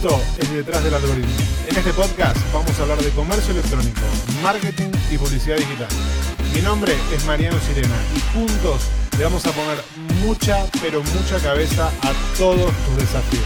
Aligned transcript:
Esto 0.00 0.20
es 0.38 0.52
Detrás 0.52 0.84
del 0.84 0.94
Algoritmo. 0.94 1.32
En 1.68 1.76
este 1.76 1.92
podcast 1.92 2.36
vamos 2.54 2.78
a 2.78 2.82
hablar 2.82 2.98
de 2.98 3.10
comercio 3.10 3.50
electrónico, 3.50 4.00
marketing 4.44 4.92
y 5.10 5.18
publicidad 5.18 5.56
digital. 5.56 5.88
Mi 6.54 6.60
nombre 6.60 6.92
es 7.12 7.26
Mariano 7.26 7.58
Sirena 7.58 7.96
y 8.14 8.20
juntos 8.32 8.88
le 9.18 9.24
vamos 9.24 9.44
a 9.44 9.50
poner 9.50 9.78
mucha, 10.24 10.66
pero 10.80 11.02
mucha 11.02 11.40
cabeza 11.42 11.88
a 11.88 12.12
todos 12.38 12.72
tus 12.86 12.96
desafíos. 12.96 13.44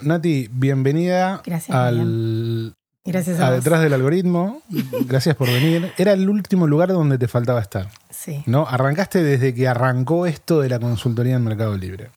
Nati, 0.00 0.48
bienvenida 0.50 1.42
Gracias, 1.46 1.76
al 1.76 2.74
Gracias 3.04 3.38
a, 3.38 3.46
a 3.46 3.50
vos. 3.50 3.62
Detrás 3.62 3.80
del 3.80 3.92
Algoritmo. 3.92 4.60
Gracias 5.06 5.36
por 5.36 5.46
venir. 5.46 5.92
Era 5.98 6.14
el 6.14 6.28
último 6.28 6.66
lugar 6.66 6.88
donde 6.88 7.16
te 7.16 7.28
faltaba 7.28 7.60
estar. 7.60 7.90
Sí. 8.10 8.42
¿no? 8.46 8.66
Arrancaste 8.68 9.22
desde 9.22 9.54
que 9.54 9.68
arrancó 9.68 10.26
esto 10.26 10.60
de 10.60 10.68
la 10.68 10.80
consultoría 10.80 11.36
en 11.36 11.44
Mercado 11.44 11.76
Libre. 11.76 12.10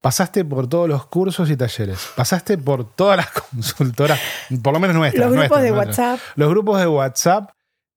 Pasaste 0.00 0.44
por 0.46 0.66
todos 0.68 0.88
los 0.88 1.06
cursos 1.06 1.50
y 1.50 1.56
talleres. 1.56 1.98
Pasaste 2.16 2.56
por 2.56 2.90
todas 2.94 3.18
las 3.18 3.30
consultoras, 3.50 4.18
por 4.62 4.72
lo 4.72 4.80
menos 4.80 4.96
nuestras. 4.96 5.26
Los 5.26 5.32
grupos 5.34 5.50
nuestras, 5.50 5.62
de 5.62 5.70
nuestras. 5.70 5.98
WhatsApp. 6.12 6.28
Los 6.36 6.48
grupos 6.50 6.80
de 6.80 6.86
WhatsApp. 6.86 7.50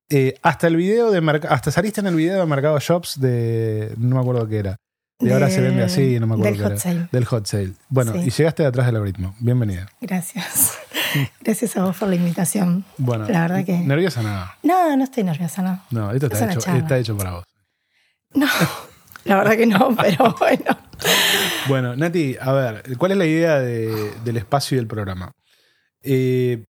eh, 0.10 0.36
hasta 0.44 0.68
el 0.68 0.76
video 0.76 1.12
de 1.12 1.22
merc- 1.22 1.48
hasta 1.50 1.72
saliste 1.72 2.02
en 2.02 2.08
el 2.08 2.16
video 2.16 2.40
de 2.40 2.46
Mercado 2.46 2.78
Shops 2.80 3.20
de. 3.22 3.94
No 3.98 4.16
me 4.16 4.22
acuerdo 4.22 4.48
qué 4.48 4.58
era. 4.60 4.76
Y 5.20 5.32
ahora 5.32 5.50
se 5.50 5.62
vende 5.62 5.84
así, 5.84 6.20
no 6.20 6.28
me 6.28 6.34
acuerdo 6.34 6.52
Del 6.52 6.58
qué 6.58 6.64
hot 6.64 6.72
era. 6.74 6.80
sale. 6.82 7.08
Del 7.12 7.26
hot 7.26 7.46
sale. 7.46 7.74
Bueno, 7.88 8.12
Sí. 8.12 8.20
y 8.26 8.30
llegaste 8.30 8.64
de 8.64 8.68
atrás 8.70 8.86
del 8.88 8.96
algoritmo. 8.98 9.34
Bienvenida. 9.40 9.88
Gracias. 10.02 10.74
Gracias 11.40 11.78
a 11.78 11.86
vos 11.86 11.96
por 11.96 12.10
la 12.10 12.16
invitación. 12.16 12.84
Bueno, 12.98 13.26
La 13.30 13.42
verdad 13.42 13.64
que- 13.64 13.78
nerviosa 13.78 14.22
nada. 14.22 14.58
No, 14.64 14.98
no 14.98 15.04
estoy 15.06 15.24
nerviosa, 15.24 15.62
no. 15.62 15.82
No, 15.92 16.12
esto 16.12 16.26
Es 16.26 16.34
está 16.34 16.52
hecho, 16.52 16.72
está 16.76 16.98
hecho 16.98 17.16
para 17.16 17.32
vos. 17.36 17.46
No, 18.34 18.48
la 19.26 19.38
verdad 19.38 19.58
que 19.58 19.66
no, 19.66 19.96
pero 20.02 20.36
bueno. 20.40 20.78
Bueno, 21.68 21.96
Nati, 21.96 22.36
a 22.40 22.52
ver, 22.54 22.84
¿cuál 22.98 23.12
es 23.14 23.18
la 23.18 23.26
idea 23.26 23.60
de- 23.60 24.12
del 24.24 24.38
espacio 24.38 24.76
y 24.76 24.80
del 24.80 24.88
programa? 24.88 25.32
Eh, 26.02 26.64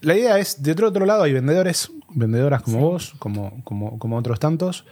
la 0.00 0.16
idea 0.16 0.38
es, 0.38 0.62
de 0.62 0.72
otro, 0.72 0.88
otro 0.88 1.06
lado 1.06 1.22
hay 1.22 1.32
vendedores, 1.32 1.90
vendedoras 2.14 2.62
como 2.62 2.76
Sí. 2.78 2.82
vos, 2.82 3.14
como, 3.18 3.62
como, 3.64 3.98
como 3.98 4.16
otros 4.16 4.38
tantos, 4.40 4.84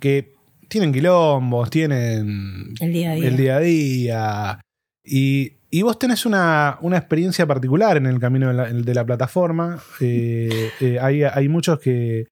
que 0.00 0.34
tienen 0.68 0.92
quilombos, 0.92 1.70
tienen 1.70 2.74
El 2.80 2.92
día 2.92 3.12
a 3.12 3.14
día. 3.14 3.28
el 3.28 3.36
día 3.36 3.56
a 3.56 3.60
día. 3.60 4.60
Y, 5.04 5.52
y 5.70 5.82
vos 5.82 5.98
tenés 5.98 6.26
una, 6.26 6.76
una 6.82 6.98
experiencia 6.98 7.46
particular 7.46 7.96
en 7.96 8.06
el 8.06 8.18
camino 8.20 8.48
de 8.48 8.54
la, 8.54 8.64
de 8.72 8.94
la 8.94 9.04
plataforma. 9.06 9.78
Eh, 10.00 10.70
eh, 10.80 10.98
hay, 11.00 11.22
hay 11.22 11.48
muchos 11.48 11.78
que. 11.80 12.26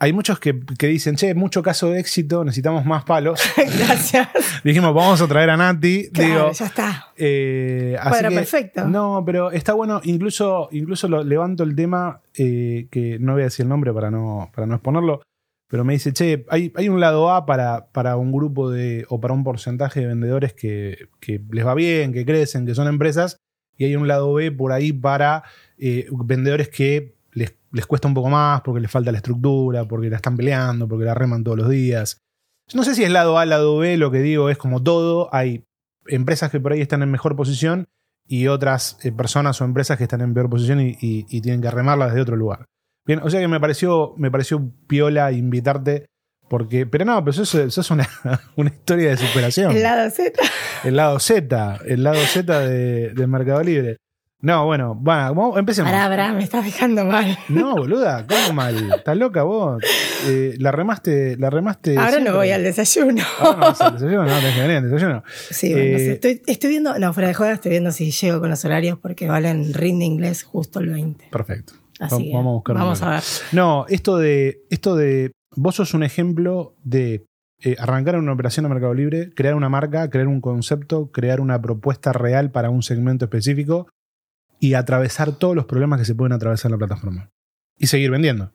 Hay 0.00 0.12
muchos 0.12 0.40
que, 0.40 0.58
que 0.78 0.88
dicen, 0.88 1.14
che, 1.16 1.34
mucho 1.34 1.62
caso 1.62 1.90
de 1.90 2.00
éxito, 2.00 2.44
necesitamos 2.44 2.84
más 2.84 3.04
palos. 3.04 3.40
Gracias. 3.56 4.28
Dijimos, 4.64 4.92
vamos 4.92 5.20
a 5.22 5.28
traer 5.28 5.50
a 5.50 5.56
Nati. 5.56 6.10
Claro, 6.10 6.28
Digo, 6.34 6.52
ya 6.52 6.66
está. 6.66 7.12
eh, 7.16 7.96
así 8.00 8.24
que- 8.24 8.34
perfecto. 8.34 8.88
No, 8.88 9.22
pero 9.24 9.52
está 9.52 9.72
bueno. 9.72 10.00
Incluso, 10.04 10.68
incluso 10.72 11.08
lo, 11.08 11.22
levanto 11.22 11.62
el 11.62 11.76
tema, 11.76 12.20
eh, 12.36 12.88
que 12.90 13.18
no 13.20 13.32
voy 13.34 13.42
a 13.42 13.44
decir 13.44 13.62
el 13.64 13.68
nombre 13.68 13.92
para 13.92 14.10
no, 14.10 14.50
para 14.54 14.66
no 14.66 14.74
exponerlo, 14.74 15.22
pero 15.68 15.84
me 15.84 15.92
dice, 15.94 16.12
che, 16.12 16.44
hay, 16.50 16.72
hay 16.74 16.88
un 16.88 17.00
lado 17.00 17.30
A 17.32 17.46
para, 17.46 17.86
para 17.92 18.16
un 18.16 18.32
grupo 18.32 18.70
de, 18.70 19.06
o 19.08 19.20
para 19.20 19.32
un 19.32 19.44
porcentaje 19.44 20.00
de 20.00 20.06
vendedores 20.06 20.52
que, 20.54 21.08
que 21.20 21.40
les 21.52 21.64
va 21.66 21.74
bien, 21.74 22.12
que 22.12 22.26
crecen, 22.26 22.66
que 22.66 22.74
son 22.74 22.88
empresas, 22.88 23.36
y 23.76 23.84
hay 23.84 23.96
un 23.96 24.06
lado 24.08 24.32
B 24.34 24.52
por 24.52 24.72
ahí 24.72 24.92
para 24.92 25.44
eh, 25.78 26.06
vendedores 26.10 26.68
que 26.68 27.13
les, 27.34 27.54
les 27.72 27.86
cuesta 27.86 28.08
un 28.08 28.14
poco 28.14 28.30
más 28.30 28.60
porque 28.62 28.80
les 28.80 28.90
falta 28.90 29.12
la 29.12 29.18
estructura, 29.18 29.84
porque 29.86 30.08
la 30.10 30.16
están 30.16 30.36
peleando, 30.36 30.88
porque 30.88 31.04
la 31.04 31.14
reman 31.14 31.44
todos 31.44 31.58
los 31.58 31.68
días. 31.68 32.18
No 32.72 32.82
sé 32.84 32.94
si 32.94 33.04
es 33.04 33.10
lado 33.10 33.38
A, 33.38 33.44
lado 33.44 33.76
B, 33.78 33.96
lo 33.96 34.10
que 34.10 34.20
digo 34.20 34.48
es 34.50 34.56
como 34.56 34.82
todo, 34.82 35.28
hay 35.34 35.64
empresas 36.06 36.50
que 36.50 36.60
por 36.60 36.72
ahí 36.72 36.80
están 36.80 37.02
en 37.02 37.10
mejor 37.10 37.36
posición 37.36 37.86
y 38.26 38.46
otras 38.46 38.98
eh, 39.02 39.12
personas 39.12 39.60
o 39.60 39.64
empresas 39.64 39.98
que 39.98 40.04
están 40.04 40.22
en 40.22 40.32
peor 40.32 40.48
posición 40.48 40.80
y, 40.80 40.96
y- 41.00 41.26
y 41.28 41.40
tienen 41.42 41.60
que 41.60 41.70
remarla 41.70 42.06
desde 42.06 42.20
otro 42.22 42.36
lugar. 42.36 42.64
Bien, 43.06 43.20
o 43.22 43.28
sea 43.28 43.40
que 43.40 43.48
me 43.48 43.60
pareció, 43.60 44.14
me 44.16 44.30
pareció 44.30 44.70
piola 44.86 45.30
invitarte, 45.32 46.06
porque, 46.48 46.86
pero 46.86 47.04
no, 47.04 47.18
pero 47.22 47.32
eso, 47.32 47.42
es- 47.42 47.54
eso 47.54 47.80
es 47.82 47.90
una, 47.90 48.08
una 48.56 48.70
historia 48.70 49.10
de 49.10 49.16
superación. 49.18 49.72
El 49.72 49.82
lado 49.82 50.10
Z. 50.10 50.40
El 50.84 50.96
lado 50.96 51.18
Z, 51.20 51.78
el 51.86 52.02
lado 52.02 52.20
Z 52.20 52.60
de, 52.60 53.10
de 53.10 53.26
Mercado 53.26 53.62
Libre. 53.62 53.98
No, 54.44 54.66
bueno, 54.66 54.94
bueno, 54.94 55.56
empecemos. 55.58 55.90
Pará, 55.90 56.06
pará, 56.08 56.32
me 56.34 56.44
estás 56.44 56.64
dejando 56.64 57.04
mal. 57.06 57.38
No, 57.48 57.74
boluda, 57.76 58.26
¿cómo 58.26 58.52
mal? 58.52 58.92
¿Estás 58.94 59.16
loca 59.16 59.42
vos? 59.42 59.82
Eh, 60.26 60.54
la 60.58 60.70
remaste, 60.70 61.36
la 61.38 61.48
remaste. 61.48 61.96
Ahora 61.96 62.10
siempre. 62.10 62.30
no 62.30 62.36
voy 62.38 62.50
al 62.50 62.62
desayuno. 62.62 63.22
Ahora 63.40 63.54
no 63.56 63.60
vas 63.62 63.80
al 63.80 63.94
desayuno, 63.94 64.24
no, 64.24 64.34
al 64.34 64.42
desayuno. 64.90 65.22
Sí, 65.50 65.72
bueno, 65.72 65.90
no 65.90 65.96
Eh, 65.96 65.98
sé, 65.98 66.12
estoy, 66.12 66.42
estoy 66.46 66.70
viendo, 66.70 66.98
no, 66.98 67.12
fuera 67.14 67.28
de 67.28 67.34
joda, 67.34 67.52
estoy 67.52 67.70
viendo 67.70 67.90
si 67.90 68.10
llego 68.10 68.40
con 68.40 68.50
los 68.50 68.62
horarios 68.66 68.98
porque 68.98 69.26
valen 69.26 69.72
rinde 69.72 70.04
inglés 70.04 70.42
justo 70.42 70.78
el 70.80 70.90
20. 70.90 71.28
Perfecto. 71.30 71.72
Así 71.98 72.30
Va- 72.30 72.38
vamos 72.38 72.50
a 72.50 72.54
buscar 72.54 72.76
Vamos 72.76 73.02
a 73.02 73.10
ver. 73.10 73.22
No, 73.52 73.86
esto 73.88 74.18
de, 74.18 74.60
esto 74.68 74.94
de. 74.94 75.32
Vos 75.56 75.76
sos 75.76 75.94
un 75.94 76.02
ejemplo 76.02 76.74
de 76.82 77.24
eh, 77.62 77.76
arrancar 77.78 78.16
una 78.18 78.32
operación 78.32 78.66
a 78.66 78.68
Mercado 78.68 78.92
Libre, 78.92 79.30
crear 79.34 79.54
una 79.54 79.68
marca, 79.70 80.10
crear 80.10 80.26
un 80.28 80.40
concepto, 80.42 81.10
crear 81.12 81.40
una 81.40 81.62
propuesta 81.62 82.12
real 82.12 82.50
para 82.50 82.68
un 82.68 82.82
segmento 82.82 83.24
específico 83.24 83.86
y 84.64 84.74
atravesar 84.74 85.32
todos 85.32 85.54
los 85.54 85.66
problemas 85.66 85.98
que 85.98 86.06
se 86.06 86.14
pueden 86.14 86.32
atravesar 86.32 86.70
en 86.70 86.72
la 86.72 86.78
plataforma. 86.78 87.30
Y 87.76 87.86
seguir 87.88 88.10
vendiendo. 88.10 88.50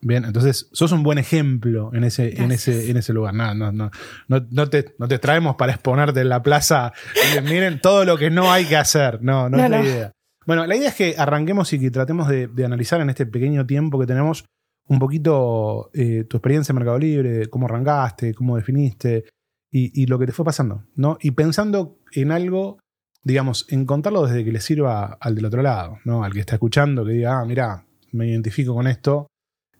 Bien, 0.00 0.24
entonces 0.24 0.68
sos 0.72 0.90
un 0.92 1.02
buen 1.02 1.18
ejemplo 1.18 1.90
en 1.92 2.02
ese, 2.04 2.42
en 2.42 2.50
ese, 2.50 2.90
en 2.90 2.96
ese 2.96 3.12
lugar. 3.12 3.34
No, 3.34 3.54
no, 3.54 3.70
no, 3.70 3.90
no, 4.28 4.46
no 4.50 4.68
te, 4.68 4.94
no 4.98 5.06
te 5.06 5.18
traemos 5.18 5.54
para 5.56 5.72
exponerte 5.72 6.20
en 6.22 6.28
la 6.28 6.42
plaza. 6.42 6.92
y 7.36 7.40
miren 7.42 7.80
todo 7.80 8.04
lo 8.04 8.16
que 8.16 8.30
no 8.30 8.50
hay 8.50 8.64
que 8.64 8.76
hacer. 8.76 9.22
No, 9.22 9.48
no, 9.48 9.58
No, 9.58 9.64
es 9.64 9.70
la 9.70 9.78
no. 9.78 9.84
idea. 9.84 10.12
Bueno, 10.46 10.66
la 10.66 10.74
idea 10.76 10.88
es 10.88 10.94
que 10.96 11.14
arranquemos 11.16 11.72
y 11.72 11.78
que 11.78 11.90
tratemos 11.90 12.26
de, 12.28 12.48
de 12.48 12.64
analizar 12.64 13.00
en 13.00 13.10
este 13.10 13.26
pequeño 13.26 13.64
tiempo 13.66 13.98
que 14.00 14.06
tenemos 14.06 14.44
un 14.88 14.98
poquito 14.98 15.90
eh, 15.94 16.24
tu 16.28 16.38
experiencia 16.38 16.72
en 16.72 16.76
Mercado 16.78 16.98
Libre, 16.98 17.46
cómo 17.48 17.66
arrancaste, 17.66 18.34
cómo 18.34 18.56
definiste 18.56 19.24
y, 19.70 20.02
y 20.02 20.06
lo 20.06 20.18
que 20.18 20.26
te 20.26 20.32
fue 20.32 20.44
pasando, 20.44 20.84
¿no? 20.96 21.18
Y 21.20 21.32
pensando 21.32 21.98
en 22.12 22.32
algo, 22.32 22.78
digamos, 23.24 23.66
en 23.68 23.84
contarlo 23.86 24.26
desde 24.26 24.44
que 24.44 24.52
le 24.52 24.60
sirva 24.60 25.18
al 25.20 25.34
del 25.34 25.44
otro 25.46 25.62
lado, 25.62 25.98
¿no? 26.04 26.24
Al 26.24 26.32
que 26.32 26.40
está 26.40 26.54
escuchando, 26.54 27.04
que 27.04 27.12
diga, 27.12 27.40
ah, 27.40 27.44
mira, 27.44 27.84
me 28.12 28.26
identifico 28.28 28.74
con 28.74 28.86
esto, 28.86 29.26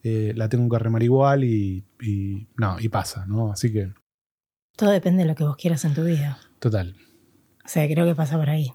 eh, 0.02 0.32
la 0.36 0.48
tengo 0.48 0.68
que 0.68 0.78
remar 0.78 1.02
igual 1.02 1.44
y, 1.44 1.84
y 2.00 2.48
no, 2.56 2.78
y 2.78 2.88
pasa, 2.88 3.26
¿no? 3.26 3.52
Así 3.52 3.72
que, 3.72 3.92
Todo 4.76 4.90
depende 4.90 5.22
de 5.22 5.28
lo 5.28 5.34
que 5.34 5.44
vos 5.44 5.56
quieras 5.56 5.84
en 5.84 5.94
tu 5.94 6.04
vida. 6.04 6.38
total. 6.58 6.96
O 7.64 7.68
sea, 7.68 7.86
creo 7.86 8.06
que 8.06 8.14
pasa 8.14 8.38
por 8.38 8.48
ahí. 8.48 8.72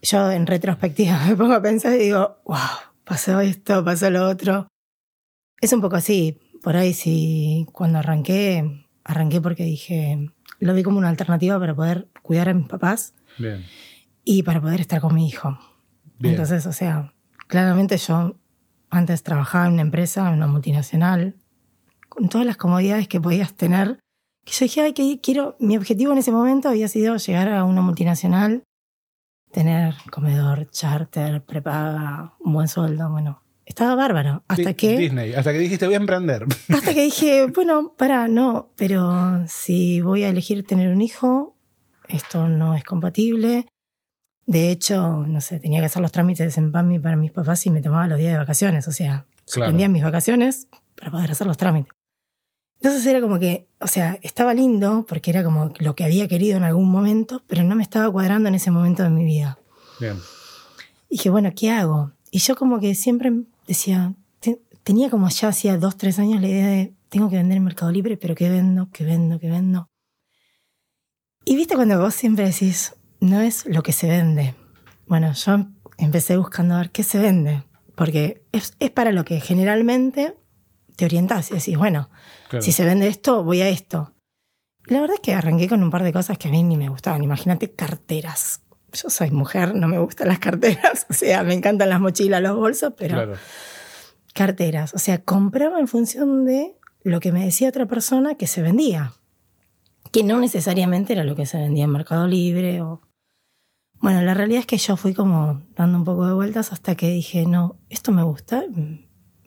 Yo 0.00 0.30
en 0.30 0.46
retrospectiva 0.46 1.18
me 1.28 1.36
pongo 1.36 1.54
a 1.54 1.62
pensar 1.62 1.94
y 1.94 2.04
digo, 2.04 2.36
wow, 2.44 2.58
pasó 3.04 3.40
esto, 3.40 3.84
pasó 3.84 4.10
lo 4.10 4.28
otro. 4.28 4.68
Es 5.60 5.72
un 5.72 5.80
poco 5.80 5.96
así. 5.96 6.38
Por 6.62 6.76
ahí 6.76 6.94
sí, 6.94 7.66
cuando 7.72 7.98
arranqué, 7.98 8.86
arranqué 9.02 9.40
porque 9.40 9.64
dije, 9.64 10.30
lo 10.60 10.74
vi 10.74 10.82
como 10.82 10.98
una 10.98 11.08
alternativa 11.08 11.58
para 11.58 11.74
poder 11.74 12.08
cuidar 12.22 12.48
a 12.48 12.54
mis 12.54 12.68
papás 12.68 13.14
Bien. 13.38 13.64
y 14.24 14.42
para 14.42 14.60
poder 14.60 14.80
estar 14.80 15.00
con 15.00 15.14
mi 15.14 15.26
hijo. 15.28 15.58
Bien. 16.18 16.34
Entonces, 16.34 16.66
o 16.66 16.72
sea, 16.72 17.12
claramente 17.46 17.96
yo 17.98 18.36
antes 18.90 19.22
trabajaba 19.22 19.66
en 19.66 19.74
una 19.74 19.82
empresa, 19.82 20.28
en 20.28 20.34
una 20.34 20.46
multinacional, 20.46 21.36
con 22.08 22.28
todas 22.28 22.46
las 22.46 22.56
comodidades 22.56 23.08
que 23.08 23.20
podías 23.20 23.54
tener. 23.54 23.98
Que 24.44 24.52
yo 24.52 24.64
dije, 24.64 24.80
ay, 24.82 24.92
que 24.92 25.20
quiero, 25.20 25.56
mi 25.58 25.76
objetivo 25.76 26.12
en 26.12 26.18
ese 26.18 26.30
momento 26.30 26.68
había 26.68 26.88
sido 26.88 27.16
llegar 27.16 27.48
a 27.48 27.64
una 27.64 27.82
multinacional, 27.82 28.62
tener 29.50 29.94
comedor, 30.10 30.70
charter, 30.70 31.42
prepaga, 31.42 32.34
un 32.40 32.52
buen 32.52 32.68
sueldo, 32.68 33.10
bueno. 33.10 33.40
Estaba 33.66 33.94
bárbaro. 33.94 34.44
Hasta 34.46 34.74
que, 34.74 34.98
Disney, 34.98 35.32
hasta 35.32 35.50
que 35.50 35.58
dijiste 35.58 35.86
voy 35.86 35.94
a 35.94 35.98
emprender. 35.98 36.44
hasta 36.68 36.92
que 36.92 37.04
dije, 37.04 37.46
bueno, 37.46 37.94
para, 37.96 38.28
no, 38.28 38.70
pero 38.76 39.42
si 39.48 40.02
voy 40.02 40.22
a 40.22 40.28
elegir 40.28 40.66
tener 40.66 40.90
un 40.92 41.00
hijo, 41.00 41.53
esto 42.08 42.48
no 42.48 42.74
es 42.74 42.84
compatible. 42.84 43.66
De 44.46 44.70
hecho, 44.70 45.24
no 45.26 45.40
sé, 45.40 45.58
tenía 45.58 45.80
que 45.80 45.86
hacer 45.86 46.02
los 46.02 46.12
trámites 46.12 46.56
en 46.58 46.70
PAMI 46.72 46.98
para 46.98 47.16
mis 47.16 47.30
papás 47.32 47.64
y 47.66 47.70
me 47.70 47.80
tomaba 47.80 48.06
los 48.06 48.18
días 48.18 48.32
de 48.32 48.38
vacaciones. 48.38 48.86
O 48.88 48.92
sea, 48.92 49.26
suspendía 49.46 49.88
mis 49.88 50.02
vacaciones 50.04 50.68
para 50.96 51.10
poder 51.10 51.30
hacer 51.30 51.46
los 51.46 51.56
trámites. 51.56 51.92
Entonces 52.80 53.06
era 53.06 53.20
como 53.22 53.38
que, 53.38 53.66
o 53.80 53.86
sea, 53.86 54.18
estaba 54.22 54.52
lindo 54.52 55.06
porque 55.08 55.30
era 55.30 55.42
como 55.42 55.72
lo 55.78 55.94
que 55.94 56.04
había 56.04 56.28
querido 56.28 56.58
en 56.58 56.64
algún 56.64 56.90
momento, 56.90 57.42
pero 57.46 57.62
no 57.62 57.74
me 57.74 57.82
estaba 57.82 58.10
cuadrando 58.12 58.48
en 58.50 58.54
ese 58.56 58.70
momento 58.70 59.02
de 59.02 59.10
mi 59.10 59.24
vida. 59.24 59.58
Bien. 59.98 60.18
Y 61.08 61.16
dije, 61.16 61.30
bueno, 61.30 61.50
¿qué 61.56 61.70
hago? 61.70 62.12
Y 62.30 62.40
yo 62.40 62.56
como 62.56 62.80
que 62.80 62.94
siempre 62.94 63.32
decía, 63.66 64.12
te- 64.40 64.60
tenía 64.82 65.08
como 65.08 65.28
ya 65.30 65.48
hacía 65.48 65.78
dos, 65.78 65.96
tres 65.96 66.18
años 66.18 66.42
la 66.42 66.48
idea 66.48 66.66
de, 66.66 66.92
tengo 67.08 67.30
que 67.30 67.36
vender 67.36 67.56
en 67.56 67.64
Mercado 67.64 67.90
Libre, 67.90 68.18
pero 68.18 68.34
¿qué 68.34 68.50
vendo? 68.50 68.88
¿Qué 68.92 69.04
vendo? 69.04 69.38
¿Qué 69.38 69.48
vendo? 69.48 69.86
Y 71.44 71.56
viste 71.56 71.74
cuando 71.74 71.98
vos 72.00 72.14
siempre 72.14 72.44
decís, 72.46 72.94
no 73.20 73.40
es 73.40 73.66
lo 73.66 73.82
que 73.82 73.92
se 73.92 74.08
vende. 74.08 74.54
Bueno, 75.06 75.32
yo 75.32 75.66
empecé 75.98 76.36
buscando 76.36 76.74
a 76.74 76.78
ver 76.78 76.90
qué 76.90 77.02
se 77.02 77.18
vende, 77.18 77.62
porque 77.94 78.44
es, 78.52 78.74
es 78.80 78.90
para 78.90 79.12
lo 79.12 79.24
que 79.24 79.40
generalmente 79.40 80.36
te 80.96 81.04
orientás 81.04 81.50
y 81.50 81.54
decís, 81.54 81.76
bueno, 81.76 82.08
Claro. 82.48 82.64
si 82.64 82.72
se 82.72 82.84
vende 82.84 83.08
esto, 83.08 83.42
voy 83.44 83.60
a 83.62 83.68
esto. 83.68 84.12
La 84.86 85.00
verdad 85.00 85.14
es 85.16 85.20
que 85.20 85.34
arranqué 85.34 85.68
con 85.68 85.82
un 85.82 85.90
par 85.90 86.02
de 86.02 86.12
cosas 86.12 86.38
que 86.38 86.48
a 86.48 86.50
mí 86.50 86.62
ni 86.62 86.76
me 86.76 86.88
gustaban. 86.88 87.22
Imagínate 87.24 87.72
carteras. 87.72 88.60
Yo 88.92 89.08
soy 89.10 89.30
mujer, 89.30 89.74
no 89.74 89.88
me 89.88 89.98
gustan 89.98 90.28
las 90.28 90.38
carteras. 90.38 91.06
O 91.10 91.14
sea, 91.14 91.42
me 91.42 91.54
encantan 91.54 91.88
las 91.88 92.00
mochilas, 92.00 92.40
los 92.42 92.54
bolsos, 92.56 92.92
pero 92.96 93.14
Claro. 93.16 93.34
carteras. 94.34 94.94
O 94.94 94.98
sea, 94.98 95.22
compraba 95.22 95.80
en 95.80 95.88
función 95.88 96.44
de 96.44 96.76
lo 97.02 97.20
que 97.20 97.32
me 97.32 97.44
decía 97.44 97.68
otra 97.68 97.86
persona 97.86 98.34
que 98.36 98.46
se 98.46 98.62
vendía. 98.62 99.12
Que 100.14 100.22
no 100.22 100.38
necesariamente 100.38 101.12
era 101.12 101.24
lo 101.24 101.34
que 101.34 101.44
se 101.44 101.58
vendía 101.58 101.84
en 101.84 101.90
Mercado 101.90 102.26
Libre 102.26 102.80
o... 102.82 103.00
Bueno, 104.00 104.20
la 104.22 104.34
realidad 104.34 104.60
es 104.60 104.66
que 104.66 104.76
yo 104.78 104.96
fui 104.96 105.14
como 105.14 105.62
dando 105.76 105.98
un 105.98 106.04
poco 106.04 106.26
de 106.26 106.34
vueltas 106.34 106.72
hasta 106.72 106.94
que 106.94 107.10
dije, 107.10 107.46
no, 107.46 107.76
esto 107.88 108.12
me 108.12 108.22
gusta, 108.22 108.62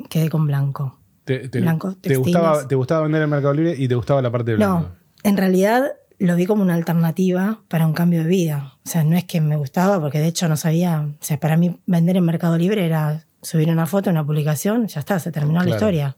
quedé 0.10 0.30
con 0.30 0.46
blanco. 0.48 1.00
Te, 1.26 1.48
te- 1.50 1.62
Blanco, 1.62 1.96
te 1.96 2.16
gustaba, 2.18 2.68
te 2.68 2.76
gustaba 2.76 3.02
vender 3.04 3.22
en 3.22 3.30
Mercado 3.30 3.54
Libre 3.54 3.76
y 3.78 3.88
te 3.88 3.96
gustaba 3.96 4.22
la 4.22 4.32
parte 4.32 4.52
de 4.52 4.58
blanco. 4.58 4.80
No, 4.82 4.96
en 5.24 5.38
realidad 5.38 5.92
lo 6.20 6.36
vi 6.36 6.46
como 6.46 6.64
una 6.64 6.74
alternativa 6.74 7.62
para 7.68 7.86
un 7.86 7.94
cambio 7.94 8.24
de 8.24 8.30
vida. 8.30 8.74
O 8.86 8.90
sea, 8.90 9.04
no 9.04 9.16
es 9.16 9.26
que 9.26 9.40
me 9.42 9.56
gustaba, 9.58 10.00
porque 10.00 10.20
de 10.20 10.28
hecho 10.28 10.48
no 10.50 10.58
sabía. 10.58 11.02
O 11.20 11.24
sea, 11.24 11.40
para 11.40 11.56
mí 11.58 11.80
vender 11.86 12.18
en 12.18 12.26
Mercado 12.26 12.58
Libre 12.58 12.86
era 12.86 13.26
subir 13.42 13.70
una 13.70 13.86
foto, 13.86 14.10
una 14.10 14.26
publicación, 14.26 14.88
ya 14.88 15.00
está, 15.02 15.20
se 15.20 15.32
terminó 15.32 15.60
la 15.60 15.66
historia. 15.76 16.16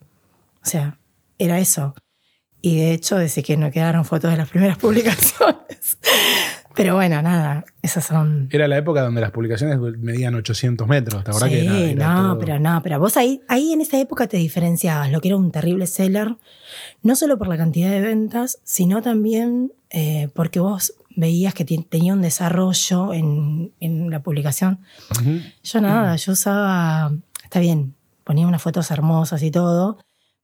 O 0.64 0.66
sea, 0.66 0.98
era 1.38 1.60
eso. 1.60 1.94
Y 2.62 2.78
de 2.78 2.92
hecho, 2.94 3.18
desde 3.18 3.42
que 3.44 3.56
no 3.58 3.72
quedaron 3.72 4.04
fotos 4.06 4.32
de 4.32 4.38
las 4.38 4.50
primeras 4.50 4.78
publicaciones. 4.80 5.98
Pero 6.76 6.96
bueno, 6.96 7.22
nada, 7.22 7.66
esas 7.82 8.06
son. 8.06 8.48
Era 8.52 8.68
la 8.68 8.78
época 8.78 9.02
donde 9.02 9.20
las 9.22 9.32
publicaciones 9.32 9.80
medían 10.00 10.36
800 10.36 10.88
metros, 10.88 11.24
¿te 11.24 11.32
acordás 11.32 11.50
Sí, 11.50 11.56
que 11.56 11.66
era- 11.66 11.80
era 11.80 12.14
no, 12.14 12.22
todo- 12.34 12.40
pero 12.40 12.60
no, 12.60 12.82
pero 12.84 13.00
vos 13.00 13.18
ahí, 13.18 13.42
ahí 13.50 13.74
en 13.74 13.82
esa 13.82 14.00
época 14.00 14.28
te 14.28 14.38
diferenciabas 14.38 15.12
lo 15.12 15.20
que 15.20 15.30
era 15.30 15.38
un 15.38 15.52
terrible 15.52 15.88
seller, 15.88 16.36
no 17.02 17.16
solo 17.16 17.38
por 17.38 17.48
la 17.48 17.58
cantidad 17.58 17.90
de 17.90 18.00
ventas, 18.02 18.60
sino 18.64 19.02
también 19.02 19.74
eh, 19.90 20.30
porque 20.34 20.60
vos 20.60 20.94
veías 21.16 21.54
que 21.54 21.66
tenía 21.66 22.14
un 22.14 22.22
desarrollo 22.22 23.14
en, 23.14 23.74
en 23.82 24.10
la 24.10 24.22
publicación. 24.22 24.80
Yo 25.64 25.82
nada, 25.82 26.16
yo 26.16 26.32
usaba, 26.32 27.12
está 27.44 27.60
bien, 27.60 27.94
ponía 28.24 28.48
unas 28.48 28.62
fotos 28.62 28.90
hermosas 28.92 29.42
y 29.44 29.52
todo, 29.52 29.98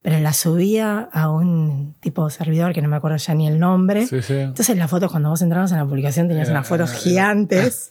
pero 0.06 0.20
las 0.20 0.36
subía 0.36 1.08
a 1.12 1.28
un 1.32 1.96
tipo 1.98 2.24
de 2.26 2.30
servidor 2.30 2.72
que 2.72 2.80
no 2.80 2.88
me 2.88 2.94
acuerdo 2.94 3.16
ya 3.16 3.34
ni 3.34 3.48
el 3.48 3.58
nombre. 3.58 4.06
Sí, 4.06 4.22
sí. 4.22 4.34
Entonces 4.34 4.76
las 4.76 4.88
fotos, 4.88 5.10
cuando 5.10 5.30
vos 5.30 5.42
entrabas 5.42 5.72
en 5.72 5.78
la 5.78 5.84
publicación, 5.84 6.28
tenías 6.28 6.46
Era- 6.48 6.58
unas 6.60 6.68
fotos 6.68 6.90
era- 6.92 6.98
gigantes, 7.00 7.90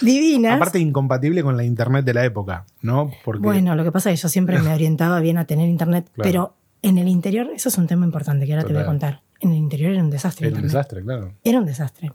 divinas. 0.00 0.56
Aparte 0.56 0.78
incompatible 0.78 1.42
con 1.42 1.58
la 1.58 1.64
internet 1.64 2.02
de 2.06 2.14
la 2.14 2.24
época, 2.24 2.64
¿no? 2.80 3.10
Porque 3.26 3.42
Bueno, 3.42 3.74
lo 3.74 3.84
que 3.84 3.92
pasa 3.92 4.10
es 4.10 4.18
que 4.18 4.22
yo 4.22 4.28
siempre 4.30 4.58
me 4.58 4.72
orientaba 4.72 5.20
bien 5.20 5.36
a 5.36 5.44
tener 5.44 5.68
internet, 5.68 6.08
Claro. 6.14 6.26
pero 6.30 6.54
en 6.80 6.96
el 6.96 7.08
interior, 7.08 7.50
eso 7.54 7.68
es 7.68 7.76
un 7.76 7.86
tema 7.86 8.06
importante 8.06 8.46
que 8.46 8.54
ahora 8.54 8.64
te 8.66 8.72
voy 8.72 8.80
a 8.82 8.86
contar. 8.86 9.20
En 9.40 9.50
el 9.50 9.58
interior 9.58 9.92
era 9.92 10.02
un 10.02 10.08
desastre. 10.08 10.46
era 10.48 10.56
un 10.56 10.62
desastre, 10.62 11.02
claro. 11.02 11.34
Era 11.44 11.58
un 11.58 11.66
desastre. 11.66 12.08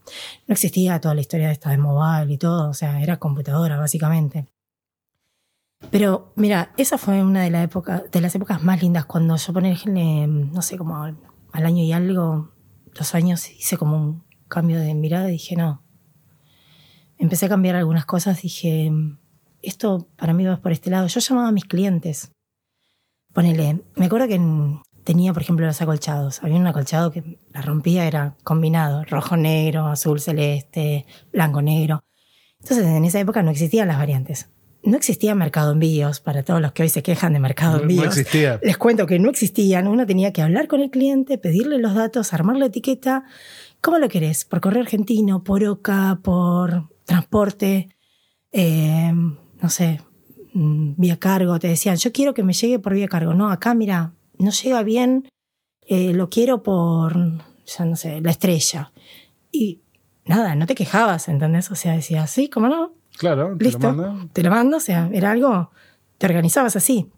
No 0.48 0.54
existía 0.54 1.00
toda 1.00 1.14
la 1.14 1.22
historia 1.22 1.48
de 1.48 1.54
esta 1.54 1.70
de 1.70 1.78
mobile 1.78 2.34
y 2.34 2.38
todo, 2.40 2.70
o 2.70 2.74
sea, 2.74 3.00
era 3.00 3.18
computadora 3.18 3.78
básicamente. 3.78 4.48
Pero 5.92 6.32
mira, 6.36 6.72
esa 6.78 6.98
fue 6.98 7.24
una 7.24 7.44
de, 7.44 7.50
la 7.50 7.64
época, 7.64 8.04
de 8.12 8.22
las 8.22 8.36
épocas 8.36 8.62
más 8.64 8.82
lindas 8.82 9.06
cuando 9.06 9.36
yo 9.36 9.54
ponerle, 9.54 10.28
no 10.28 10.62
sé, 10.62 10.78
como 10.78 11.04
al, 11.04 11.18
año 11.52 11.84
y 11.84 11.92
algo, 11.92 12.52
dos 12.94 13.16
años, 13.16 13.50
hice 13.50 13.78
como 13.78 13.98
un 13.98 14.24
cambio 14.48 14.80
de 14.80 14.94
mirada 14.94 15.30
y 15.30 15.34
dije, 15.34 15.56
no. 15.56 15.84
Empecé 17.18 17.48
a 17.48 17.50
cambiar 17.50 17.76
algunas 17.76 18.06
cosas, 18.06 18.42
dije, 18.42 18.92
esto 19.62 20.08
para 20.16 20.34
mí 20.34 20.46
va 20.46 20.58
por 20.58 20.72
este 20.72 20.90
lado. 20.92 21.08
Yo 21.08 21.20
llamaba 21.20 21.48
a 21.48 21.52
mis 21.52 21.66
clientes. 21.66 22.32
Ponele, 23.34 23.84
me 23.96 24.06
acuerdo 24.06 24.28
que 24.28 24.36
en- 24.36 24.82
tenía, 25.04 25.34
por 25.34 25.42
ejemplo, 25.42 25.66
los 25.66 25.82
acolchados. 25.82 26.44
Había 26.44 26.58
un 26.58 26.68
acolchado 26.68 27.12
que 27.12 27.40
la 27.52 27.62
rompía, 27.62 28.06
era 28.06 28.36
combinado, 28.44 29.04
rojo, 29.06 29.38
negro, 29.38 29.88
azul, 29.88 30.20
celeste, 30.20 31.06
blanco, 31.34 31.62
negro. 31.62 32.02
Entonces, 32.62 32.86
en 32.86 33.06
esa 33.06 33.20
época 33.20 33.42
no 33.42 33.52
existían 33.52 33.88
las 33.88 33.98
variantes. 33.98 34.50
No 34.81 34.96
existía 34.98 35.36
mercado 35.36 35.74
envíos, 35.74 36.22
para 36.22 36.44
todos 36.44 36.62
los 36.62 36.72
que 36.72 36.84
hoy 36.84 36.90
se 36.90 37.04
quejan 37.04 37.34
de 37.34 37.40
mercado 37.40 37.74
No, 37.74 37.78
no 37.80 37.81
envíos. 37.84 38.18
existía. 38.18 38.60
Les 38.64 38.78
cuento 38.78 39.06
que 39.06 39.20
no 39.20 39.30
existían. 39.30 39.88
Uno 39.88 40.06
tenía 40.06 40.31
que 40.31 40.42
hablar 40.42 40.68
con 40.68 40.80
el 40.80 40.90
cliente, 40.90 41.38
pedirle 41.38 41.78
los 41.80 41.94
datos, 41.96 42.34
armar 42.34 42.56
la 42.58 42.68
etiqueta. 42.68 43.26
¿Cómo 43.81 43.98
lo 44.00 44.08
querés? 44.08 44.46
¿Por 44.46 44.62
correo 44.62 44.81
argentino? 44.81 45.44
¿Por 45.44 45.64
OCA? 45.66 46.20
¿Por 46.24 46.90
transporte? 47.06 47.90
Eh, 48.52 49.12
no 49.14 49.70
sé, 49.70 50.02
mm, 50.54 50.94
vía 50.98 51.18
cargo. 51.18 51.60
Te 51.60 51.68
decían, 51.68 51.98
yo 51.98 52.12
quiero 52.14 52.34
que 52.34 52.44
me 52.44 52.54
llegue 52.54 52.80
por 52.80 52.94
vía 52.94 53.08
cargo. 53.08 53.34
No, 53.34 53.50
acá 53.52 53.74
mira, 53.74 54.14
no 54.38 54.52
llega 54.52 54.81
bien. 54.84 55.28
eh, 55.92 56.14
lo 56.14 56.30
quiero 56.30 56.62
por, 56.64 57.18
ya 57.66 57.84
no 57.86 57.96
sé, 57.96 58.22
la 58.22 58.30
estrella. 58.31 58.92
Y 59.52 59.81
nada, 60.26 60.54
no 60.56 60.68
te 60.68 60.76
quejabas, 60.76 61.28
¿entendés? 61.28 61.72
O 61.72 61.76
sea, 61.76 61.94
decías, 61.94 62.30
sí, 62.30 62.48
¿cómo 62.48 62.68
no? 62.70 62.94
Claro, 63.19 63.57
te 63.57 63.66
Listo. 63.66 63.80
lo 63.80 63.94
mando. 63.94 64.30
Te 64.31 64.44
lo 64.44 64.50
mando, 64.50 64.77
o 64.77 64.80
sea, 64.80 65.10
era 65.12 65.31
algo, 65.31 65.71
te 66.18 66.25
organizabas 66.25 66.77
así. 66.77 67.12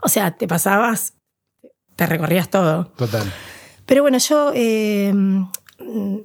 O 0.00 0.08
sea, 0.08 0.30
te 0.30 0.48
pasabas, 0.48 1.12
te 1.94 2.06
recorrías 2.06 2.48
todo. 2.48 2.86
Total. 2.96 3.30
Pero 3.84 4.00
bueno, 4.00 4.16
yo 4.16 4.50
eh, 4.54 5.12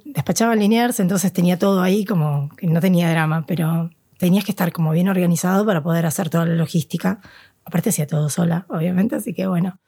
despachaba 0.06 0.54
en 0.54 0.60
Liniers, 0.60 0.98
entonces 0.98 1.30
tenía 1.30 1.58
todo 1.58 1.82
ahí 1.82 2.06
como 2.06 2.48
que 2.56 2.66
no 2.68 2.80
tenía 2.80 3.10
drama, 3.10 3.44
pero 3.46 3.90
tenías 4.18 4.46
que 4.46 4.52
estar 4.52 4.72
como 4.72 4.92
bien 4.92 5.10
organizado 5.10 5.66
para 5.66 5.82
poder 5.82 6.06
hacer 6.06 6.30
toda 6.30 6.46
la 6.46 6.54
logística. 6.54 7.20
Aparte 7.66 7.90
hacía 7.90 8.06
todo 8.06 8.30
sola, 8.30 8.64
obviamente, 8.70 9.14
así 9.14 9.34
que 9.34 9.46
bueno. 9.46 9.78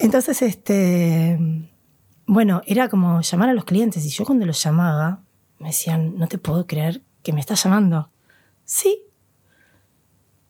Entonces, 0.00 0.42
este, 0.42 1.38
bueno, 2.26 2.60
era 2.66 2.88
como 2.88 3.20
llamar 3.20 3.50
a 3.50 3.54
los 3.54 3.64
clientes 3.64 4.04
y 4.04 4.08
yo 4.08 4.24
cuando 4.24 4.46
los 4.46 4.60
llamaba 4.60 5.22
me 5.60 5.68
decían, 5.68 6.16
no 6.16 6.26
te 6.26 6.38
puedo 6.38 6.66
creer 6.66 7.02
que 7.22 7.32
me 7.32 7.40
estás 7.40 7.62
llamando. 7.64 8.10
Sí, 8.64 9.02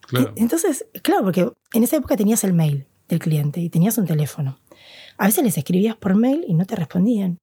Claro. 0.06 0.32
y- 0.36 0.40
Entonces, 0.42 0.86
claro, 1.02 1.22
porque 1.24 1.50
en 1.72 1.82
esa 1.82 1.96
época 1.96 2.16
tenías 2.16 2.42
el 2.44 2.52
mail 2.52 2.86
del 3.08 3.18
cliente 3.20 3.60
y 3.60 3.68
tenías 3.70 3.96
un 3.98 4.06
teléfono. 4.06 4.58
A 5.18 5.26
veces 5.26 5.44
les 5.44 5.56
escribías 5.58 5.96
por 5.96 6.14
mail 6.14 6.44
y 6.48 6.54
no 6.54 6.64
te 6.64 6.74
respondían. 6.76 7.38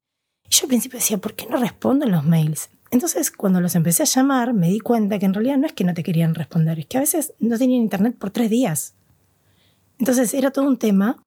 Y 0.49 0.53
yo 0.53 0.63
al 0.63 0.67
principio 0.69 0.99
decía, 0.99 1.17
¿por 1.17 1.33
qué 1.35 1.45
no 1.47 1.57
responden 1.57 2.11
los 2.11 2.25
mails? 2.25 2.69
Entonces, 2.91 3.31
cuando 3.31 3.59
los 3.61 3.75
empecé 3.75 4.03
a 4.03 4.05
llamar, 4.05 4.53
me 4.53 4.69
di 4.69 4.79
cuenta 4.79 5.19
que 5.19 5.25
en 5.25 5.33
realidad 5.33 5.57
no 5.57 5.67
es 5.67 5.73
que 5.73 5.83
no 5.83 5.93
te 5.93 6.03
querían 6.03 6.35
responder, 6.35 6.79
es 6.79 6.85
que 6.87 6.97
a 6.97 7.01
veces 7.01 7.33
no 7.39 7.57
tenían 7.57 7.81
internet 7.83 8.15
por 8.17 8.31
tres 8.31 8.49
días. 8.49 8.95
Entonces, 9.99 10.33
era 10.33 10.51
todo 10.51 10.65
un 10.67 10.77
tema. 10.77 11.21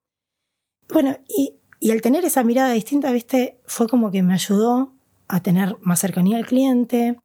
Bueno, 0.92 1.18
y, 1.28 1.54
y 1.78 1.90
al 1.90 2.00
tener 2.02 2.24
esa 2.24 2.42
mirada 2.44 2.72
distinta, 2.72 3.12
viste, 3.12 3.60
fue 3.66 3.88
como 3.88 4.10
que 4.10 4.22
me 4.22 4.34
ayudó 4.34 4.94
a 5.28 5.40
tener 5.42 5.76
más 5.82 6.00
cercanía 6.00 6.38
al 6.38 6.46
cliente, 6.46 7.18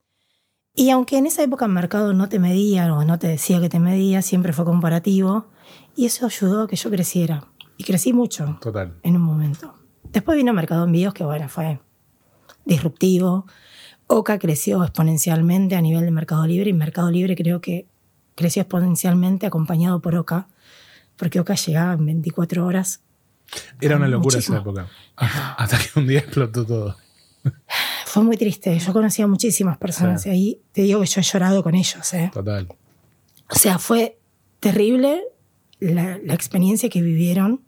y 0.76 0.90
aunque 0.90 1.18
en 1.18 1.26
esa 1.26 1.42
época 1.44 1.66
el 1.66 1.72
mercado 1.72 2.14
no 2.14 2.28
te 2.28 2.40
medía 2.40 2.94
o 2.94 3.06
no 3.06 3.18
te 3.18 3.28
decía 3.28 3.62
que 3.62 3.70
te 3.70 3.80
medía, 3.80 4.22
siempre 4.22 4.52
fue 4.54 4.66
comparativo. 4.66 5.48
Y 5.96 6.06
eso 6.06 6.26
ayudó 6.26 6.64
a 6.64 6.68
que 6.68 6.76
yo 6.76 6.90
creciera. 6.90 7.46
Y 7.78 7.86
crecí 7.86 8.12
mucho 8.12 8.58
Total. 8.62 8.94
en 9.04 9.16
un 9.16 9.22
momento. 9.22 9.74
Después 10.04 10.38
vino 10.38 10.54
Mercado 10.54 10.84
Envíos, 10.84 11.14
que 11.14 11.24
bueno, 11.24 11.48
fue 11.48 11.80
disruptivo. 12.66 13.46
Oca 14.08 14.38
creció 14.38 14.84
exponencialmente 14.84 15.76
a 15.76 15.82
nivel 15.82 16.04
de 16.04 16.12
Mercado 16.12 16.46
Libre 16.46 16.70
y 16.70 16.74
Mercado 16.74 17.10
Libre 17.10 17.36
creo 17.36 17.62
que 17.62 17.88
creció 18.36 18.62
exponencialmente 18.62 19.46
acompañado 19.46 20.02
por 20.02 20.16
Oca, 20.16 20.48
porque 21.16 21.40
Oca 21.40 21.56
llegaba 21.56 21.94
en 21.94 22.06
24 22.06 22.66
horas. 22.66 23.02
Era 23.80 23.96
una 23.96 24.08
locura 24.08 24.36
Muchísimo. 24.36 24.58
esa 24.58 24.62
época. 24.62 24.88
Hasta, 25.16 25.54
hasta 25.58 25.78
que 25.78 26.00
un 26.00 26.08
día 26.08 26.20
explotó 26.20 26.66
todo. 26.66 26.98
Fue 28.16 28.24
muy 28.24 28.38
triste. 28.38 28.80
Yo 28.80 28.94
conocía 28.94 29.26
a 29.26 29.28
muchísimas 29.28 29.78
personas 29.78 30.22
Sí. 30.24 30.30
y 30.30 30.32
ahí 30.32 30.60
te 30.72 30.84
digo 30.84 31.02
que 31.02 31.06
yo 31.08 31.20
he 31.20 31.24
llorado 31.24 31.62
con 31.64 31.76
ellos. 31.76 32.14
¿eh? 32.14 32.32
Total. 32.34 32.66
O 33.50 33.56
sea, 33.56 33.78
fue 33.78 34.18
terrible 34.62 35.22
la, 35.82 36.18
la 36.24 36.34
experiencia 36.34 36.88
que 36.88 37.02
vivieron. 37.02 37.60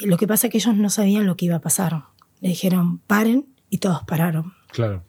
Lo 0.00 0.16
que 0.18 0.28
pasa 0.28 0.46
es 0.46 0.50
que 0.52 0.58
ellos 0.58 0.76
no 0.76 0.88
sabían 0.88 1.26
lo 1.26 1.36
que 1.36 1.46
iba 1.46 1.56
a 1.56 1.60
pasar. 1.60 2.04
Le 2.40 2.50
dijeron, 2.50 2.98
paren, 3.00 3.46
y 3.70 3.78
todos 3.78 4.04
pararon. 4.04 4.52
Claro. 4.72 5.02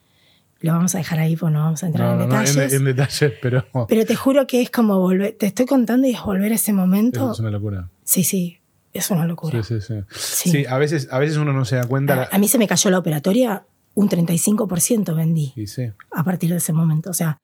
Lo 0.59 0.71
vamos 0.73 0.95
a 0.95 0.97
dejar 0.97 1.19
ahí, 1.19 1.35
pues 1.35 1.53
no 1.53 1.59
vamos 1.59 1.83
a 1.83 1.85
entrar 1.85 2.07
No, 2.07 2.23
en 2.23 2.29
no, 2.29 2.35
no, 2.35 2.39
en, 2.41 2.45
detalles. 2.47 2.73
en 2.73 2.83
detalles, 2.85 3.33
pero 3.43 3.65
Pero 3.87 4.05
te 4.07 4.15
juro 4.15 4.47
que 4.47 4.61
es 4.63 4.71
como 4.71 4.99
volver, 4.99 5.35
te 5.37 5.45
estoy 5.45 5.67
contando 5.67 6.07
y 6.07 6.15
es 6.15 6.23
volver 6.23 6.51
a 6.51 6.55
ese 6.55 6.73
momento. 6.73 7.31
es 7.31 7.39
una 7.39 7.51
locura. 7.51 7.89
Sí, 8.03 8.23
sí, 8.23 8.57
es 8.91 9.11
una 9.11 9.27
locura. 9.27 9.61
Sí, 9.61 9.79
sí, 9.79 9.85
sí. 9.85 9.93
Sí. 10.17 10.49
Sí, 10.49 10.65
a, 10.67 10.79
veces, 10.79 11.09
a 11.11 11.19
veces 11.19 11.37
uno 11.37 11.53
no 11.53 11.63
se 11.65 11.75
da 11.75 11.83
cuenta. 11.85 12.13
A, 12.13 12.15
la- 12.15 12.29
a 12.31 12.39
mí 12.39 12.47
se 12.47 12.57
me 12.57 12.67
cayó 12.67 12.89
la 12.89 12.97
operatoria, 12.97 13.65
un 13.95 14.09
35% 14.09 15.15
vendí 15.15 15.53
sí. 15.65 15.83
a 16.11 16.23
partir 16.23 16.51
de 16.51 16.57
ese 16.57 16.73
momento. 16.73 17.09
O 17.09 17.13
sea, 17.13 17.39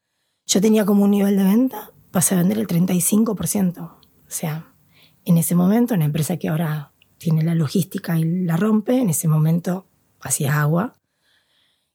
yo 0.45 0.61
tenía 0.61 0.85
como 0.85 1.05
un 1.05 1.11
nivel 1.11 1.37
de 1.37 1.43
venta, 1.43 1.91
pasé 2.11 2.35
a 2.35 2.39
vender 2.39 2.59
el 2.59 2.67
35%. 2.67 3.81
O 3.81 3.99
sea, 4.27 4.73
en 5.25 5.37
ese 5.37 5.55
momento, 5.55 5.93
una 5.93 6.05
empresa 6.05 6.37
que 6.37 6.49
ahora 6.49 6.91
tiene 7.17 7.43
la 7.43 7.55
logística 7.55 8.19
y 8.19 8.25
la 8.45 8.57
rompe, 8.57 8.97
en 8.97 9.09
ese 9.09 9.27
momento 9.27 9.87
hacía 10.19 10.59
agua. 10.61 10.95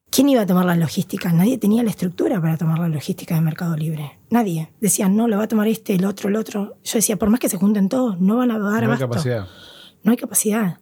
¿Quién 0.08 0.28
iba 0.28 0.42
a 0.42 0.46
tomar 0.46 0.64
la 0.64 0.76
logística? 0.76 1.32
Nadie 1.32 1.58
tenía 1.58 1.82
la 1.82 1.90
estructura 1.90 2.40
para 2.40 2.56
tomar 2.56 2.78
la 2.78 2.88
logística 2.88 3.34
de 3.34 3.40
Mercado 3.40 3.76
Libre. 3.76 4.20
Nadie. 4.30 4.72
Decían, 4.80 5.16
no, 5.16 5.26
lo 5.26 5.36
va 5.36 5.44
a 5.44 5.48
tomar 5.48 5.66
este, 5.66 5.94
el 5.94 6.04
otro, 6.04 6.28
el 6.28 6.36
otro. 6.36 6.78
Yo 6.84 6.94
decía, 6.94 7.16
por 7.16 7.28
más 7.28 7.40
que 7.40 7.48
se 7.48 7.56
junten 7.56 7.88
todos, 7.88 8.20
no 8.20 8.36
van 8.36 8.52
a 8.52 8.58
dar 8.58 8.84
No 8.84 8.92
hay 8.92 8.98
capacidad. 8.98 9.48
No 10.04 10.12
hay 10.12 10.16
capacidad. 10.16 10.78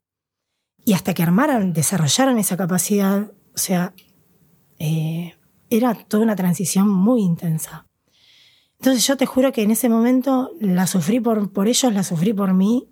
Y 0.84 0.92
hasta 0.92 1.14
que 1.14 1.22
armaran, 1.22 1.72
desarrollaran 1.72 2.38
esa 2.38 2.58
capacidad, 2.58 3.32
o 3.54 3.58
sea, 3.58 3.94
eh, 4.78 5.34
era 5.70 5.94
toda 5.94 6.22
una 6.22 6.36
transición 6.36 6.88
muy 6.88 7.22
intensa. 7.22 7.86
Entonces 8.78 9.06
yo 9.06 9.16
te 9.16 9.26
juro 9.26 9.52
que 9.52 9.62
en 9.62 9.70
ese 9.70 9.88
momento 9.88 10.50
la 10.60 10.86
sufrí 10.86 11.20
por, 11.20 11.50
por 11.52 11.68
ellos, 11.68 11.92
la 11.92 12.02
sufrí 12.02 12.32
por 12.32 12.52
mí. 12.52 12.88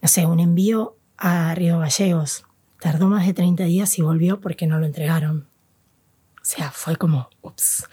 No 0.00 0.08
sé, 0.08 0.26
un 0.26 0.40
envío 0.40 0.96
a 1.18 1.54
Río 1.54 1.78
Gallegos. 1.78 2.44
Tardó 2.80 3.08
más 3.08 3.26
de 3.26 3.34
30 3.34 3.64
días 3.64 3.98
y 3.98 4.02
volvió 4.02 4.40
porque 4.40 4.66
no 4.66 4.78
lo 4.78 4.86
entregaron. 4.86 5.48
O 6.40 6.44
sea, 6.44 6.70
fue 6.70 6.96
como, 6.96 7.28
ups. 7.42 7.84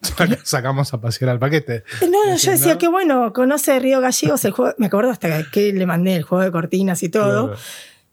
Sacamos 0.44 0.92
a 0.94 1.00
pasear 1.00 1.30
al 1.30 1.38
paquete. 1.38 1.84
No, 2.02 2.30
no, 2.30 2.36
yo 2.36 2.50
decía 2.50 2.78
que 2.78 2.88
bueno, 2.88 3.32
conoce 3.32 3.78
Río 3.78 4.00
Gallegos, 4.00 4.44
el 4.44 4.52
juego, 4.52 4.74
me 4.78 4.86
acuerdo 4.86 5.10
hasta 5.10 5.50
que 5.50 5.72
le 5.72 5.86
mandé 5.86 6.16
el 6.16 6.22
juego 6.22 6.44
de 6.44 6.52
cortinas 6.52 7.02
y 7.02 7.08
todo. 7.08 7.48
Claro. 7.48 7.60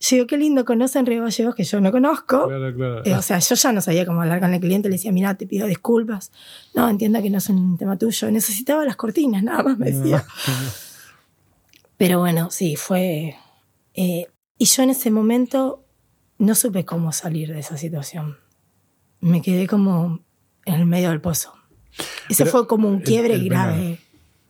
Yo 0.06 0.16
digo, 0.18 0.28
qué 0.28 0.38
lindo 0.38 0.66
conocen 0.66 1.06
Río 1.06 1.24
Gallegos 1.24 1.56
que 1.56 1.64
yo 1.64 1.80
no 1.80 1.90
conozco. 1.92 2.48
Claro, 2.48 2.76
claro. 2.76 3.06
Eh, 3.06 3.16
o 3.16 3.22
sea, 3.22 3.40
yo 3.40 3.56
ya 3.56 3.72
no 3.72 3.80
sabía 3.80 4.06
cómo 4.06 4.22
hablar 4.22 4.42
con 4.42 4.54
el 4.54 4.60
cliente, 4.60 4.90
le 4.90 4.96
decía, 4.96 5.14
mira, 5.14 5.36
te 5.36 5.48
pido 5.48 5.66
disculpas. 5.66 6.32
No, 6.76 6.90
entienda 6.90 7.22
que 7.22 7.30
no 7.30 7.38
es 7.38 7.48
un 7.50 7.78
tema 7.78 7.98
tuyo. 7.98 8.30
Necesitaba 8.30 8.84
las 8.84 8.98
cortinas, 8.98 9.42
nada 9.44 9.64
más 9.64 9.78
me 9.78 9.92
decía. 9.92 10.26
Pero 11.98 12.20
bueno, 12.20 12.50
sí, 12.52 12.76
fue... 12.76 13.36
eh, 13.94 14.28
y 14.58 14.66
yo 14.66 14.84
en 14.84 14.90
ese 14.90 15.10
momento 15.10 15.86
no 16.38 16.56
supe 16.56 16.84
cómo 16.86 17.12
salir 17.14 17.54
de 17.54 17.60
esa 17.60 17.78
situación. 17.78 18.38
Me 19.22 19.42
quedé 19.42 19.68
como 19.68 20.20
en 20.66 20.74
el 20.74 20.86
medio 20.86 21.10
del 21.12 21.22
pozo. 21.22 21.54
Ese 22.30 22.44
Pero 22.44 22.52
fue 22.52 22.68
como 22.68 22.90
un 22.90 22.98
el- 22.98 23.04
quiebre 23.04 23.36
el 23.36 23.46
grave. 23.48 23.74
primero. 23.74 23.98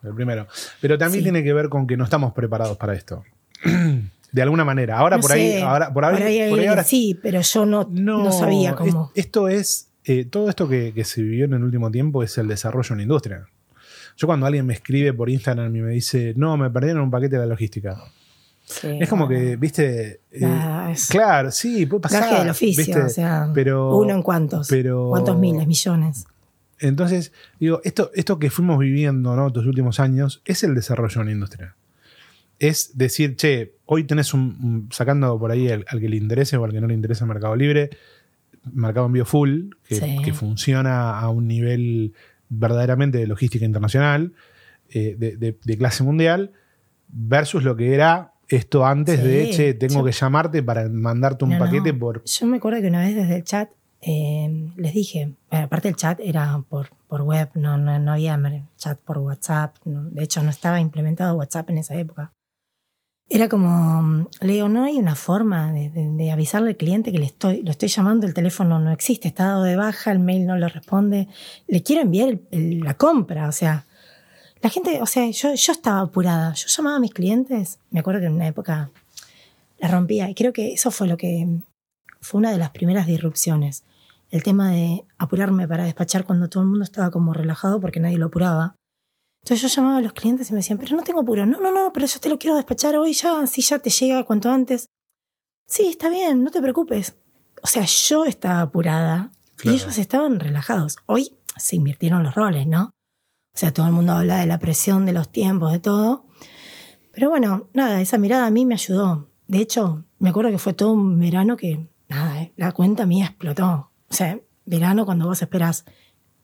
El 0.04 0.16
primero. 0.16 0.48
Pero 0.82 0.98
también 0.98 1.20
Sí. 1.22 1.24
tiene 1.26 1.44
que 1.44 1.54
ver 1.54 1.70
con 1.70 1.86
que 1.86 1.96
no 1.98 2.04
estamos 2.06 2.34
preparados 2.34 2.78
para 2.78 2.94
esto. 2.96 3.24
De 4.34 4.42
alguna 4.42 4.66
manera. 4.66 4.98
Ahora 4.98 5.16
No 5.18 5.22
por 5.22 5.32
ahí, 5.32 5.60
ahora, 5.62 5.94
por 5.94 6.04
ahí, 6.04 6.13
por 6.18 6.24
ahí, 6.25 6.50
por 6.50 6.60
ahí 6.60 6.66
ahora 6.68 6.84
sí, 6.84 7.18
pero 7.24 7.40
yo 7.40 7.66
no, 7.66 7.88
no, 7.90 8.32
sabía 8.32 8.75
cómo. 8.75 9.12
es- 9.16 9.25
esto 9.25 9.48
es. 9.48 9.90
eh, 10.06 10.25
todo 10.25 10.50
esto 10.50 10.68
que, 10.68 10.92
que 10.94 11.06
se 11.06 11.22
vivió 11.22 11.46
en 11.46 11.54
el 11.54 11.63
último 11.63 11.90
tiempo 11.90 12.24
es 12.24 12.38
el 12.38 12.48
desarrollo 12.50 12.90
en 12.92 12.98
la 12.98 13.04
industria. 13.04 13.48
Yo 14.18 14.28
cuando 14.28 14.46
alguien 14.46 14.66
me 14.66 14.74
escribe 14.74 15.13
por 15.13 15.30
Instagram 15.30 15.74
y 15.75 15.82
me 15.82 15.92
dice, 15.92 16.34
no, 16.36 16.58
me 16.58 16.70
perdieron 16.70 17.04
un 17.04 17.10
paquete 17.12 17.36
de 17.38 17.42
la 17.44 17.46
logística. 17.48 17.96
Sí, 18.66 18.98
es 19.00 19.08
como 19.10 19.25
bueno. 19.28 19.40
que, 19.42 19.56
viste. 19.56 20.22
eh, 20.32 20.40
Nada, 20.42 20.94
claro, 21.10 21.52
sí, 21.52 21.86
puede 21.86 22.02
pasar. 22.02 22.40
del 22.40 22.50
oficio, 22.50 22.84
¿viste? 22.86 23.02
o 23.02 23.10
sea, 23.10 23.50
pero, 23.54 23.96
uno 23.98 24.13
en 24.13 24.22
cuántos, 24.24 24.68
pero- 24.68 25.10
cuántos 25.10 25.38
miles, 25.38 25.68
millones. 25.68 26.25
Entonces, 26.80 27.32
digo, 27.60 27.80
esto, 27.84 28.12
esto 28.13 28.40
que 28.40 28.50
fuimos 28.50 28.78
viviendo 28.80 29.36
¿no? 29.36 29.48
estos 29.48 29.66
últimos 29.66 30.00
años 30.00 30.42
es 30.46 30.63
el 30.63 30.75
desarrollo 30.75 31.22
en 31.22 31.28
la 31.28 31.34
industria. 31.34 31.75
Es 32.60 32.98
decir, 32.98 33.36
che, 33.36 33.76
hoy 33.86 34.04
tenés 34.06 34.34
un, 34.34 34.88
sacando 34.92 35.38
por 35.40 35.52
ahí 35.52 35.70
al, 35.70 35.86
al 35.88 36.00
que 36.00 36.10
le 36.10 36.16
interese 36.18 36.56
o 36.58 36.64
al 36.64 36.72
que 36.72 36.80
no 36.82 36.88
le 36.88 36.94
interesa 36.94 37.26
el 37.26 37.30
Mercado 37.30 37.56
Libre, 37.56 37.90
Mercado 38.72 39.08
Envío 39.08 39.26
Full, 39.26 39.72
que, 39.88 39.96
Sí. 39.96 40.18
que 40.24 40.34
funciona 40.34 41.20
a 41.20 41.30
un 41.30 41.48
nivel 41.48 42.14
verdaderamente 42.50 43.18
de 43.18 43.28
logística 43.28 43.66
internacional, 43.66 44.34
eh, 44.90 45.16
de, 45.18 45.36
de- 45.38 45.58
de 45.64 45.78
clase 45.78 46.04
mundial, 46.04 46.52
versus 47.08 47.64
lo 47.64 47.76
que 47.76 47.94
era 47.94 48.32
esto 48.48 48.86
antes 48.86 49.20
Sí, 49.20 49.28
de, 49.28 49.50
che, 49.50 49.74
tengo 49.74 49.96
yo- 50.00 50.06
que 50.06 50.12
llamarte 50.12 50.62
para 50.64 50.88
mandarte 50.88 51.44
un 51.46 51.52
No, 51.52 51.60
no. 51.60 51.66
paquete 51.66 51.94
por... 51.94 52.24
Yo 52.24 52.46
me 52.46 52.58
acuerdo 52.58 52.82
que 52.82 52.88
una 52.88 53.02
vez 53.02 53.16
desde 53.16 53.36
el 53.38 53.44
chat 53.44 53.70
eh, 54.02 54.70
les 54.78 54.94
dije, 54.94 55.34
eh, 55.52 55.58
aparte 55.58 55.88
el 55.90 55.96
chat 55.96 56.20
era 56.22 56.62
por, 56.70 56.90
por 57.08 57.22
web, 57.22 57.50
no, 57.56 57.78
no, 57.78 57.98
no 58.00 58.12
había 58.14 58.40
chat 58.78 59.00
por 59.00 59.18
WhatsApp, 59.20 59.78
de 59.86 60.24
hecho 60.24 60.44
no 60.44 60.50
estaba 60.50 60.80
implementado 60.82 61.36
WhatsApp 61.36 61.70
en 61.72 61.78
esa 61.80 61.96
época. 61.96 62.32
Era 63.30 63.50
como, 63.50 64.01
mm, 64.01 64.27
le 64.42 64.53
digo, 64.53 64.70
no 64.70 64.84
hay 64.84 64.98
una 64.98 65.15
forma 65.15 65.72
de, 65.72 66.32
avisarle 66.32 66.72
al 66.72 66.77
cliente 66.77 67.12
que 67.12 67.20
le 67.20 67.25
estoy, 67.25 67.63
lo 67.63 67.72
estoy 67.72 67.89
llamando, 67.89 68.27
el 68.27 68.34
teléfono 68.34 68.80
no 68.80 68.92
existe, 68.92 69.27
está 69.27 69.46
dado 69.46 69.63
de 69.63 69.75
baja, 69.75 70.12
el 70.12 70.20
mail 70.20 70.46
no 70.46 70.56
le 70.56 70.68
responde, 70.68 71.27
le 71.68 71.84
quiero 71.84 72.01
enviar 72.01 72.39
la 72.51 72.96
compra, 72.96 73.48
o 73.48 73.51
sea, 73.51 73.86
la 74.62 74.70
gente, 74.70 75.01
o 75.01 75.06
sea, 75.06 75.30
yo, 75.30 75.53
yo 75.53 75.72
estaba 75.72 76.01
apurada, 76.01 76.53
yo 76.53 76.68
llamaba 76.68 76.98
a 76.98 77.00
mis 77.00 77.13
clientes, 77.13 77.80
me 77.92 78.00
acuerdo 78.01 78.22
que 78.22 78.27
en 78.27 78.34
una 78.34 78.48
época 78.48 78.92
la 79.80 79.88
rompía 79.89 80.30
y 80.30 80.36
creo 80.36 80.53
que 80.53 80.74
eso 80.74 80.92
fue 80.92 81.08
lo 81.08 81.18
que 81.18 81.46
fue 82.22 82.39
una 82.39 82.51
de 82.51 82.58
las 82.58 82.70
primeras 82.70 83.06
disrupciones. 83.06 83.84
El 84.32 84.42
tema 84.42 84.72
de 84.72 85.03
apurarme 85.18 85.68
para 85.68 85.84
despachar 85.84 86.24
cuando 86.24 86.50
todo 86.50 86.63
el 86.63 86.70
mundo 86.70 86.84
estaba 86.84 87.12
como 87.12 87.34
relajado 87.34 87.80
porque 87.80 88.00
nadie 88.00 88.18
lo 88.18 88.27
apuraba. 88.27 88.75
Entonces 89.44 89.62
yo 89.62 89.68
llamaba 89.76 89.98
a 89.98 90.02
los 90.02 90.14
clientes 90.14 90.50
y 90.50 90.54
me 90.54 90.60
decían, 90.60 90.78
pero 90.80 90.96
no 90.96 91.04
tengo 91.04 91.20
apuro. 91.20 91.46
No, 91.46 91.60
no, 91.60 91.72
no, 91.72 91.92
pero 91.92 92.06
yo 92.06 92.20
te 92.20 92.30
lo 92.30 92.40
quiero 92.40 92.56
despachar 92.56 92.96
hoy 92.96 93.12
ya, 93.12 93.42
así 93.42 93.62
ya 93.62 93.78
te 93.80 93.90
llega 93.90 94.24
cuanto 94.24 94.50
antes. 94.50 94.88
Sí, 95.68 95.88
está 95.88 96.08
bien, 96.10 96.44
no 96.44 96.52
te 96.52 96.62
preocupes. 96.62 97.18
O 97.62 97.68
sea, 97.68 97.84
yo 97.86 98.24
estaba 98.26 98.62
apurada 98.62 99.32
Claro. 99.58 99.78
y 99.78 99.82
ellos 99.82 99.98
estaban 99.98 100.40
relajados. 100.40 100.96
Hoy 101.08 101.36
se 101.58 101.76
invirtieron 101.76 102.24
los 102.24 102.36
roles, 102.36 102.68
¿no? 102.68 102.92
O 103.54 103.58
sea, 103.58 103.74
todo 103.74 103.86
el 103.86 103.92
mundo 103.92 104.14
habla 104.14 104.38
de 104.40 104.46
la 104.46 104.60
presión, 104.60 105.06
de 105.06 105.14
los 105.14 105.30
tiempos, 105.30 105.72
de 105.74 105.80
todo. 105.80 106.26
Pero 107.12 107.30
bueno, 107.30 107.70
nada, 107.74 108.00
esa 108.02 108.18
mirada 108.18 108.48
a 108.48 108.50
mí 108.50 108.66
me 108.66 108.74
ayudó. 108.76 109.30
De 109.48 109.60
hecho, 109.60 110.06
me 110.20 110.30
acuerdo 110.30 110.52
que 110.52 110.58
fue 110.58 110.74
todo 110.74 110.94
un 110.94 111.20
verano 111.20 111.58
que, 111.58 111.88
nada, 112.08 112.42
eh, 112.42 112.54
la 112.56 112.72
cuenta 112.72 113.06
mía 113.06 113.26
explotó. 113.28 113.92
O 114.10 114.14
sea, 114.14 114.40
verano 114.66 115.06
cuando 115.06 115.28
vos 115.28 115.42
esperás 115.42 115.86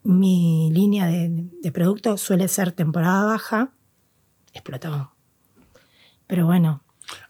mi 0.02 0.70
línea 0.72 1.06
de, 1.06 1.48
de 1.62 1.72
producto 1.72 2.16
suele 2.16 2.48
ser 2.48 2.72
temporada 2.72 3.24
baja, 3.26 3.72
explotó. 4.52 5.12
Pero 6.26 6.46
bueno, 6.46 6.82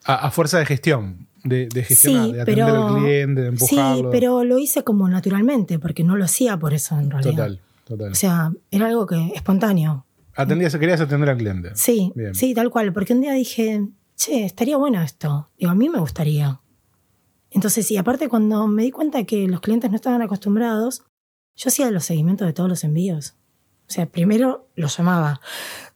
A, 0.05 0.27
a 0.27 0.31
fuerza 0.31 0.59
de 0.59 0.67
gestión, 0.67 1.27
de, 1.43 1.69
de 1.73 1.83
gestionar, 1.85 2.27
Sí, 2.27 2.33
de 2.35 2.41
atender 2.43 2.65
pero- 2.67 2.87
al 2.89 3.03
cliente, 3.03 3.41
de 3.43 3.49
empujarlo. 3.49 3.97
sí, 3.97 4.05
pero 4.11 4.45
lo 4.45 4.59
hice 4.59 4.85
como 4.85 5.09
naturalmente, 5.09 5.79
porque 5.79 6.05
no 6.05 6.17
lo 6.17 6.25
hacía 6.25 6.59
por 6.59 6.75
eso 6.75 6.99
en 6.99 7.11
realidad. 7.11 7.33
Total, 7.49 7.61
total. 7.85 8.13
O 8.13 8.15
sea, 8.15 8.53
era 8.71 8.87
algo 8.87 9.07
que 9.07 9.33
espontáneo. 9.35 10.07
Atendías, 10.37 10.77
querías 10.77 11.01
atender 11.01 11.29
al 11.31 11.37
cliente. 11.39 11.71
Sí, 11.75 12.13
Bien. 12.15 12.35
sí, 12.35 12.55
tal 12.55 12.71
cual. 12.71 12.93
Porque 12.93 13.13
un 13.15 13.21
día 13.21 13.33
dije, 13.33 13.89
che, 14.17 14.45
estaría 14.45 14.77
bueno 14.77 15.03
esto. 15.03 15.51
Digo, 15.59 15.73
a 15.73 15.75
mí 15.75 15.89
me 15.89 15.99
gustaría. 15.99 16.61
Entonces, 17.51 17.87
sí, 17.87 17.97
aparte 17.97 18.29
cuando 18.29 18.67
me 18.69 18.85
di 18.85 18.91
cuenta 18.91 19.25
que 19.25 19.49
los 19.49 19.61
clientes 19.61 19.91
no 19.91 19.97
estaban 19.97 20.23
acostumbrados, 20.23 21.03
yo 21.61 21.69
hacía 21.69 21.91
los 21.91 22.07
seguimientos 22.07 22.47
de 22.47 22.55
todos 22.55 22.71
los 22.71 22.85
envíos. 22.85 23.35
O 23.87 23.93
sea, 23.93 24.07
primero 24.07 24.69
los 24.77 24.97
llamaba. 24.97 25.43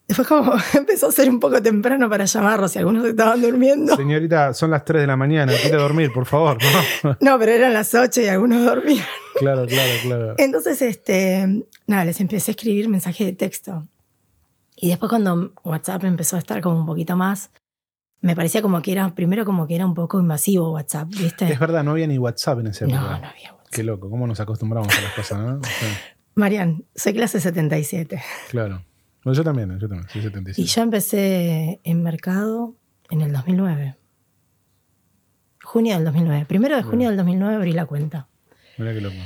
Después 0.07 0.29
como 0.29 0.53
empezó 0.75 1.09
a 1.09 1.13
ser 1.13 1.31
un 1.31 1.41
poco 1.41 1.63
temprano 1.63 2.11
para 2.11 2.27
llamarlos 2.27 2.77
y 2.77 2.81
algunos 2.81 3.07
estaban 3.07 3.41
durmiendo. 3.41 3.97
Señorita, 3.97 4.53
son 4.53 4.71
las 4.73 4.85
3 4.85 5.01
de 5.01 5.07
la 5.07 5.17
mañana, 5.17 5.55
quiere 5.59 5.79
dormir, 5.79 6.13
por 6.13 6.27
favor. 6.27 6.59
¿no? 7.03 7.17
No, 7.21 7.39
pero 7.39 7.53
eran 7.53 7.73
las 7.73 7.95
8 7.95 8.21
y 8.21 8.27
algunos 8.27 8.63
dormían. 8.63 9.07
claro, 9.37 9.65
claro, 9.67 9.93
claro. 10.03 10.35
Entonces, 10.37 10.83
este, 10.83 11.65
nada, 11.87 12.05
les 12.05 12.21
empecé 12.21 12.51
a 12.51 12.53
escribir 12.53 12.91
mensajes 12.91 13.27
de 13.27 13.33
texto. 13.33 13.87
Y 14.77 14.89
después 14.91 15.09
cuando 15.09 15.55
WhatsApp 15.63 16.05
empezó 16.05 16.37
a 16.37 16.41
estar 16.41 16.61
como 16.61 16.79
un 16.79 16.85
poquito 16.85 17.17
más, 17.17 17.51
me 18.21 18.37
parecía 18.37 18.61
como 18.61 18.83
que 18.83 18.93
era, 18.93 19.15
primero 19.15 19.47
como 19.47 19.67
que 19.67 19.77
era 19.77 19.87
un 19.87 19.95
poco 19.95 20.21
invasivo 20.21 20.73
WhatsApp, 20.73 21.09
¿viste? 21.09 21.51
Es 21.51 21.59
verdad, 21.59 21.83
no 21.85 21.93
había 21.93 22.07
ni 22.07 22.19
WhatsApp 22.19 22.59
en 22.61 22.67
ese 22.67 22.87
no, 22.87 22.97
época. 22.97 23.19
no 23.19 23.29
había. 23.29 23.54
Qué 23.75 23.83
loco, 23.83 24.09
cómo 24.09 24.27
nos 24.29 24.39
acostumbramos 24.39 24.97
a 24.97 25.01
las 25.01 25.13
cosas, 25.15 25.39
¿no? 25.41 25.61
Marian, 26.37 26.85
soy 26.95 27.13
clase 27.13 27.41
77. 27.41 28.23
claro. 28.51 28.85
Bueno, 29.25 29.37
yo 29.37 29.43
también, 29.43 29.79
yo 29.81 29.89
también, 29.89 30.09
soy 30.09 30.23
77. 30.23 30.61
Y 30.61 30.67
yo 30.67 30.83
empecé 30.83 31.81
en 31.83 32.03
mercado 32.03 32.77
en 33.11 33.23
el 33.23 33.33
2009. 33.33 33.97
Junio 35.65 35.95
del 35.95 36.05
2009. 36.05 36.45
Primero 36.45 36.77
de 36.77 36.83
junio 36.83 37.09
del 37.09 37.17
2009 37.17 37.55
abrí 37.57 37.73
la 37.73 37.87
cuenta. 37.87 38.29
Mirá 38.79 38.93
qué 38.93 39.01
loco. 39.01 39.17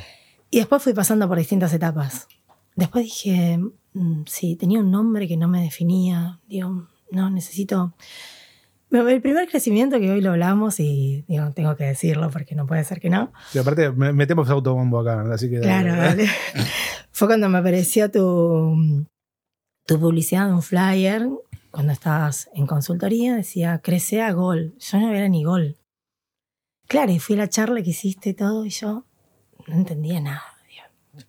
Y 0.51 0.59
después 0.59 0.83
fui 0.83 0.95
pasando 0.95 1.29
por 1.29 1.37
distintas 1.37 1.75
etapas. 1.75 2.29
Después 2.75 3.05
dije, 3.05 3.59
mm, 3.93 4.23
sí, 4.27 4.57
tenía 4.57 4.79
un 4.79 4.91
nombre 4.91 5.29
que 5.29 5.37
no 5.37 5.49
me 5.49 5.63
definía. 5.63 6.41
Digo, 6.47 6.89
no, 7.11 7.29
necesito... 7.29 7.95
El 8.91 9.21
primer 9.21 9.49
crecimiento 9.49 9.99
que 10.01 10.11
hoy 10.11 10.21
lo 10.23 10.31
hablamos 10.31 10.81
y 10.81 11.25
digo, 11.29 11.51
tengo 11.53 11.77
que 11.77 11.85
decirlo 11.85 12.31
porque 12.31 12.55
no 12.55 12.67
puede 12.67 12.85
ser 12.85 13.01
que 13.01 13.11
no. 13.11 13.33
Y 13.53 13.59
aparte, 13.59 13.91
me- 13.91 14.13
metemos 14.15 14.49
autobombo 14.49 15.01
acá, 15.01 15.23
así 15.33 15.51
que. 15.51 15.61
Claro, 15.61 15.95
dale. 15.95 16.27
Fue 17.13 17.29
cuando 17.29 17.49
me 17.51 17.59
apareció 17.59 18.11
tu, 18.11 19.07
tu 19.87 20.01
publicidad 20.01 20.51
un 20.53 20.63
flyer, 20.63 21.29
cuando 21.71 21.93
estabas 21.93 22.49
en 22.55 22.67
consultoría, 22.67 23.37
decía, 23.37 23.81
crece 23.83 24.23
a 24.23 24.33
gol. 24.33 24.75
Yo 24.79 24.99
no 25.01 25.13
era 25.13 25.29
ni 25.29 25.45
gol. 25.45 25.77
Claro, 26.87 27.13
y 27.13 27.19
fui 27.19 27.35
a 27.35 27.39
la 27.39 27.49
charla 27.51 27.83
que 27.83 27.91
hiciste 27.91 28.31
y 28.31 28.35
todo, 28.35 28.65
y 28.65 28.71
yo 28.71 29.05
no 29.67 29.75
entendía 29.75 30.21
nada. 30.21 30.43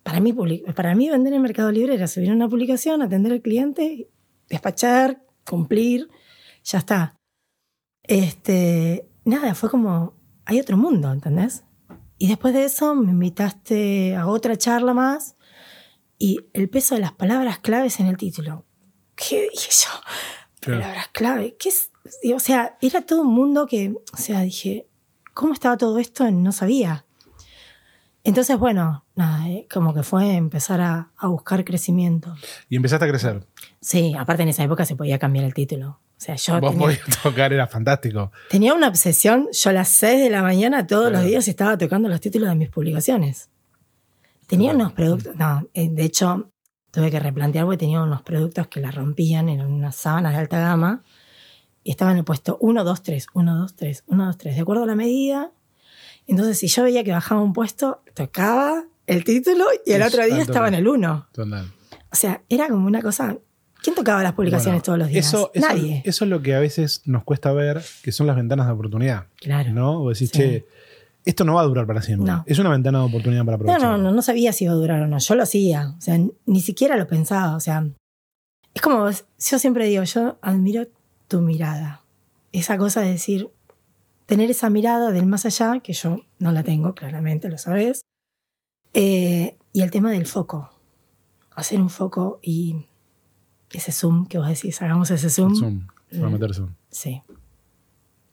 Para 0.04 0.20
mí, 0.20 0.32
para 0.74 0.94
mí 0.94 1.10
vender 1.10 1.32
en 1.34 1.42
Mercado 1.42 1.72
Libre 1.72 1.94
era 1.94 2.06
subir 2.06 2.30
una 2.30 2.48
publicación, 2.48 3.02
atender 3.02 3.32
al 3.32 3.42
cliente, 3.42 4.08
despachar, 4.48 5.20
cumplir, 5.44 6.08
ya 6.62 6.78
está. 6.78 7.16
Este, 8.10 9.08
nada, 9.24 9.54
fue 9.54 9.70
como, 9.70 10.14
hay 10.44 10.58
otro 10.58 10.76
mundo, 10.76 11.12
¿entendés? 11.12 11.62
Y 12.18 12.26
después 12.26 12.52
de 12.52 12.64
eso 12.64 12.96
me 12.96 13.12
invitaste 13.12 14.16
a 14.16 14.26
otra 14.26 14.58
charla 14.58 14.92
más 14.94 15.36
y 16.18 16.40
el 16.52 16.68
peso 16.68 16.96
de 16.96 17.02
las 17.02 17.12
palabras 17.12 17.60
claves 17.60 18.00
en 18.00 18.06
el 18.06 18.16
título. 18.16 18.66
¿Qué 19.14 19.48
dije 19.52 19.70
yo? 19.70 19.90
Claro. 20.58 20.80
Palabras 20.80 21.08
clave. 21.12 21.56
¿Qué 21.56 21.68
es? 21.68 21.92
O 22.34 22.40
sea, 22.40 22.76
era 22.80 23.02
todo 23.02 23.22
un 23.22 23.32
mundo 23.32 23.68
que, 23.68 23.94
o 24.12 24.16
sea, 24.16 24.40
dije, 24.40 24.88
cómo 25.32 25.52
estaba 25.52 25.76
todo 25.76 26.00
esto, 26.00 26.28
no 26.32 26.50
sabía. 26.50 27.06
Entonces, 28.22 28.58
bueno, 28.58 29.04
nada, 29.14 29.48
eh, 29.48 29.66
como 29.72 29.94
que 29.94 30.02
fue 30.02 30.34
empezar 30.36 30.80
a, 30.80 31.10
a 31.16 31.26
buscar 31.28 31.64
crecimiento. 31.64 32.34
Y 32.68 32.76
empezaste 32.76 33.06
a 33.06 33.08
crecer. 33.08 33.46
Sí, 33.80 34.14
aparte 34.18 34.42
en 34.42 34.50
esa 34.50 34.62
época 34.62 34.84
se 34.84 34.94
podía 34.96 35.18
cambiar 35.18 35.44
el 35.46 35.54
título. 35.54 35.88
O 35.90 36.22
sea, 36.22 36.34
yo 36.36 36.60
Vos 36.60 36.72
tenía, 36.72 36.86
podías 36.86 37.22
tocar, 37.22 37.52
era 37.52 37.66
fantástico. 37.66 38.30
tenía 38.50 38.74
una 38.74 38.88
obsesión. 38.88 39.48
Yo 39.52 39.70
a 39.70 39.72
las 39.72 39.88
6 39.88 40.20
de 40.22 40.28
la 40.30 40.42
mañana 40.42 40.86
todos 40.86 41.04
los 41.04 41.12
Claro. 41.12 41.26
días 41.28 41.48
estaba 41.48 41.78
tocando 41.78 42.10
los 42.10 42.20
títulos 42.20 42.48
de 42.50 42.56
mis 42.56 42.68
publicaciones. 42.68 43.48
Tenía 44.46 44.72
unos 44.74 44.92
productos, 44.92 45.34
no, 45.36 45.66
eh, 45.74 45.88
de 45.88 46.04
hecho 46.04 46.50
tuve 46.90 47.10
que 47.10 47.20
replantear 47.20 47.64
porque 47.64 47.78
tenía 47.78 48.02
unos 48.02 48.20
productos 48.22 48.66
que 48.66 48.80
la 48.80 48.90
rompían, 48.90 49.48
eran 49.48 49.72
unas 49.72 49.94
sábanas 49.94 50.32
de 50.32 50.40
alta 50.40 50.58
gama 50.58 51.02
y 51.84 51.92
estaban 51.92 52.12
en 52.14 52.18
el 52.18 52.24
puesto 52.24 52.58
1, 52.60 52.82
2, 52.84 53.02
3, 53.02 53.26
1, 53.32 53.56
2, 53.56 53.76
3, 53.76 54.04
1, 54.08 54.26
2, 54.26 54.36
3, 54.36 54.54
de 54.56 54.60
acuerdo 54.60 54.82
a 54.82 54.86
la 54.86 54.96
medida. 54.96 55.52
Entonces, 56.26 56.58
si 56.58 56.68
yo 56.68 56.82
veía 56.84 57.02
que 57.04 57.12
bajaba 57.12 57.40
un 57.42 57.52
puesto, 57.52 58.02
tocaba 58.14 58.84
el 59.06 59.24
título 59.24 59.64
y 59.84 59.92
el 59.92 60.02
Es 60.02 60.08
otro 60.14 60.24
día 60.26 60.40
estaba 60.42 60.68
en 60.68 60.74
el 60.74 60.86
1. 60.88 61.28
Total. 61.32 61.66
O 62.12 62.16
sea, 62.16 62.42
era 62.48 62.68
como 62.68 62.86
una 62.86 63.02
cosa. 63.02 63.36
¿Quién 63.82 63.96
tocaba 63.96 64.22
las 64.22 64.34
publicaciones 64.34 64.82
Bueno, 64.82 64.84
todos 64.84 64.98
los 64.98 65.08
días? 65.08 65.26
Eso, 65.26 65.50
eso, 65.54 65.66
Nadie. 65.66 66.02
eso 66.04 66.24
es 66.24 66.30
lo 66.30 66.42
que 66.42 66.54
a 66.54 66.60
veces 66.60 67.02
nos 67.06 67.24
cuesta 67.24 67.50
ver, 67.52 67.82
que 68.02 68.12
son 68.12 68.26
las 68.26 68.36
ventanas 68.36 68.66
de 68.66 68.72
oportunidad. 68.72 69.26
claro. 69.40 69.72
¿No? 69.72 70.02
O 70.02 70.10
decís, 70.10 70.30
Sí. 70.30 70.38
che, 70.38 70.66
esto 71.24 71.44
no 71.44 71.54
va 71.54 71.62
a 71.62 71.64
durar 71.64 71.86
para 71.86 72.02
siempre. 72.02 72.30
No. 72.30 72.44
Es 72.46 72.58
una 72.58 72.68
ventana 72.70 72.98
de 73.00 73.04
oportunidad 73.06 73.44
para 73.44 73.56
No, 73.56 73.62
aprovechar. 73.62 73.90
no, 73.90 73.96
no, 73.98 74.12
no 74.12 74.22
sabía 74.22 74.52
si 74.52 74.64
iba 74.64 74.72
a 74.74 74.76
durar 74.76 75.00
o 75.02 75.06
no. 75.06 75.18
Yo 75.18 75.34
lo 75.34 75.42
hacía. 75.44 75.94
O 75.96 76.00
sea, 76.00 76.18
ni 76.46 76.60
siquiera 76.60 76.96
lo 76.96 77.06
pensaba. 77.06 77.56
O 77.56 77.60
sea, 77.60 77.86
es 78.74 78.82
como, 78.82 79.08
yo 79.10 79.58
siempre 79.58 79.86
digo, 79.86 80.02
yo 80.04 80.38
admiro 80.42 80.86
tu 81.28 81.40
mirada. 81.40 82.02
Esa 82.52 82.76
cosa 82.76 83.00
de 83.00 83.12
decir, 83.12 83.48
tener 84.30 84.48
esa 84.48 84.70
mirada 84.70 85.10
del 85.10 85.26
más 85.26 85.44
allá, 85.44 85.80
que 85.80 85.92
yo 85.92 86.20
no 86.38 86.52
la 86.52 86.62
tengo, 86.62 86.94
claramente, 86.94 87.48
lo 87.48 87.58
sabes. 87.58 88.02
Eh, 88.94 89.56
y 89.72 89.82
el 89.82 89.90
tema 89.90 90.12
del 90.12 90.24
foco. 90.26 90.70
Hacer 91.50 91.80
un 91.80 91.90
foco 91.90 92.38
y 92.40 92.86
ese 93.72 93.90
zoom 93.90 94.26
que 94.26 94.38
vos 94.38 94.46
decís, 94.46 94.80
hagamos 94.82 95.10
ese 95.10 95.30
zoom. 95.30 95.50
El 95.52 95.58
Zoom. 95.58 95.86
Para 96.12 96.28
Mm. 96.28 96.32
meter 96.32 96.54
Zoom. 96.54 96.74
Sí, 96.90 97.22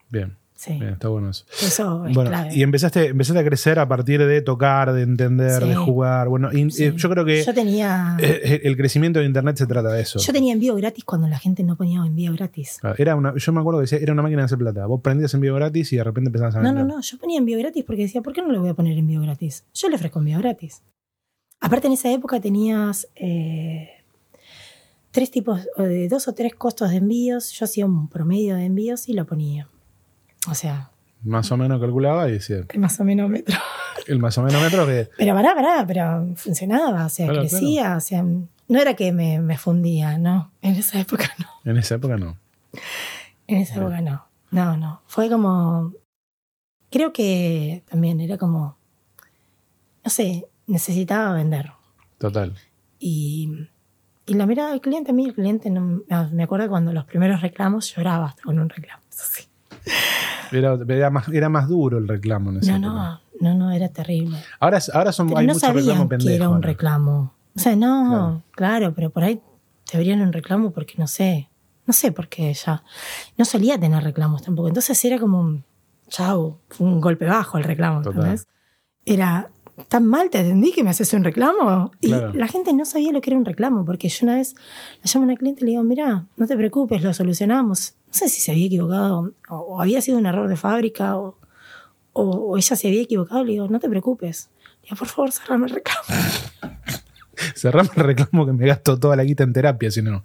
Bien, 0.10 0.38
sí. 0.58 0.74
bien, 0.74 0.90
está 0.94 1.08
bueno 1.08 1.30
eso. 1.30 1.46
Eso 1.62 2.06
es 2.06 2.14
Bueno, 2.14 2.30
clave. 2.30 2.54
y 2.54 2.62
empezaste, 2.64 3.08
empezaste 3.08 3.40
a 3.40 3.46
crecer 3.46 3.80
a 3.80 3.88
partir 3.88 4.26
de 4.26 4.42
tocar, 4.42 4.92
de 4.92 5.04
entender, 5.04 5.62
Sí. 5.64 5.70
de 5.70 5.76
jugar. 5.76 6.28
Bueno, 6.28 6.50
Sí. 6.52 6.84
eh, 6.84 6.94
yo 6.96 7.10
creo 7.10 7.24
que 7.24 7.44
yo 7.44 7.54
tenía, 7.54 8.18
eh, 8.20 8.62
el 8.66 8.76
crecimiento 8.76 9.20
de 9.20 9.26
Internet 9.26 9.56
se 9.56 9.66
trata 9.68 9.90
de 9.90 10.02
eso. 10.02 10.20
yo 10.20 10.34
tenía 10.34 10.52
envío 10.52 10.76
gratis 10.76 11.04
cuando 11.06 11.28
la 11.28 11.40
gente 11.40 11.64
no 11.64 11.78
ponía 11.78 12.00
envío 12.06 12.34
gratis. 12.34 12.80
Claro, 12.82 12.96
Era 13.00 13.16
una, 13.16 13.34
yo 13.38 13.54
me 13.54 13.62
acuerdo 13.62 13.80
que 13.80 13.84
decía, 13.84 14.00
era 14.00 14.12
una 14.14 14.24
máquina 14.24 14.42
de 14.42 14.46
hacer 14.48 14.58
plata. 14.58 14.86
Vos 14.88 15.00
prendías 15.02 15.34
envío 15.34 15.56
gratis 15.56 15.94
y 15.94 15.98
de 15.98 16.04
repente 16.04 16.28
empezabas 16.28 16.56
a 16.56 16.60
No, 16.60 16.66
vender. 16.70 16.86
no, 16.86 16.96
no. 16.96 17.02
Yo 17.02 17.18
ponía 17.18 17.38
envío 17.38 17.58
gratis 17.60 17.84
porque 17.86 18.02
decía, 18.02 18.22
¿por 18.22 18.34
qué 18.34 18.42
no 18.42 18.52
le 18.52 18.58
voy 18.60 18.70
a 18.70 18.74
poner 18.74 18.98
envío 18.98 19.22
gratis? 19.22 19.64
Yo 19.74 19.88
le 19.90 19.96
ofrezco 19.96 20.20
envío 20.20 20.40
gratis. 20.40 20.82
Aparte, 21.60 21.88
en 21.88 21.94
esa 21.94 22.12
época 22.12 22.40
tenías 22.40 23.08
eh, 23.16 23.90
tres 25.12 25.32
tipos, 25.32 25.62
dos 26.10 26.28
o 26.28 26.34
tres 26.34 26.54
costos 26.54 26.92
de 26.92 26.98
envíos. 26.98 27.52
Yo 27.52 27.66
hacía 27.66 27.86
un 27.86 28.08
promedio 28.10 28.56
de 28.56 28.66
envíos 28.66 29.10
y 29.10 29.14
lo 29.14 29.26
ponía. 29.26 29.68
O 30.50 30.54
sea, 30.56 30.90
Más 31.24 31.52
o 31.52 31.58
menos 31.58 31.80
calculaba 31.80 32.30
y 32.30 32.34
decía, 32.34 32.64
que 32.68 32.78
más 32.78 33.00
o 33.00 33.04
menos 33.04 33.30
metro. 33.30 33.58
el 34.08 34.20
más 34.20 34.38
o 34.38 34.44
menos 34.44 34.62
metro 34.62 34.86
que. 34.86 35.10
Pero 35.18 35.34
pará, 35.34 35.56
pará, 35.56 35.86
pero 35.88 36.28
funcionaba, 36.36 37.06
o 37.06 37.10
sea, 37.10 37.28
Claro, 37.28 37.42
crecía, 37.42 37.96
o 37.98 38.00
sea, 38.00 38.24
no 38.24 38.80
era 38.80 38.94
que 38.96 39.12
me, 39.12 39.40
me 39.40 39.58
fundía, 39.58 40.18
no. 40.18 40.52
En 40.62 40.76
esa 40.76 41.00
época 41.00 41.30
no. 41.40 41.72
En 41.72 41.78
esa 41.78 41.96
época 41.96 42.18
no. 42.18 42.38
En 43.48 43.58
esa 43.58 43.76
época 43.76 44.02
no. 44.02 44.26
No, 44.52 44.78
no. 44.78 45.02
Fue 45.08 45.30
como. 45.30 45.94
Creo 46.90 47.12
que 47.12 47.84
también 47.90 48.20
era 48.22 48.38
como. 48.38 48.78
No 50.04 50.10
sé, 50.10 50.48
necesitaba 50.68 51.34
vender. 51.34 51.72
Total. 52.18 52.56
Y, 53.00 53.68
y 54.26 54.34
la 54.36 54.46
mirada 54.46 54.72
del 54.72 54.82
cliente, 54.82 55.12
a 55.12 55.14
mí 55.14 55.26
el 55.26 55.34
cliente, 55.34 55.70
no, 55.70 56.04
me 56.32 56.44
acuerdo 56.44 56.70
cuando 56.70 56.94
los 56.94 57.06
primeros 57.06 57.42
reclamos 57.42 57.94
lloraba 57.96 58.28
hasta 58.28 58.44
con 58.44 58.58
un 58.60 58.70
reclamo. 58.70 59.04
Eso 59.12 59.24
sí. 59.30 59.44
Era, 60.52 60.78
era, 60.88 61.10
más, 61.10 61.28
era 61.30 61.50
más 61.50 61.68
duro 61.68 61.98
el 61.98 62.08
reclamo 62.08 62.52
en 62.52 62.58
esa 62.58 62.78
No, 62.80 62.94
no, 62.94 63.20
no, 63.42 63.54
no, 63.56 63.72
era 63.72 63.90
terrible. 63.90 64.38
Ahora, 64.60 64.80
ahora 64.94 65.12
son, 65.12 65.28
Pero 65.28 65.40
hay 65.40 65.48
no 65.48 65.54
mucho 65.54 65.72
reclamo 65.74 66.08
pendejo. 66.10 66.30
que 66.30 66.36
era 66.36 66.50
un 66.50 66.62
reclamo. 66.62 67.34
O 67.56 67.60
sea, 67.60 67.76
no, 67.76 68.08
Claro. 68.10 68.44
claro. 68.52 68.94
pero 68.96 69.10
por 69.10 69.24
ahí 69.24 69.42
te 69.90 69.98
abrían 69.98 70.22
un 70.22 70.32
reclamo 70.34 70.72
porque 70.72 70.94
no 70.98 71.08
sé. 71.08 71.50
No 71.86 71.94
sé 71.94 72.12
por 72.12 72.28
qué 72.28 72.54
ya. 72.54 72.84
No 73.38 73.46
solía 73.46 73.80
tener 73.80 74.04
reclamos 74.04 74.42
tampoco. 74.42 74.68
Entonces 74.68 75.04
era 75.06 75.18
como 75.20 75.40
un. 75.40 75.64
Chau, 76.10 76.58
un 76.80 77.00
golpe 77.02 77.26
bajo 77.26 77.58
el 77.58 77.64
reclamo. 77.64 78.00
¿entendés? 78.04 78.48
Era 79.06 79.50
tan 79.90 80.06
mal 80.08 80.30
te 80.32 80.40
atendí 80.40 80.72
que 80.72 80.84
me 80.84 80.90
haces 80.90 81.14
un 81.14 81.24
reclamo. 81.24 81.92
Y 82.02 82.08
Claro. 82.08 82.34
la 82.34 82.48
gente 82.48 82.74
no 82.74 82.84
sabía 82.86 83.12
lo 83.12 83.22
que 83.22 83.30
era 83.30 83.38
un 83.40 83.46
reclamo, 83.46 83.86
porque 83.86 84.10
yo 84.10 84.26
una 84.26 84.36
vez 84.36 84.56
la 85.04 85.12
llamo 85.14 85.24
a 85.26 85.28
una 85.28 85.36
cliente 85.38 85.62
y 85.62 85.66
le 85.66 85.72
digo, 85.72 85.84
mira, 85.84 86.26
no 86.36 86.48
te 86.48 86.56
preocupes, 86.58 87.02
lo 87.04 87.14
solucionamos. 87.14 87.94
No 88.18 88.26
sé 88.28 88.30
si 88.30 88.42
se 88.42 88.50
había 88.52 88.66
equivocado 88.66 89.32
o, 89.48 89.56
o 89.58 89.80
había 89.80 90.02
sido 90.02 90.18
un 90.18 90.26
error 90.26 90.50
de 90.50 90.56
fábrica 90.56 91.16
o, 91.18 91.38
o, 92.14 92.24
o 92.24 92.58
ella 92.58 92.76
se 92.76 92.88
había 92.88 93.04
equivocado. 93.04 93.44
Le 93.44 93.52
digo, 93.52 93.68
no 93.68 93.80
te 93.80 93.88
preocupes. 93.88 94.50
Le 94.82 94.86
digo, 94.90 94.96
por 94.96 95.08
favor, 95.08 95.32
cerrame 95.32 95.68
el 95.68 95.74
reclamo. 95.76 96.02
Cerrame 97.56 97.90
el 97.96 98.04
reclamo 98.04 98.48
que 98.48 98.54
me 98.54 98.66
gasto 98.66 98.98
toda 99.00 99.16
la 99.16 99.24
guita 99.24 99.44
en 99.44 99.54
terapia, 99.54 99.92
si 99.92 100.02
no. 100.02 100.24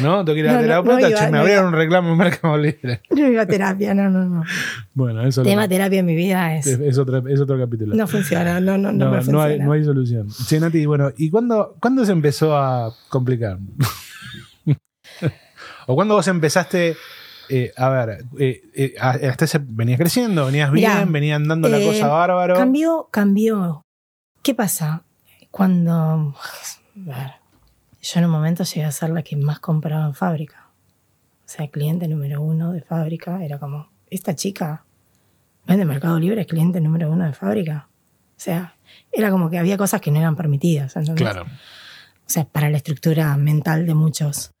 No, 0.00 0.24
tengo 0.24 0.34
que 0.34 0.40
ir 0.40 0.48
a 0.48 0.52
No, 0.52 0.60
la 0.62 0.76
no, 0.76 0.82
terapeuta, 0.84 1.26
no 1.26 1.32
me 1.32 1.38
abrieron 1.38 1.66
un 1.66 1.72
reclamo 1.72 2.12
en 2.12 2.18
Mercado 2.18 2.56
Libre. 2.56 3.02
No 3.10 3.28
iba 3.28 3.42
a 3.42 3.46
terapia, 3.46 3.94
no, 3.94 4.08
no, 4.08 4.24
no. 4.24 4.44
Bueno, 4.94 5.26
eso 5.26 5.42
Tema 5.42 5.62
no- 5.62 5.68
terapia 5.68 5.98
en 5.98 6.06
mi 6.06 6.14
vida 6.14 6.54
es. 6.56 6.68
es, 6.68 6.78
es 6.78 6.98
otro, 6.98 7.26
es 7.26 7.40
otro 7.40 7.58
capítulo. 7.58 7.96
No 7.96 8.06
funciona, 8.06 8.60
no, 8.60 8.78
no, 8.78 8.92
no, 8.92 9.06
no, 9.06 9.10
me 9.10 9.16
no 9.16 9.22
funciona. 9.24 9.44
hay, 9.46 9.58
no 9.58 9.72
hay 9.72 9.82
solución. 9.84 10.28
Che, 10.46 10.60
Nati, 10.60 10.86
bueno, 10.86 11.10
¿y 11.16 11.30
cuándo, 11.30 11.74
cuándo 11.80 12.04
se 12.04 12.12
empezó 12.12 12.56
a 12.56 12.94
complicar? 13.08 13.58
¿O 15.86 15.94
cuándo 15.94 16.14
vos 16.14 16.26
empezaste, 16.28 16.96
eh, 17.48 17.72
a 17.76 17.88
ver, 17.88 18.24
eh, 18.38 18.62
eh, 18.74 18.94
hasta 19.00 19.44
ese, 19.44 19.58
venías 19.62 19.98
creciendo, 19.98 20.46
venías 20.46 20.70
Mirá, 20.72 20.96
bien, 20.96 21.12
venía 21.12 21.36
andando 21.36 21.68
la 21.68 21.78
eh, 21.78 21.86
cosa 21.86 22.08
bárbaro? 22.08 22.54
Cambió, 22.54 23.08
cambió. 23.10 23.82
¿Qué 24.42 24.54
pasa? 24.54 25.04
Cuando. 25.50 25.92
a 25.92 26.36
ver, 26.94 27.32
yo 28.02 28.18
en 28.18 28.26
un 28.26 28.30
momento 28.30 28.64
llegué 28.64 28.84
a 28.84 28.92
ser 28.92 29.10
la 29.10 29.22
que 29.22 29.36
más 29.36 29.60
compraba 29.60 30.06
en 30.06 30.14
fábrica. 30.14 30.70
O 31.44 31.48
sea, 31.48 31.68
cliente 31.68 32.08
número 32.08 32.40
uno 32.40 32.72
de 32.72 32.80
fábrica 32.80 33.44
era 33.44 33.58
como, 33.58 33.90
esta 34.10 34.34
chica 34.34 34.84
vende 35.66 35.84
Mercado 35.84 36.18
Libre, 36.18 36.42
es 36.42 36.46
cliente 36.46 36.80
número 36.80 37.10
uno 37.10 37.24
de 37.24 37.32
fábrica. 37.32 37.88
O 38.36 38.40
sea, 38.40 38.76
era 39.12 39.30
como 39.30 39.50
que 39.50 39.58
había 39.58 39.76
cosas 39.76 40.00
que 40.00 40.10
no 40.10 40.18
eran 40.18 40.36
permitidas. 40.36 40.96
¿entendés? 40.96 41.22
Claro. 41.22 41.42
o 41.44 42.28
sea, 42.30 42.44
para 42.44 42.70
la 42.70 42.78
estructura 42.78 43.36
mental 43.36 43.86
de 43.86 43.94
muchos. 43.94 44.53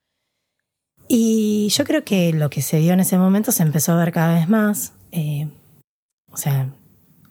Y 1.08 1.68
yo 1.68 1.84
creo 1.84 2.04
que 2.04 2.32
lo 2.32 2.50
que 2.50 2.62
se 2.62 2.78
vio 2.78 2.92
en 2.92 3.00
ese 3.00 3.18
momento 3.18 3.52
se 3.52 3.62
empezó 3.62 3.92
a 3.92 3.96
ver 3.96 4.12
cada 4.12 4.34
vez 4.34 4.48
más. 4.48 4.92
eh, 5.12 5.48
o 6.30 6.36
sea, 6.36 6.74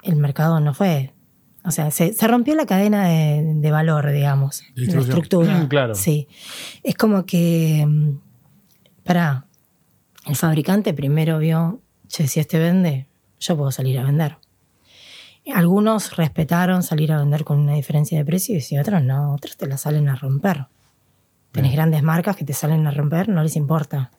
el 0.04 0.16
mercado 0.16 0.60
no 0.62 0.74
fue. 0.74 1.14
O 1.66 1.72
sea, 1.72 1.92
se, 1.92 2.14
se 2.14 2.28
rompió 2.28 2.56
la 2.56 2.66
cadena 2.66 3.08
de, 3.08 3.54
de 3.56 3.72
valor, 3.72 4.12
digamos. 4.12 4.62
La 4.62 4.68
Distribución. 4.82 5.02
estructura. 5.10 5.58
Mm, 5.60 5.68
claro. 5.68 5.96
Sí. 5.96 6.28
Es 6.84 6.96
como 6.96 7.26
que. 7.26 7.86
mm, 7.86 8.20
Para. 9.04 9.46
El 10.26 10.38
fabricante 10.38 10.94
primero 10.94 11.38
vio, 11.40 11.82
che, 12.08 12.28
si 12.30 12.40
este 12.40 12.58
vende, 12.58 13.08
yo 13.42 13.58
puedo 13.58 13.72
salir 13.72 14.00
a 14.00 14.04
vender. 14.06 14.38
Algunos 15.54 16.16
respetaron 16.16 16.82
salir 16.84 17.12
a 17.12 17.18
vender 17.20 17.44
con 17.44 17.60
una 17.60 17.74
diferencia 17.74 18.18
de 18.18 18.24
precio 18.24 18.58
y 18.70 18.78
otros 18.78 19.04
no, 19.04 19.34
otros 19.34 19.58
te 19.58 19.68
la 19.68 19.78
salen 19.78 20.08
a 20.08 20.16
romper. 20.16 20.68
Tenés 21.54 21.72
Bien. 21.72 21.76
grandes 21.82 22.04
marcas 22.04 22.36
que 22.36 22.44
te 22.44 22.54
salen 22.54 22.86
a 22.88 22.92
romper, 22.92 23.30
no 23.30 23.42
les 23.42 23.56
importa. 23.56 24.12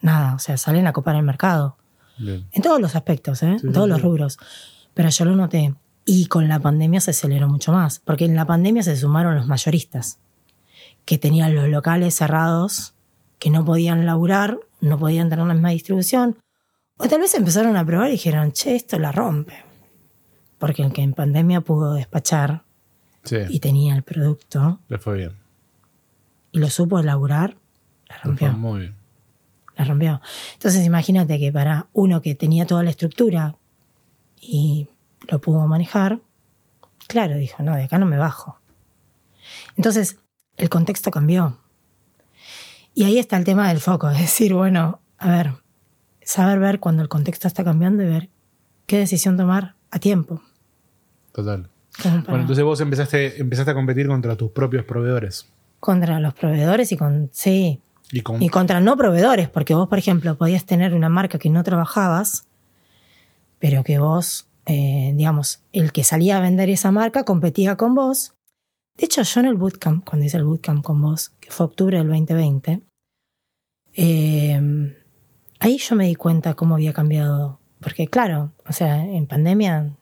Nada, 0.00 0.34
o 0.34 0.38
sea, 0.38 0.56
salen 0.56 0.86
a 0.86 0.92
copar 0.92 1.16
el 1.16 1.22
mercado. 1.22 1.76
Bien. 2.18 2.46
En 2.52 2.62
todos 2.62 2.80
los 2.80 2.96
aspectos, 2.96 3.42
¿eh? 3.42 3.56
Sí, 3.60 3.66
en 3.66 3.72
todos 3.72 3.88
los 3.88 4.00
rubros. 4.00 4.38
Pero 4.94 5.10
yo 5.10 5.24
lo 5.24 5.36
noté. 5.36 5.74
Y 6.04 6.26
con 6.26 6.48
la 6.48 6.60
pandemia 6.60 7.00
se 7.00 7.10
aceleró 7.10 7.48
mucho 7.48 7.72
más, 7.72 7.98
porque 8.00 8.24
en 8.24 8.34
la 8.34 8.46
pandemia 8.46 8.82
se 8.82 8.96
sumaron 8.96 9.34
los 9.34 9.46
mayoristas, 9.46 10.18
que 11.04 11.18
tenían 11.18 11.54
los 11.54 11.68
locales 11.68 12.14
cerrados, 12.14 12.94
que 13.38 13.50
no 13.50 13.64
podían 13.64 14.06
laburar, 14.06 14.58
no 14.80 14.98
podían 14.98 15.28
tener 15.28 15.46
la 15.46 15.54
misma 15.54 15.70
distribución, 15.70 16.38
o 16.96 17.08
tal 17.08 17.20
vez 17.20 17.34
empezaron 17.34 17.76
a 17.76 17.84
probar 17.84 18.08
y 18.08 18.12
dijeron, 18.12 18.52
che, 18.52 18.76
esto 18.76 18.98
la 18.98 19.10
rompe. 19.12 19.54
Porque 20.58 20.82
el 20.82 20.92
que 20.92 21.02
en 21.02 21.12
pandemia 21.12 21.60
pudo 21.60 21.94
despachar 21.94 22.62
Sí, 23.24 23.36
y 23.48 23.60
tenía 23.60 23.94
el 23.94 24.02
producto 24.02 24.80
le 24.88 24.98
fue 24.98 25.16
bien. 25.16 25.41
Y 26.52 26.58
lo 26.58 26.70
supo 26.70 27.00
elaborar, 27.00 27.56
la 28.08 28.18
rompió. 28.18 28.52
muy 28.52 28.80
bien. 28.80 28.94
la 29.76 29.84
rompió. 29.84 30.20
Entonces 30.52 30.84
imagínate 30.86 31.38
que 31.38 31.50
para 31.50 31.88
uno 31.92 32.20
que 32.20 32.34
tenía 32.34 32.66
toda 32.66 32.82
la 32.82 32.90
estructura 32.90 33.56
y 34.40 34.88
lo 35.28 35.40
pudo 35.40 35.66
manejar, 35.66 36.20
claro, 37.08 37.36
dijo, 37.36 37.62
no, 37.62 37.74
de 37.74 37.84
acá 37.84 37.98
no 37.98 38.06
me 38.06 38.18
bajo. 38.18 38.58
Entonces 39.76 40.18
el 40.56 40.68
contexto 40.68 41.10
cambió. 41.10 41.58
Y 42.94 43.04
ahí 43.04 43.18
está 43.18 43.38
el 43.38 43.44
tema 43.44 43.68
del 43.68 43.80
foco, 43.80 44.10
es 44.10 44.18
decir, 44.18 44.52
bueno, 44.52 45.00
a 45.16 45.30
ver, 45.30 45.52
saber 46.22 46.58
ver 46.58 46.78
cuando 46.78 47.02
el 47.02 47.08
contexto 47.08 47.48
está 47.48 47.64
cambiando 47.64 48.02
y 48.02 48.06
ver 48.06 48.28
qué 48.86 48.98
decisión 48.98 49.36
tomar 49.38 49.76
a 49.90 49.98
tiempo. 49.98 50.42
Total. 51.32 51.70
Bueno, 52.02 52.40
entonces 52.40 52.64
vos 52.64 52.80
empezaste, 52.80 53.40
empezaste 53.40 53.70
a 53.70 53.74
competir 53.74 54.06
contra 54.06 54.36
tus 54.36 54.50
propios 54.50 54.84
proveedores. 54.84 55.50
Contra 55.82 56.20
los 56.20 56.32
proveedores 56.34 56.92
y 56.92 56.96
con. 56.96 57.28
Sí. 57.32 57.80
Y 58.12 58.20
con, 58.20 58.40
Y 58.40 58.50
contra 58.50 58.78
no 58.78 58.96
proveedores, 58.96 59.48
porque 59.48 59.74
vos, 59.74 59.88
por 59.88 59.98
ejemplo, 59.98 60.36
podías 60.36 60.64
tener 60.64 60.94
una 60.94 61.08
marca 61.08 61.40
que 61.40 61.50
no 61.50 61.64
trabajabas, 61.64 62.46
pero 63.58 63.82
que 63.82 63.98
vos, 63.98 64.46
eh, 64.66 65.12
digamos, 65.16 65.64
el 65.72 65.90
que 65.90 66.04
salía 66.04 66.36
a 66.36 66.40
vender 66.40 66.70
esa 66.70 66.92
marca 66.92 67.24
competía 67.24 67.74
con 67.76 67.96
vos. 67.96 68.32
De 68.96 69.06
hecho, 69.06 69.22
yo 69.22 69.40
en 69.40 69.46
el 69.46 69.56
bootcamp, 69.56 70.08
cuando 70.08 70.24
hice 70.24 70.36
el 70.36 70.44
bootcamp 70.44 70.84
con 70.84 71.02
vos, 71.02 71.30
que 71.40 71.50
fue 71.50 71.66
octubre 71.66 71.98
del 71.98 72.06
2020, 72.06 72.80
eh, 73.94 74.94
ahí 75.58 75.78
yo 75.78 75.96
me 75.96 76.06
di 76.06 76.14
cuenta 76.14 76.54
cómo 76.54 76.76
había 76.76 76.92
cambiado. 76.92 77.58
Porque, 77.80 78.06
claro, 78.06 78.52
o 78.68 78.72
sea, 78.72 79.04
en 79.04 79.26
pandemia, 79.26 79.96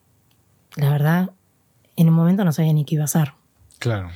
la 0.76 0.90
verdad, 0.90 1.30
en 1.96 2.10
un 2.10 2.14
momento 2.14 2.44
no 2.44 2.52
sabía 2.52 2.74
ni 2.74 2.84
qué 2.84 2.96
iba 2.96 3.04
a 3.04 3.06
hacer. 3.06 3.32
Claro. 3.78 4.10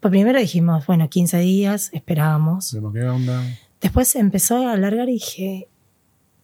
Pues 0.00 0.10
primero 0.10 0.38
dijimos, 0.38 0.86
bueno, 0.86 1.08
15 1.10 1.38
días, 1.38 1.90
esperábamos. 1.92 2.76
Qué 2.92 3.04
onda. 3.04 3.42
Después 3.80 4.16
empezó 4.16 4.66
a 4.66 4.72
alargar 4.72 5.08
y 5.10 5.12
dije, 5.14 5.68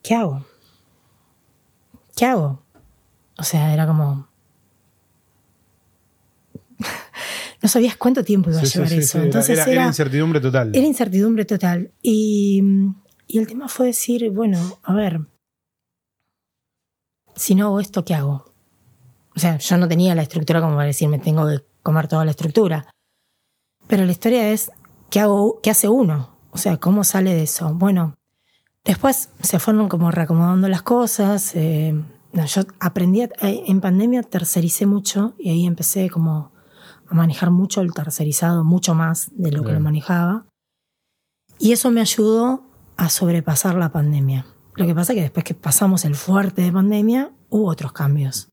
¿qué 0.03 0.15
hago? 0.15 0.47
¿Qué 2.15 2.27
hago? 2.27 2.63
O 3.39 3.43
sea, 3.43 3.73
era 3.73 3.87
como... 3.87 4.29
no 7.63 7.69
sabías 7.69 7.97
cuánto 7.97 8.25
tiempo 8.25 8.51
iba 8.51 8.61
a 8.61 8.65
sí, 8.65 8.75
llevar 8.75 8.91
sí, 8.91 8.99
eso. 8.99 9.19
sí, 9.19 9.25
Entonces 9.25 9.59
era, 9.59 9.63
era, 9.65 9.73
era 9.73 9.87
incertidumbre 9.87 10.41
total. 10.41 10.71
era 10.75 10.87
incertidumbre 10.87 11.45
total. 11.47 11.93
Y, 12.03 12.63
y 13.27 13.39
el 13.39 13.47
tema 13.47 13.69
fue 13.69 13.87
decir, 13.87 14.31
bueno, 14.31 14.79
a 14.83 14.93
ver, 14.93 15.21
si 17.35 17.55
no 17.55 17.67
hago 17.67 17.81
esto, 17.81 18.05
¿qué 18.05 18.15
hago? 18.15 18.53
O 19.35 19.39
sea, 19.39 19.59
yo 19.59 19.77
no 19.77 19.89
tenía 19.89 20.15
la 20.15 20.23
estructura 20.23 20.61
como 20.61 20.75
para 20.75 20.87
decir, 20.87 21.09
me 21.09 21.19
tengo 21.19 21.47
que 21.47 21.63
comer 21.83 22.09
toda 22.09 22.25
la 22.25 22.31
estructura. 22.31 22.87
Pero 23.87 24.05
la 24.05 24.13
historia 24.13 24.51
es, 24.51 24.71
¿qué, 25.11 25.21
hago, 25.21 25.61
qué 25.63 25.71
hace 25.71 25.89
uno? 25.89 26.31
O 26.51 26.59
sea, 26.59 26.77
¿cómo 26.79 27.05
sale 27.05 27.35
de 27.35 27.43
eso? 27.45 27.73
Bueno, 27.75 28.15
después 28.85 29.31
se 29.43 29.59
fueron 29.59 29.89
como 29.89 30.11
reacomodando 30.11 30.69
las 30.69 30.83
cosas. 30.83 31.53
eh, 31.55 31.95
no, 32.33 32.45
yo 32.47 32.63
aprendí, 32.81 33.23
a- 33.23 33.31
eh, 33.43 33.63
en 33.67 33.81
pandemia 33.81 34.23
tercericé 34.23 34.87
mucho 34.87 35.35
y 35.39 35.51
ahí 35.51 35.67
empecé 35.67 36.11
como 36.11 36.53
a 37.09 37.15
manejar 37.15 37.51
mucho 37.51 37.81
el 37.81 37.93
tercerizado, 37.95 38.65
mucho 38.65 38.95
más 38.95 39.29
de 39.33 39.53
lo 39.53 39.63
que 39.63 39.73
lo 39.73 39.81
manejaba. 39.81 40.47
Y 41.59 41.73
eso 41.73 41.91
me 41.91 42.01
ayudó 42.01 42.63
a 42.97 43.09
sobrepasar 43.09 43.77
la 43.77 43.91
pandemia. 43.93 44.45
Lo 44.75 44.85
que 44.87 44.95
pasa 44.95 45.13
es 45.13 45.17
que 45.17 45.23
después 45.23 45.45
que 45.45 45.55
pasamos 45.55 46.05
el 46.05 46.15
fuerte 46.17 46.63
de 46.63 46.73
pandemia, 46.73 47.31
hubo 47.49 47.69
otros 47.69 47.93
cambios. 47.93 48.49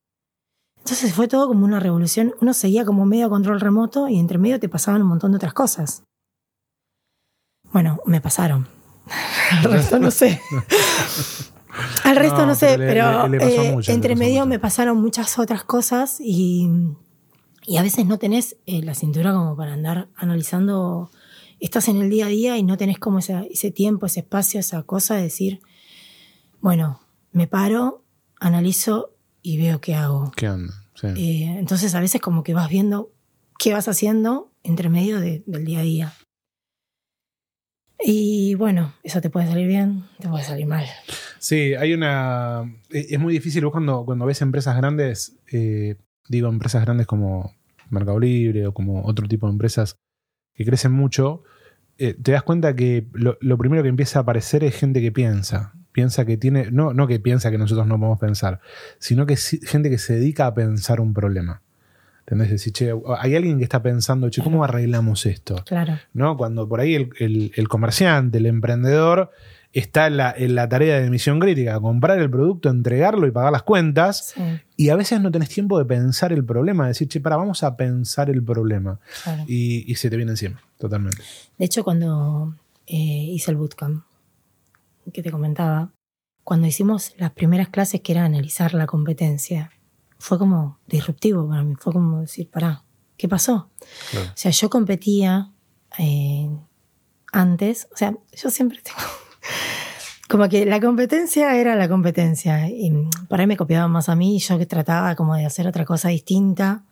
Entonces 0.83 1.13
fue 1.13 1.27
todo 1.27 1.47
como 1.47 1.63
una 1.65 1.79
revolución. 1.79 2.33
Uno 2.41 2.53
seguía 2.53 2.83
como 2.85 3.05
medio 3.05 3.27
a 3.27 3.29
control 3.29 3.59
remoto 3.61 4.07
y 4.09 4.19
entre 4.19 4.37
medio 4.37 4.59
te 4.59 4.67
pasaban 4.69 5.01
un 5.01 5.07
montón 5.07 5.31
de 5.31 5.37
otras 5.37 5.53
cosas. 5.53 6.03
Bueno, 7.71 7.99
me 8.05 8.21
pasaron. 8.21 8.67
Al 9.51 9.63
resto 9.71 9.99
no 9.99 10.11
sé. 10.11 10.39
Al 12.03 12.15
resto 12.17 12.39
no, 12.39 12.47
No, 12.47 12.55
sé, 12.55 12.75
pero 12.77 12.79
le- 12.79 12.87
pero 12.87 13.27
le- 13.27 13.37
le 13.39 13.45
pasó 13.45 13.61
eh, 13.63 13.71
mucho, 13.71 13.91
entre 13.91 14.15
medio 14.15 14.41
mucho. 14.41 14.45
me 14.47 14.59
pasaron 14.59 15.01
muchas 15.01 15.39
otras 15.39 15.63
cosas 15.63 16.17
y, 16.19 16.69
y 17.65 17.77
a 17.77 17.81
veces 17.81 18.05
no 18.05 18.19
tenés 18.19 18.57
eh, 18.67 18.83
la 18.83 18.93
cintura 18.93 19.33
como 19.33 19.55
para 19.55 19.73
andar 19.73 20.09
analizando. 20.15 21.09
Estás 21.59 21.87
en 21.87 21.97
el 22.01 22.09
día 22.09 22.25
a 22.25 22.29
día 22.29 22.57
y 22.57 22.63
no 22.63 22.77
tenés 22.77 22.99
como 22.99 23.19
ese 23.19 23.71
tiempo, 23.71 24.05
ese 24.05 24.19
espacio, 24.19 24.59
esa 24.59 24.83
cosa 24.83 25.15
de 25.15 25.23
decir, 25.23 25.61
bueno, 26.59 26.99
me 27.31 27.47
paro, 27.47 28.03
analizo 28.39 29.11
y 29.43 29.57
veo 29.59 29.79
qué 29.79 29.93
hago. 29.93 30.31
¿Qué 30.35 30.49
onda? 30.49 30.73
Sí. 30.95 31.07
Eh, 31.07 31.55
entonces 31.59 31.93
a 31.93 31.99
veces 31.99 32.19
como 32.21 32.43
que 32.43 32.53
vas 32.55 32.69
viendo 32.69 33.11
qué 33.59 33.73
vas 33.73 33.87
haciendo 33.87 34.51
entre 34.63 34.89
medio 34.89 35.19
de- 35.19 35.43
del 35.45 35.65
día 35.65 35.79
a 35.79 35.83
día. 35.83 36.13
Y 38.05 38.55
bueno, 38.55 38.93
eso 39.03 39.21
te 39.21 39.29
puede 39.29 39.47
salir 39.47 39.67
bien, 39.67 40.03
te 40.19 40.27
puede 40.27 40.43
salir 40.43 40.65
mal. 40.65 40.85
Sí, 41.39 41.73
hay 41.75 41.93
una. 41.93 42.63
e- 42.89 43.07
Es 43.11 43.19
muy 43.19 43.33
difícil 43.33 43.63
vos 43.63 43.71
cuando, 43.71 44.03
cuando 44.05 44.25
ves 44.25 44.41
empresas 44.41 44.75
grandes, 44.75 45.37
eh, 45.51 45.95
digo 46.27 46.49
empresas 46.49 46.81
grandes 46.83 47.07
como 47.07 47.53
Mercado 47.89 48.19
Libre 48.19 48.67
o 48.67 48.73
como 48.73 49.03
otro 49.05 49.27
tipo 49.27 49.47
de 49.47 49.53
empresas 49.53 49.97
que 50.53 50.65
crecen 50.65 50.91
mucho, 50.91 51.43
eh, 51.97 52.13
te 52.13 52.31
das 52.33 52.43
cuenta 52.43 52.75
que 52.75 53.07
lo, 53.13 53.37
lo 53.39 53.57
primero 53.57 53.83
que 53.83 53.89
empieza 53.89 54.19
a 54.19 54.21
aparecer 54.23 54.63
es 54.63 54.75
gente 54.75 55.01
que 55.01 55.11
piensa. 55.11 55.73
Piensa 55.93 56.25
que 56.25 56.35
tiene. 56.35 56.69
No, 56.71 56.93
no 56.93 57.07
que 57.07 57.19
piensa 57.19 57.49
que 57.51 57.57
nosotros 57.57 57.87
no 57.87 57.97
podemos 57.97 58.19
pensar, 58.19 58.59
sino 58.99 59.25
que 59.25 59.37
sí- 59.37 59.61
gente 59.63 59.89
que 59.89 59.97
se 59.97 60.15
dedica 60.15 60.45
a 60.47 60.53
pensar 60.53 60.99
un 60.99 61.13
problema. 61.13 61.61
¿Entendés? 62.25 62.49
Decir, 62.51 62.73
che, 62.73 62.91
hay 63.19 63.35
alguien 63.35 63.57
que 63.57 63.63
está 63.63 63.81
pensando, 63.83 64.29
che, 64.29 64.41
¿cómo 64.41 64.63
arreglamos 64.63 65.25
esto? 65.25 65.55
Claro, 65.65 65.99
¿no? 66.13 66.35
Cuando 66.37 66.67
por 66.67 66.79
ahí 66.79 66.95
el, 66.95 67.09
el- 67.19 67.51
el 67.55 67.67
comerciante, 67.67 68.37
el 68.39 68.45
emprendedor, 68.45 69.31
está 69.73 70.07
en 70.07 70.17
la, 70.17 70.33
en 70.37 70.55
la 70.55 70.69
tarea 70.69 70.99
de 71.01 71.09
misión 71.09 71.39
crítica, 71.39 71.79
comprar 71.81 72.19
el 72.19 72.29
producto, 72.29 72.69
entregarlo 72.69 73.27
y 73.27 73.31
pagar 73.31 73.51
las 73.51 73.63
cuentas, 73.63 74.33
sí, 74.35 74.41
y 74.77 74.89
a 74.89 74.95
veces 74.95 75.19
no 75.19 75.31
tenés 75.31 75.49
tiempo 75.49 75.77
de 75.79 75.83
pensar 75.85 76.31
el 76.31 76.45
problema, 76.45 76.87
decir, 76.87 77.07
che, 77.09 77.19
para, 77.19 77.35
vamos 77.35 77.61
a 77.63 77.75
pensar 77.75 78.29
el 78.29 78.41
problema. 78.43 78.99
claro. 79.23 79.43
Y, 79.47 79.83
y 79.91 79.95
se 79.95 80.09
te 80.09 80.15
viene 80.15 80.31
encima, 80.31 80.61
totalmente. 80.77 81.17
De 81.57 81.65
hecho, 81.65 81.83
cuando 81.83 82.55
eh, 82.87 82.95
hice 82.95 83.51
el 83.51 83.57
bootcamp, 83.57 84.03
que 85.11 85.23
te 85.23 85.31
comentaba, 85.31 85.91
cuando 86.43 86.67
hicimos 86.67 87.13
las 87.17 87.31
primeras 87.31 87.69
clases 87.69 88.01
que 88.01 88.11
era 88.11 88.25
analizar 88.25 88.73
la 88.73 88.85
competencia, 88.85 89.71
fue 90.19 90.37
como 90.37 90.79
disruptivo 90.87 91.47
para 91.47 91.63
mí, 91.63 91.75
fue 91.79 91.93
como 91.93 92.21
decir, 92.21 92.49
pará, 92.49 92.83
¿qué 93.17 93.27
pasó? 93.27 93.69
Claro. 94.11 94.29
O 94.29 94.37
sea, 94.37 94.51
yo 94.51 94.69
competía 94.69 95.51
eh, 95.97 96.49
antes, 97.31 97.87
o 97.91 97.97
sea, 97.97 98.15
yo 98.35 98.49
siempre 98.49 98.81
tengo... 98.83 98.99
Como 100.29 100.49
que 100.49 100.65
la 100.65 100.79
competencia 100.79 101.55
era 101.57 101.75
la 101.75 101.87
competencia. 101.87 102.67
Y 102.67 102.91
por 103.27 103.39
ahí 103.39 103.45
me 103.45 103.57
copiaban 103.57 103.91
más 103.91 104.09
a 104.09 104.15
mí, 104.15 104.39
yo 104.39 104.57
que 104.57 104.65
trataba 104.65 105.15
como 105.15 105.35
de 105.35 105.45
hacer 105.45 105.67
otra 105.67 105.85
cosa 105.85 106.09
distinta. 106.09 106.85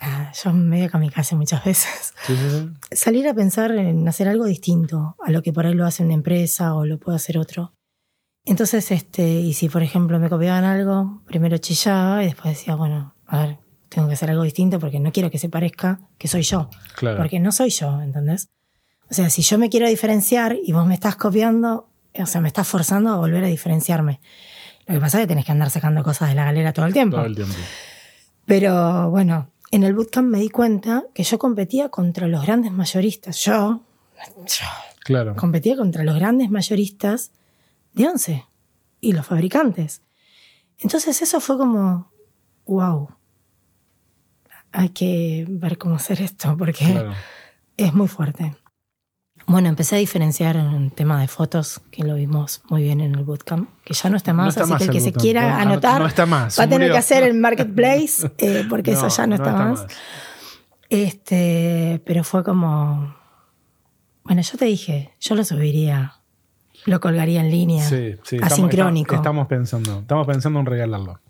Ah, 0.00 0.30
yo 0.32 0.52
medio 0.52 0.90
kamikaze 0.90 1.36
muchas 1.36 1.64
veces. 1.64 2.14
Sí, 2.26 2.36
sí, 2.36 2.50
sí. 2.50 2.96
Salir 2.96 3.26
a 3.28 3.34
pensar 3.34 3.72
en 3.72 4.06
hacer 4.08 4.28
algo 4.28 4.44
distinto 4.44 5.16
a 5.24 5.30
lo 5.30 5.42
que 5.42 5.52
por 5.52 5.66
ahí 5.66 5.74
lo 5.74 5.86
hace 5.86 6.04
una 6.04 6.14
empresa 6.14 6.74
o 6.74 6.84
lo 6.84 6.98
puede 6.98 7.16
hacer 7.16 7.38
otro. 7.38 7.72
Entonces, 8.44 8.90
este, 8.92 9.26
y 9.40 9.54
si 9.54 9.68
por 9.68 9.82
ejemplo 9.82 10.18
me 10.20 10.28
copiaban 10.28 10.64
algo, 10.64 11.22
primero 11.26 11.58
chillaba 11.58 12.22
y 12.22 12.26
después 12.26 12.56
decía, 12.56 12.76
bueno, 12.76 13.14
a 13.26 13.38
ver, 13.44 13.58
tengo 13.88 14.06
que 14.06 14.14
hacer 14.14 14.30
algo 14.30 14.42
distinto 14.42 14.78
porque 14.78 15.00
no 15.00 15.12
quiero 15.12 15.30
que 15.30 15.38
se 15.38 15.48
parezca 15.48 16.00
que 16.18 16.28
soy 16.28 16.42
yo. 16.42 16.70
Claro. 16.94 17.16
Porque 17.16 17.40
no 17.40 17.50
soy 17.50 17.70
yo, 17.70 18.00
¿entendés? 18.02 18.48
O 19.10 19.14
sea, 19.14 19.30
si 19.30 19.42
yo 19.42 19.58
me 19.58 19.68
quiero 19.68 19.88
diferenciar 19.88 20.56
y 20.62 20.72
vos 20.72 20.86
me 20.86 20.94
estás 20.94 21.16
copiando, 21.16 21.88
o 22.14 22.26
sea, 22.26 22.40
me 22.40 22.48
estás 22.48 22.68
forzando 22.68 23.10
a 23.10 23.16
volver 23.16 23.42
a 23.44 23.48
diferenciarme. 23.48 24.20
Lo 24.86 24.94
que 24.94 25.00
pasa 25.00 25.18
es 25.18 25.24
que 25.24 25.28
tenés 25.28 25.44
que 25.44 25.52
andar 25.52 25.70
sacando 25.70 26.02
cosas 26.02 26.28
de 26.28 26.34
la 26.36 26.44
galera 26.44 26.72
todo 26.72 26.86
el 26.86 26.92
tiempo. 26.92 27.16
Todo 27.16 27.26
el 27.26 27.34
tiempo. 27.34 27.54
Pero 28.46 29.10
bueno, 29.10 29.50
en 29.70 29.82
el 29.82 29.94
bootcamp 29.94 30.28
me 30.28 30.38
di 30.38 30.48
cuenta 30.48 31.04
que 31.14 31.22
yo 31.24 31.38
competía 31.38 31.88
contra 31.88 32.26
los 32.28 32.42
grandes 32.44 32.72
mayoristas. 32.72 33.36
Yo, 33.44 33.82
yo 34.36 34.66
Claro. 35.00 35.36
competía 35.36 35.76
contra 35.76 36.02
los 36.04 36.14
grandes 36.16 36.50
mayoristas 36.50 37.30
de 37.92 38.08
once 38.08 38.44
y 39.00 39.12
los 39.12 39.26
fabricantes. 39.26 40.02
Entonces 40.78 41.22
eso 41.22 41.40
fue 41.40 41.56
como, 41.56 42.10
wow, 42.66 43.08
hay 44.72 44.90
que 44.90 45.46
ver 45.48 45.78
cómo 45.78 45.94
hacer 45.96 46.20
esto 46.20 46.56
porque 46.56 46.84
Claro. 46.92 47.12
es 47.76 47.94
muy 47.94 48.08
fuerte. 48.08 48.54
Bueno, 49.46 49.68
empecé 49.68 49.94
a 49.94 49.98
diferenciar 49.98 50.56
en 50.56 50.66
un 50.66 50.90
tema 50.90 51.20
de 51.20 51.28
fotos, 51.28 51.80
que 51.92 52.02
lo 52.02 52.16
vimos 52.16 52.62
muy 52.68 52.82
bien 52.82 53.00
en 53.00 53.14
el 53.14 53.22
bootcamp, 53.24 53.68
que 53.84 53.94
ya 53.94 54.10
no 54.10 54.16
está 54.16 54.32
más, 54.32 54.44
No 54.44 54.48
está 54.50 54.62
así 54.62 54.70
más 54.72 54.78
que 54.80 54.84
el 54.86 54.90
que 54.90 55.00
se 55.00 55.12
quiera 55.12 55.42
No, 55.42 55.48
no- 55.48 55.70
anotar 55.72 56.00
no 56.00 56.06
está 56.08 56.26
más, 56.26 56.58
va 56.58 56.64
a 56.64 56.66
tener 56.66 56.80
murió. 56.80 56.92
que 56.94 56.98
hacer 56.98 57.22
el 57.22 57.34
marketplace, 57.34 58.28
eh, 58.38 58.64
porque 58.68 58.92
eso 58.92 59.06
ya 59.08 59.26
no, 59.28 59.36
está, 59.36 59.52
más. 59.52 59.86
Este, 60.88 62.02
pero 62.04 62.24
fue 62.24 62.42
como, 62.44 63.14
bueno, 64.24 64.42
yo 64.42 64.58
te 64.58 64.64
dije, 64.64 65.12
yo 65.20 65.34
lo 65.36 65.44
subiría, 65.44 66.14
lo 66.84 67.00
colgaría 67.00 67.40
en 67.40 67.50
línea, 67.50 67.84
Sí, 67.88 68.16
sí. 68.24 68.38
asincrónico. 68.42 69.14
Estamos, 69.14 69.44
estamos 69.44 69.46
pensando, 69.48 70.00
estamos 70.00 70.26
pensando 70.26 70.60
en 70.60 70.66
regalarlo. 70.66 71.20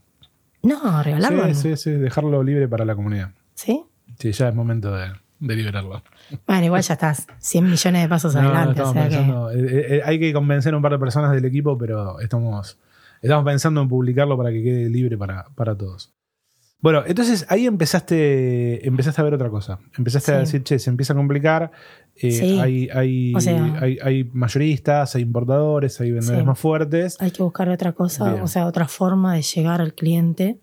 No, 0.62 1.02
regalarlo. 1.02 1.48
Sí, 1.48 1.54
sí, 1.54 1.76
sí, 1.76 1.90
dejarlo 1.90 2.42
libre 2.42 2.66
para 2.66 2.84
la 2.84 2.94
comunidad. 2.96 3.30
¿Sí? 3.54 3.84
Sí, 4.18 4.32
ya 4.32 4.48
es 4.48 4.54
momento 4.54 4.92
de, 4.94 5.12
de 5.46 5.56
liberarlo. 5.56 6.02
Bueno, 6.46 6.64
igual 6.64 6.82
ya 6.82 6.94
estás 6.94 7.26
100 7.38 7.64
millones 7.70 8.02
de 8.02 8.08
pasos 8.08 8.34
No, 8.34 8.40
adelante. 8.40 8.70
estamos 8.72 8.90
o 8.90 8.92
sea 8.94 9.02
que- 9.08 9.16
pensando, 9.16 9.50
eh, 9.50 9.96
eh, 9.96 10.02
hay 10.04 10.18
que 10.18 10.32
convencer 10.32 10.74
a 10.74 10.76
un 10.76 10.82
par 10.82 10.92
de 10.92 10.98
personas 10.98 11.32
del 11.32 11.44
equipo, 11.44 11.76
pero 11.78 12.20
estamos, 12.20 12.78
estamos 13.22 13.44
pensando 13.44 13.80
en 13.82 13.88
publicarlo 13.88 14.36
para 14.36 14.50
que 14.50 14.62
quede 14.62 14.88
libre 14.88 15.16
para, 15.16 15.46
para 15.54 15.76
todos. 15.76 16.12
Bueno, 16.78 17.02
entonces 17.06 17.46
ahí 17.48 17.66
empezaste, 17.66 18.86
empezaste 18.86 19.20
a 19.20 19.24
ver 19.24 19.34
otra 19.34 19.48
cosa. 19.50 19.78
Empezaste 19.96 20.32
a 20.32 20.38
decir, 20.40 20.62
che, 20.62 20.78
se 20.78 20.90
empieza 20.90 21.12
a 21.14 21.16
complicar. 21.16 21.70
eh, 22.18 22.30
Sí. 22.30 22.58
hay, 22.60 22.88
hay, 22.94 23.34
O 23.34 23.40
sea- 23.40 23.78
hay, 23.80 23.98
hay 24.02 24.24
mayoristas, 24.32 25.14
hay 25.16 25.22
importadores, 25.22 26.00
hay 26.00 26.12
vendedores 26.12 26.40
Sí. 26.40 26.46
más 26.46 26.58
fuertes. 26.58 27.16
Hay 27.20 27.30
que 27.30 27.42
buscar 27.42 27.68
otra 27.68 27.92
cosa, 27.92 28.30
Bien. 28.30 28.42
o 28.42 28.46
sea, 28.46 28.66
otra 28.66 28.88
forma 28.88 29.34
de 29.34 29.42
llegar 29.42 29.80
al 29.82 29.92
cliente, 29.94 30.58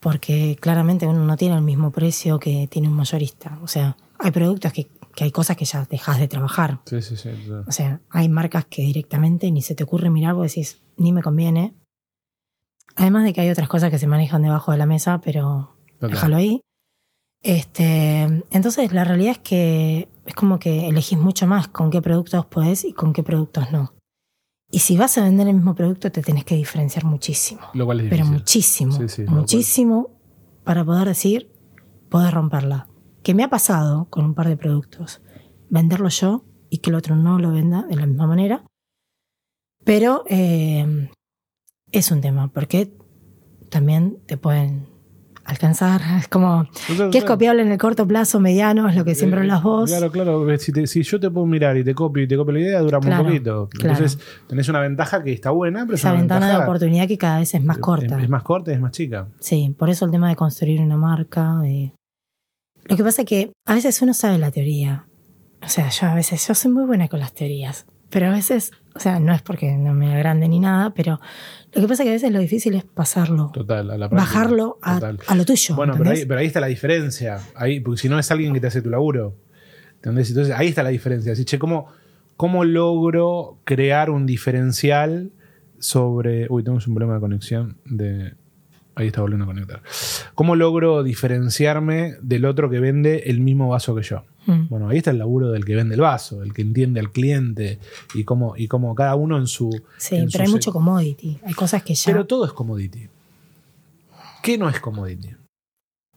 porque 0.00 0.56
claramente 0.60 1.06
uno 1.06 1.24
no 1.24 1.36
tiene 1.36 1.56
el 1.56 1.62
mismo 1.62 1.90
precio 1.90 2.38
que 2.38 2.68
tiene 2.68 2.88
un 2.88 2.94
mayorista. 2.94 3.58
O 3.62 3.66
sea, 3.66 3.96
hay 4.18 4.30
productos 4.30 4.72
que, 4.72 4.88
que 5.14 5.24
hay 5.24 5.32
cosas 5.32 5.56
que 5.56 5.64
ya 5.64 5.84
dejas 5.84 6.18
de 6.18 6.28
trabajar. 6.28 6.80
Sí, 6.86 7.02
sí, 7.02 7.16
sí. 7.16 7.30
O 7.66 7.72
sea, 7.72 8.00
hay 8.10 8.28
marcas 8.28 8.64
que 8.66 8.82
directamente 8.82 9.50
ni 9.50 9.62
se 9.62 9.74
te 9.74 9.84
ocurre 9.84 10.10
mirar, 10.10 10.34
vos 10.34 10.46
decís, 10.46 10.80
ni 10.96 11.12
me 11.12 11.22
conviene. 11.22 11.74
Además 12.96 13.24
de 13.24 13.32
que 13.32 13.40
hay 13.40 13.50
otras 13.50 13.68
cosas 13.68 13.90
que 13.90 13.98
se 13.98 14.06
manejan 14.06 14.42
debajo 14.42 14.72
de 14.72 14.78
la 14.78 14.86
mesa, 14.86 15.20
pero 15.20 15.76
Total. 15.94 16.10
déjalo 16.10 16.36
ahí. 16.36 16.60
Este, 17.42 18.22
entonces, 18.50 18.92
la 18.92 19.04
realidad 19.04 19.32
es 19.32 19.38
que 19.38 20.08
es 20.26 20.34
como 20.34 20.58
que 20.58 20.88
elegís 20.88 21.18
mucho 21.18 21.46
más 21.46 21.68
con 21.68 21.90
qué 21.90 22.02
productos 22.02 22.46
podés 22.46 22.84
y 22.84 22.92
con 22.92 23.12
qué 23.12 23.22
productos 23.22 23.70
no. 23.70 23.94
Y 24.70 24.80
si 24.80 24.96
vas 24.98 25.16
a 25.18 25.22
vender 25.24 25.48
el 25.48 25.54
mismo 25.54 25.74
producto, 25.74 26.12
te 26.12 26.22
tenés 26.22 26.44
que 26.44 26.54
diferenciar 26.56 27.04
muchísimo. 27.04 27.62
Lo 27.74 27.86
cual 27.86 28.00
es 28.00 28.10
Pero 28.10 28.26
muchísimo. 28.26 28.92
Sí, 28.92 29.08
sí, 29.08 29.24
cual- 29.24 29.36
muchísimo 29.36 30.10
para 30.64 30.84
poder 30.84 31.08
decir, 31.08 31.50
poder 32.10 32.34
romperla. 32.34 32.88
Que 33.22 33.34
me 33.34 33.44
ha 33.44 33.48
pasado 33.48 34.06
con 34.10 34.24
un 34.24 34.34
par 34.34 34.48
de 34.48 34.56
productos. 34.56 35.22
Venderlo 35.70 36.08
yo 36.10 36.44
y 36.70 36.78
que 36.78 36.90
el 36.90 36.96
otro 36.96 37.16
no 37.16 37.38
lo 37.38 37.50
venda 37.52 37.82
de 37.84 37.96
la 37.96 38.06
misma 38.06 38.26
manera. 38.26 38.64
Pero 39.84 40.24
eh, 40.28 41.10
es 41.92 42.10
un 42.10 42.20
tema, 42.20 42.48
porque 42.52 42.94
también 43.70 44.18
te 44.26 44.36
pueden 44.36 44.86
alcanzar. 45.48 46.00
Es 46.18 46.28
como, 46.28 46.66
Claro, 46.86 47.10
que 47.10 47.18
es 47.18 47.24
claro. 47.24 47.34
copiable 47.34 47.62
en 47.62 47.72
el 47.72 47.78
corto 47.78 48.06
plazo, 48.06 48.38
mediano, 48.40 48.88
es 48.88 48.94
lo 48.96 49.04
que 49.04 49.14
siempre 49.14 49.40
Eh, 49.40 49.42
hablas 49.42 49.62
vos. 49.62 49.90
Claro, 49.90 50.10
claro. 50.12 50.58
Si, 50.58 50.72
te- 50.72 50.86
si 50.86 51.02
yo 51.02 51.18
te 51.18 51.30
puedo 51.30 51.46
mirar 51.46 51.76
y 51.76 51.84
te 51.84 51.94
copio 51.94 52.22
y 52.22 52.28
te 52.28 52.36
copio 52.36 52.52
la 52.54 52.60
idea, 52.60 52.80
dura 52.80 53.00
Claro, 53.00 53.24
muy 53.24 53.32
poquito. 53.34 53.68
Entonces, 53.80 54.18
tenés 54.46 54.68
una 54.68 54.80
ventaja 54.80 55.22
que 55.22 55.32
está 55.32 55.50
buena, 55.50 55.80
pero 55.84 55.94
es 55.94 56.00
Esa 56.00 56.10
una 56.12 56.20
ventana 56.20 56.50
de 56.50 56.56
oportunidad 56.64 57.08
que 57.08 57.18
cada 57.18 57.38
vez 57.40 57.54
es 57.54 57.62
más 57.64 57.78
corta. 57.78 58.16
Es, 58.18 58.24
es 58.24 58.28
más 58.28 58.42
corta 58.42 58.70
y 58.70 58.74
es 58.74 58.80
más 58.80 58.92
chica. 58.92 59.28
Sí, 59.40 59.74
por 59.78 59.90
eso 59.90 60.04
el 60.04 60.10
tema 60.10 60.28
de 60.28 60.36
construir 60.36 60.80
una 60.80 60.96
marca. 60.96 61.56
De... 61.62 61.92
Lo 62.84 62.96
que 62.96 63.04
pasa 63.04 63.22
es 63.22 63.28
que 63.28 63.52
a 63.66 63.74
veces 63.74 64.00
uno 64.02 64.14
sabe 64.14 64.38
la 64.38 64.50
teoría. 64.50 65.06
O 65.62 65.68
sea, 65.68 65.88
yo 65.88 66.06
a 66.06 66.14
veces, 66.14 66.46
yo 66.46 66.54
soy 66.54 66.70
muy 66.70 66.84
buena 66.84 67.08
con 67.08 67.20
las 67.20 67.32
teorías. 67.34 67.86
Pero 68.10 68.28
a 68.28 68.30
veces, 68.30 68.70
o 68.94 69.00
sea, 69.00 69.20
no 69.20 69.34
es 69.34 69.42
porque 69.42 69.76
no 69.76 69.92
me 69.92 70.14
agrande 70.14 70.48
ni 70.48 70.60
nada, 70.60 70.94
pero 70.94 71.20
lo 71.74 71.82
que 71.82 71.88
pasa 71.88 72.02
es 72.02 72.06
que 72.06 72.10
a 72.10 72.12
veces 72.14 72.32
lo 72.32 72.38
difícil 72.38 72.74
es 72.74 72.84
pasarlo, 72.84 73.50
Total, 73.52 73.90
a 73.90 73.98
la 73.98 74.08
práctica. 74.08 74.38
bajarlo 74.38 74.78
a, 74.80 75.34
lo 75.34 75.44
tuyo. 75.44 75.76
Bueno, 75.76 75.94
pero 75.96 76.10
ahí, 76.10 76.24
pero 76.24 76.40
ahí 76.40 76.46
está 76.46 76.60
la 76.60 76.66
diferencia. 76.66 77.40
Ahí, 77.54 77.80
porque 77.80 78.00
si 78.00 78.08
no 78.08 78.18
es 78.18 78.30
alguien 78.30 78.54
que 78.54 78.60
te 78.60 78.66
hace 78.68 78.82
tu 78.82 78.90
laburo. 78.90 79.36
¿Entendés? 79.96 80.30
Entonces 80.30 80.54
ahí 80.56 80.68
está 80.68 80.82
la 80.82 80.90
diferencia. 80.90 81.32
Así, 81.32 81.44
che, 81.44 81.58
¿cómo, 81.58 81.88
¿cómo 82.36 82.64
logro 82.64 83.58
crear 83.64 84.10
un 84.10 84.26
diferencial 84.26 85.32
sobre. 85.78 86.46
Uy, 86.48 86.62
tenemos 86.62 86.86
un 86.86 86.94
problema 86.94 87.14
de 87.14 87.20
conexión. 87.20 87.78
De... 87.84 88.34
Ahí 88.94 89.08
está 89.08 89.20
volviendo 89.20 89.44
a 89.44 89.48
conectar. 89.48 89.82
¿Cómo 90.38 90.54
logro 90.54 91.02
diferenciarme 91.02 92.14
del 92.22 92.44
otro 92.44 92.70
que 92.70 92.78
vende 92.78 93.24
el 93.26 93.40
mismo 93.40 93.70
vaso 93.70 93.96
que 93.96 94.04
yo? 94.04 94.22
Mm. 94.46 94.68
Bueno, 94.68 94.88
ahí 94.88 94.98
está 94.98 95.10
el 95.10 95.18
laburo 95.18 95.50
del 95.50 95.64
que 95.64 95.74
vende 95.74 95.96
el 95.96 96.00
vaso, 96.00 96.44
el 96.44 96.54
que 96.54 96.62
entiende 96.62 97.00
al 97.00 97.10
cliente 97.10 97.80
y 98.14 98.22
cómo, 98.22 98.54
y 98.56 98.68
cómo 98.68 98.94
cada 98.94 99.16
uno 99.16 99.36
en 99.36 99.48
su. 99.48 99.68
Sí, 99.96 100.14
en 100.14 100.30
pero 100.30 100.44
hay 100.44 100.50
mucho 100.50 100.70
commodity. 100.70 101.40
Hay 101.42 101.54
cosas 101.54 101.82
que 101.82 101.96
ya. 101.96 102.12
pero 102.12 102.24
todo 102.24 102.44
es 102.44 102.52
commodity. 102.52 103.08
¿Qué 104.40 104.56
no 104.56 104.68
es 104.68 104.78
commodity? 104.78 105.30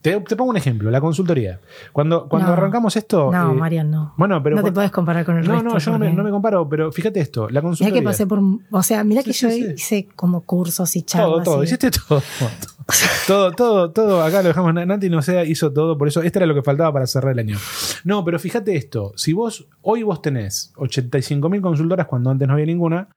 Te, 0.02 0.20
te 0.22 0.36
pongo 0.36 0.50
un 0.50 0.58
ejemplo, 0.58 0.90
la 0.90 1.00
consultoría. 1.00 1.60
Cuando, 1.94 2.28
cuando 2.28 2.48
No. 2.48 2.54
arrancamos 2.54 2.96
esto. 2.96 3.32
no, 3.32 3.52
eh, 3.52 3.56
Marian, 3.56 3.92
no. 3.92 4.14
Bueno, 4.18 4.42
pero. 4.42 4.56
no 4.56 4.64
te 4.64 4.72
puedes 4.72 4.90
comparar 4.90 5.24
con 5.26 5.38
el 5.38 5.46
no, 5.48 5.54
resto. 5.54 5.70
no, 5.70 5.78
yo 5.78 5.92
no 5.92 6.00
me, 6.00 6.06
porque- 6.08 6.18
no 6.18 6.24
me 6.24 6.32
comparo, 6.32 6.68
pero 6.68 6.92
fíjate 6.92 7.20
esto, 7.20 7.44
la 7.44 7.50
Mirá 7.50 7.62
consultoría. 7.62 8.02
que 8.02 8.06
pasé 8.06 8.26
por. 8.26 8.40
O 8.72 8.82
sea, 8.84 9.04
mirá 9.04 9.22
Sí, 9.22 9.28
que 9.28 9.34
sí, 9.34 9.42
yo 9.46 9.50
sí. 9.52 9.74
hice 9.76 10.08
como 10.16 10.42
cursos 10.42 10.96
y 10.96 11.04
todo, 11.04 11.08
charlas. 11.08 11.44
todo, 11.44 11.62
y- 11.62 11.66
hiciste 11.66 11.92
todo. 11.92 12.22
todo, 13.28 13.52
todo, 13.52 13.92
todo. 13.92 14.22
Acá 14.24 14.42
lo 14.42 14.48
dejamos. 14.50 14.74
Nati 14.74 15.10
no 15.10 15.22
sé, 15.22 15.46
hizo 15.46 15.72
todo. 15.72 15.98
Por 15.98 16.08
eso, 16.08 16.22
este 16.22 16.40
era 16.40 16.46
lo 16.46 16.56
que 16.56 16.64
faltaba 16.64 16.92
para 16.92 17.08
cerrar 17.08 17.34
el 17.34 17.40
año. 17.40 17.58
No, 18.04 18.26
pero 18.26 18.40
fíjate 18.40 18.76
esto. 18.76 19.14
Si 19.16 19.34
vos, 19.34 19.68
hoy 19.82 20.04
vos 20.04 20.22
tenés 20.22 20.74
85.000 20.78 21.62
consultoras 21.62 22.08
cuando 22.08 22.30
antes 22.32 22.48
no 22.48 22.54
había 22.56 22.66
ninguna, 22.66 23.10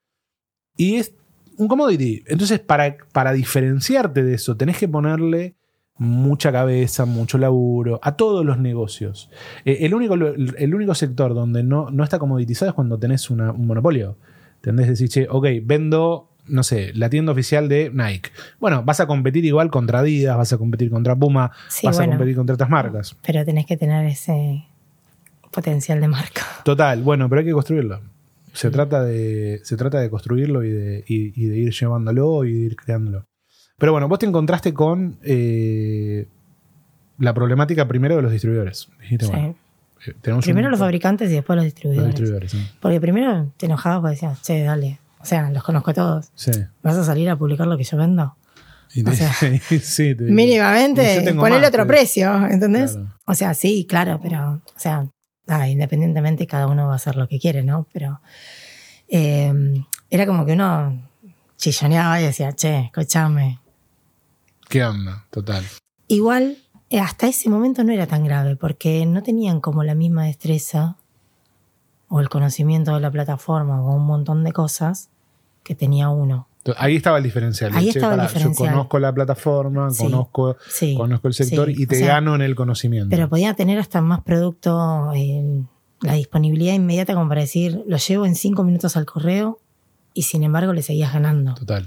y 0.77 0.97
es 0.97 1.14
un 1.57 1.68
commodity. 1.68 2.23
Entonces, 2.27 2.61
para, 2.61 2.97
para 3.12 3.33
diferenciarte 3.33 4.23
de 4.23 4.35
eso, 4.35 4.57
tenés 4.57 4.77
que 4.79 4.88
ponerle 4.88 5.55
mucha 5.96 6.50
cabeza, 6.50 7.04
mucho 7.04 7.38
laburo 7.38 8.00
a 8.02 8.16
todos 8.16 8.44
los 8.44 8.59
negocios. 8.59 9.30
Eh, 9.64 9.78
el, 9.83 9.94
único, 9.94 10.14
el 10.14 10.74
único 10.74 10.94
sector 10.94 11.35
donde 11.35 11.62
no, 11.62 11.90
no 11.90 12.02
está 12.04 12.18
comoditizado 12.18 12.70
es 12.70 12.74
cuando 12.74 12.98
tenés 12.98 13.30
una- 13.30 13.52
un 13.52 13.66
monopolio. 13.66 14.16
¿Entendés? 14.57 14.88
Decir, 14.88 15.09
che, 15.09 15.26
ok, 15.30 15.46
vendo, 15.62 16.30
no 16.48 16.62
sé, 16.62 16.92
la 16.94 17.11
tienda 17.11 17.33
oficial 17.33 17.68
de 17.68 17.90
Nike. 17.92 18.30
Bueno, 18.59 18.83
vas 18.83 18.98
a 19.00 19.07
competir 19.07 19.44
igual 19.44 19.70
contra 19.70 19.98
Adidas, 20.00 20.37
vas 20.37 20.52
a 20.52 20.59
competir 20.59 20.90
contra 20.90 21.14
Puma, 21.14 21.52
Sí, 21.68 21.87
vas 21.87 21.98
a 22.00 22.07
competir 22.07 22.35
contra 22.35 22.54
otras 22.54 22.70
marcas. 22.70 23.16
Pero 23.26 23.44
tenés 23.44 23.66
que 23.66 23.76
tener 23.76 24.07
ese 24.07 24.64
potencial 25.52 26.00
de 26.00 26.09
marca. 26.09 26.42
Total, 26.64 27.02
bueno, 27.02 27.28
pero 27.28 27.40
hay 27.40 27.44
que 27.46 27.52
construirlo. 27.52 28.00
Se 28.52 28.70
trata 28.70 29.02
de, 29.04 29.61
se 29.64 29.76
trata 29.76 30.00
de 30.00 30.09
construirlo 30.11 30.64
y 30.64 30.70
de, 30.70 31.04
y- 31.07 31.40
y 31.40 31.46
de 31.48 31.59
ir 31.59 31.72
llevándolo 31.72 32.44
y 32.44 32.52
de 32.52 32.59
ir 32.61 32.76
creándolo. 32.76 33.26
Pero 33.78 33.92
bueno, 33.92 34.08
vos 34.08 34.18
te 34.18 34.26
encontraste 34.26 34.72
con 34.72 35.16
eh, 35.22 36.26
la 37.18 37.34
problemática 37.34 37.87
primero 37.88 38.16
de 38.16 38.22
los 38.22 38.32
distribuidores. 38.32 38.88
Dijiste, 39.00 39.26
Sí. 39.26 39.30
bueno, 39.32 39.54
eh, 40.06 40.14
Primero 40.42 40.66
un- 40.68 40.70
los 40.72 40.80
fabricantes 40.80 41.30
y 41.30 41.34
después 41.34 41.56
los 41.56 41.64
los 41.64 41.74
distribuidores. 42.06 42.56
Porque 42.80 43.00
primero 43.00 43.50
te 43.56 43.66
enojabas 43.66 44.00
porque 44.00 44.14
decías, 44.14 44.42
che, 44.42 44.62
dale. 44.62 44.98
O 45.20 45.24
sea, 45.24 45.50
los 45.50 45.62
conozco 45.64 45.90
a 45.90 45.94
todos. 45.94 46.30
Sí. 46.34 46.50
¿Vas 46.82 46.96
a 46.96 47.04
salir 47.04 47.30
a 47.30 47.37
publicar 47.37 47.66
lo 47.66 47.78
que 47.78 47.84
yo 47.84 47.96
vendo? 47.96 48.37
Y 48.94 49.02
te- 49.02 49.10
O 49.10 49.14
sea, 49.14 49.32
sí, 49.80 50.14
te- 50.14 50.22
Mínimamente, 50.24 51.32
más, 51.34 51.68
otro 51.68 51.87
precio, 51.87 52.46
¿entendés? 52.46 52.92
Claro. 52.92 53.08
O 53.24 53.34
sea, 53.34 53.54
sí, 53.54 53.87
claro, 53.88 54.20
pero, 54.22 54.62
o 54.64 54.78
sea, 54.78 55.06
nada, 55.46 55.68
independientemente 55.68 56.46
cada 56.46 56.66
uno 56.68 56.87
va 56.87 56.92
a 56.92 56.96
hacer 56.96 57.16
lo 57.16 57.26
que 57.26 57.38
quiere, 57.40 57.62
¿no? 57.64 57.87
Pero 57.92 58.20
eh, 59.08 59.52
era 60.10 60.26
como 60.26 60.44
que 60.46 60.52
uno 60.52 61.02
chilloneaba 61.56 62.20
y 62.20 62.24
decía, 62.24 62.52
che, 62.52 62.80
escúchame. 62.87 63.58
¿Qué 64.68 64.85
onda? 64.85 65.27
Total. 65.31 65.64
Igual, 66.09 66.59
eh, 66.90 67.00
hasta 67.00 67.27
ese 67.27 67.48
momento 67.48 67.85
no 67.85 67.92
era 67.92 68.07
tan 68.07 68.24
grave, 68.24 68.57
porque 68.57 69.07
no 69.07 69.22
tenían 69.22 69.61
como 69.61 69.83
la 69.85 69.94
misma 69.94 70.24
destreza 70.24 70.96
o 72.09 72.20
el 72.20 72.29
conocimiento 72.29 72.94
de 72.94 73.00
la 73.00 73.11
plataforma 73.11 73.83
o 73.83 73.94
un 73.94 74.05
montón 74.07 74.44
de 74.44 74.53
cosas 74.53 75.09
que 75.62 75.74
tenía 75.74 76.09
uno. 76.11 76.48
Ahí 76.79 76.96
estaba 76.96 77.18
el 77.18 77.24
diferencial. 77.24 77.72
Ahí 77.74 77.90
Che, 77.90 77.98
estaba 77.98 78.14
el 78.14 78.20
diferencial. 78.22 78.68
Yo 78.68 78.72
conozco 78.74 78.98
la 78.98 79.12
plataforma, 79.12 79.90
Sí, 79.90 80.05
conozco, 80.05 80.57
Sí. 80.68 80.94
conozco 80.96 81.29
el 81.29 81.35
sector 81.35 81.68
sí, 81.68 81.74
y 81.83 81.87
te 81.87 81.96
o 81.96 81.98
sea, 81.98 82.09
gano 82.14 82.35
en 82.35 82.42
el 82.42 82.55
conocimiento. 82.55 83.11
Pero 83.11 83.29
podía 83.29 83.55
tener 83.55 83.79
hasta 83.79 84.00
más 84.00 84.22
producto, 84.22 85.12
eh, 85.14 85.62
la 86.00 86.14
disponibilidad 86.14 86.72
inmediata 86.74 87.14
como 87.14 87.29
para 87.29 87.42
decir, 87.42 87.83
lo 87.87 87.96
llevo 87.98 88.24
en 88.27 88.35
cinco 88.35 88.64
minutos 88.64 88.96
al 88.96 89.05
correo 89.05 89.59
y 90.14 90.22
sin 90.22 90.42
embargo 90.42 90.72
le 90.72 90.83
seguías 90.83 91.12
ganando. 91.12 91.55
Total. 91.55 91.87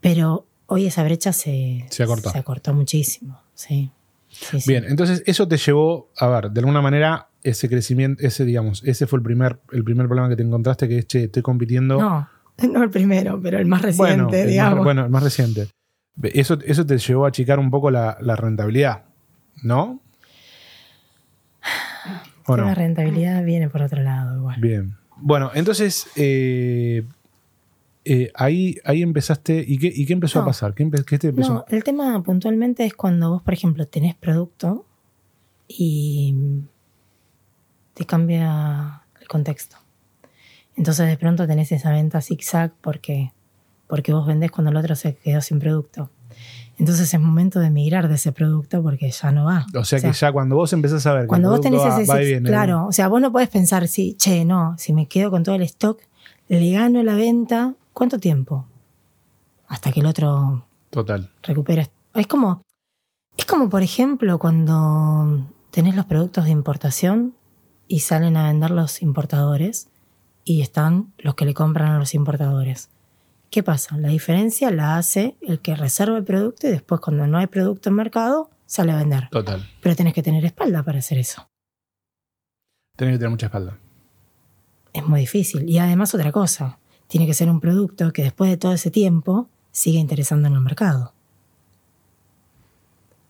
Pero 0.00 0.46
hoy 0.72 0.86
esa 0.86 1.04
brecha 1.04 1.32
se, 1.32 1.86
Se 1.90 2.02
acortó. 2.02 2.30
se 2.30 2.38
acortó 2.38 2.74
muchísimo. 2.74 3.40
Sí. 3.54 3.90
Sí, 4.28 4.60
sí. 4.60 4.70
Bien, 4.70 4.84
entonces 4.88 5.22
eso 5.26 5.46
te 5.46 5.58
llevó, 5.58 6.10
a 6.16 6.26
ver, 6.26 6.50
de 6.50 6.60
alguna 6.60 6.80
manera, 6.80 7.28
ese 7.42 7.68
crecimiento, 7.68 8.22
ese, 8.26 8.44
digamos, 8.46 8.82
ese 8.84 9.06
fue 9.06 9.18
el 9.18 9.22
primer, 9.22 9.58
el 9.72 9.84
primer 9.84 10.06
problema 10.06 10.28
que 10.30 10.36
te 10.36 10.42
encontraste, 10.42 10.88
que 10.88 10.98
es, 10.98 11.06
che, 11.06 11.24
estoy 11.24 11.42
compitiendo. 11.42 11.98
No, 11.98 12.28
no 12.72 12.82
el 12.82 12.90
primero, 12.90 13.38
pero 13.42 13.58
el 13.58 13.66
más 13.66 13.82
reciente, 13.82 14.16
bueno, 14.22 14.30
el 14.32 14.48
digamos. 14.48 14.76
Más, 14.76 14.84
bueno, 14.84 15.04
el 15.04 15.10
más 15.10 15.22
reciente. 15.22 15.68
Eso, 16.22 16.58
eso 16.64 16.86
te 16.86 16.98
llevó 16.98 17.24
a 17.26 17.28
achicar 17.28 17.58
un 17.58 17.70
poco 17.70 17.90
la, 17.90 18.16
la 18.20 18.36
rentabilidad, 18.36 19.04
¿no? 19.62 20.00
¿O 22.46 22.56
no? 22.56 22.64
La 22.64 22.74
rentabilidad 22.74 23.44
viene 23.44 23.68
por 23.68 23.82
otro 23.82 24.02
lado 24.02 24.36
igual. 24.36 24.60
Bien. 24.60 24.96
Bueno, 25.16 25.50
entonces 25.54 26.08
eh, 26.16 27.04
eh, 28.04 28.30
ahí, 28.34 28.76
ahí 28.84 29.02
empezaste. 29.02 29.64
¿Y 29.66 29.78
qué, 29.78 29.92
y 29.94 30.06
qué 30.06 30.12
empezó 30.12 30.40
a 30.40 30.44
pasar? 30.44 30.74
¿Qué, 30.74 30.90
qué 31.06 31.18
te 31.18 31.28
empezó? 31.28 31.54
No, 31.54 31.64
el 31.68 31.84
tema 31.84 32.22
puntualmente 32.22 32.84
es 32.84 32.94
cuando 32.94 33.30
vos, 33.30 33.42
por 33.42 33.54
ejemplo, 33.54 33.86
tenés 33.86 34.14
producto 34.14 34.86
y 35.68 36.34
te 37.94 38.04
cambia 38.04 39.02
el 39.20 39.28
contexto. 39.28 39.76
Entonces 40.76 41.06
de 41.08 41.16
pronto 41.16 41.46
tenés 41.46 41.70
esa 41.72 41.90
venta 41.92 42.20
zigzag 42.20 42.72
porque, 42.80 43.32
porque 43.86 44.12
vos 44.12 44.26
vendés 44.26 44.50
cuando 44.50 44.70
el 44.70 44.76
otro 44.76 44.96
se 44.96 45.14
quedó 45.16 45.40
sin 45.40 45.58
producto. 45.58 46.10
Entonces 46.78 47.12
es 47.12 47.20
momento 47.20 47.60
de 47.60 47.68
migrar 47.70 48.08
de 48.08 48.14
ese 48.14 48.32
producto 48.32 48.82
porque 48.82 49.10
ya 49.10 49.30
no 49.30 49.44
va. 49.44 49.66
o 49.78 49.84
sea 49.84 50.00
que 50.00 50.10
ya 50.12 50.32
cuando 50.32 50.56
vos 50.56 50.72
empezás 50.72 51.06
a 51.06 51.12
ver 51.12 51.26
Cuando 51.26 51.48
el 51.48 51.52
vos 51.52 51.60
tenés 51.60 51.80
producto 51.82 52.02
ese 52.12 52.34
va- 52.34 52.40
va 52.40 52.48
claro, 52.48 52.86
o 52.86 52.92
sea, 52.92 53.08
vos 53.08 53.20
no 53.20 53.30
podés 53.30 53.50
pensar 53.50 53.86
si, 53.86 54.14
che, 54.14 54.44
no, 54.46 54.74
si 54.78 54.94
me 54.94 55.06
quedo 55.06 55.30
con 55.30 55.42
todo 55.42 55.54
el 55.54 55.62
stock, 55.62 56.00
le 56.48 56.72
gano 56.72 57.02
la 57.02 57.14
venta, 57.14 57.74
¿cuánto 57.92 58.18
tiempo? 58.18 58.66
Hasta 59.68 59.92
que 59.92 60.00
el 60.00 60.06
otro 60.06 60.66
Total. 60.90 61.30
recupera. 61.42 61.88
Es 62.14 62.26
como, 62.26 62.62
Es 63.36 63.46
como, 63.46 63.68
por 63.70 63.82
ejemplo, 63.82 64.38
cuando 64.38 65.46
tenés 65.70 65.96
los 65.96 66.04
productos 66.04 66.44
de 66.44 66.50
importación 66.50 67.34
y 67.88 68.00
salen 68.00 68.36
a 68.36 68.46
vender 68.48 68.70
los 68.70 69.00
importadores 69.02 69.88
y 70.44 70.60
están 70.60 71.12
los 71.18 71.34
que 71.34 71.44
le 71.46 71.54
compran 71.54 71.92
a 71.92 71.98
los 71.98 72.14
importadores. 72.14 72.90
¿Qué 73.50 73.62
pasa? 73.62 73.96
La 73.98 74.08
diferencia 74.08 74.70
la 74.70 74.96
hace 74.96 75.36
el 75.40 75.60
que 75.60 75.74
reserva 75.76 76.16
el 76.18 76.24
producto 76.24 76.66
y 76.66 76.70
después 76.70 77.00
cuando 77.00 77.26
no 77.26 77.38
hay 77.38 77.46
producto 77.46 77.88
en 77.90 77.96
mercado 77.96 78.50
sale 78.66 78.92
a 78.92 78.96
vender. 78.96 79.28
Total. 79.30 79.66
Pero 79.82 79.96
tenés 79.96 80.14
que 80.14 80.22
tener 80.22 80.44
espalda 80.44 80.82
para 80.82 80.98
hacer 80.98 81.18
eso. 81.18 81.48
Tenés 82.96 83.14
que 83.14 83.18
tener 83.18 83.30
mucha 83.30 83.46
espalda. 83.46 83.78
Es 84.92 85.06
muy 85.06 85.20
difícil. 85.20 85.68
Y 85.68 85.78
además 85.78 86.14
otra 86.14 86.32
cosa, 86.32 86.78
tiene 87.12 87.26
que 87.26 87.34
ser 87.34 87.50
un 87.50 87.60
producto 87.60 88.10
que 88.10 88.22
después 88.22 88.50
de 88.50 88.56
todo 88.56 88.72
ese 88.72 88.90
tiempo 88.90 89.46
siga 89.70 90.00
interesando 90.00 90.48
en 90.48 90.54
el 90.54 90.60
mercado. 90.60 91.12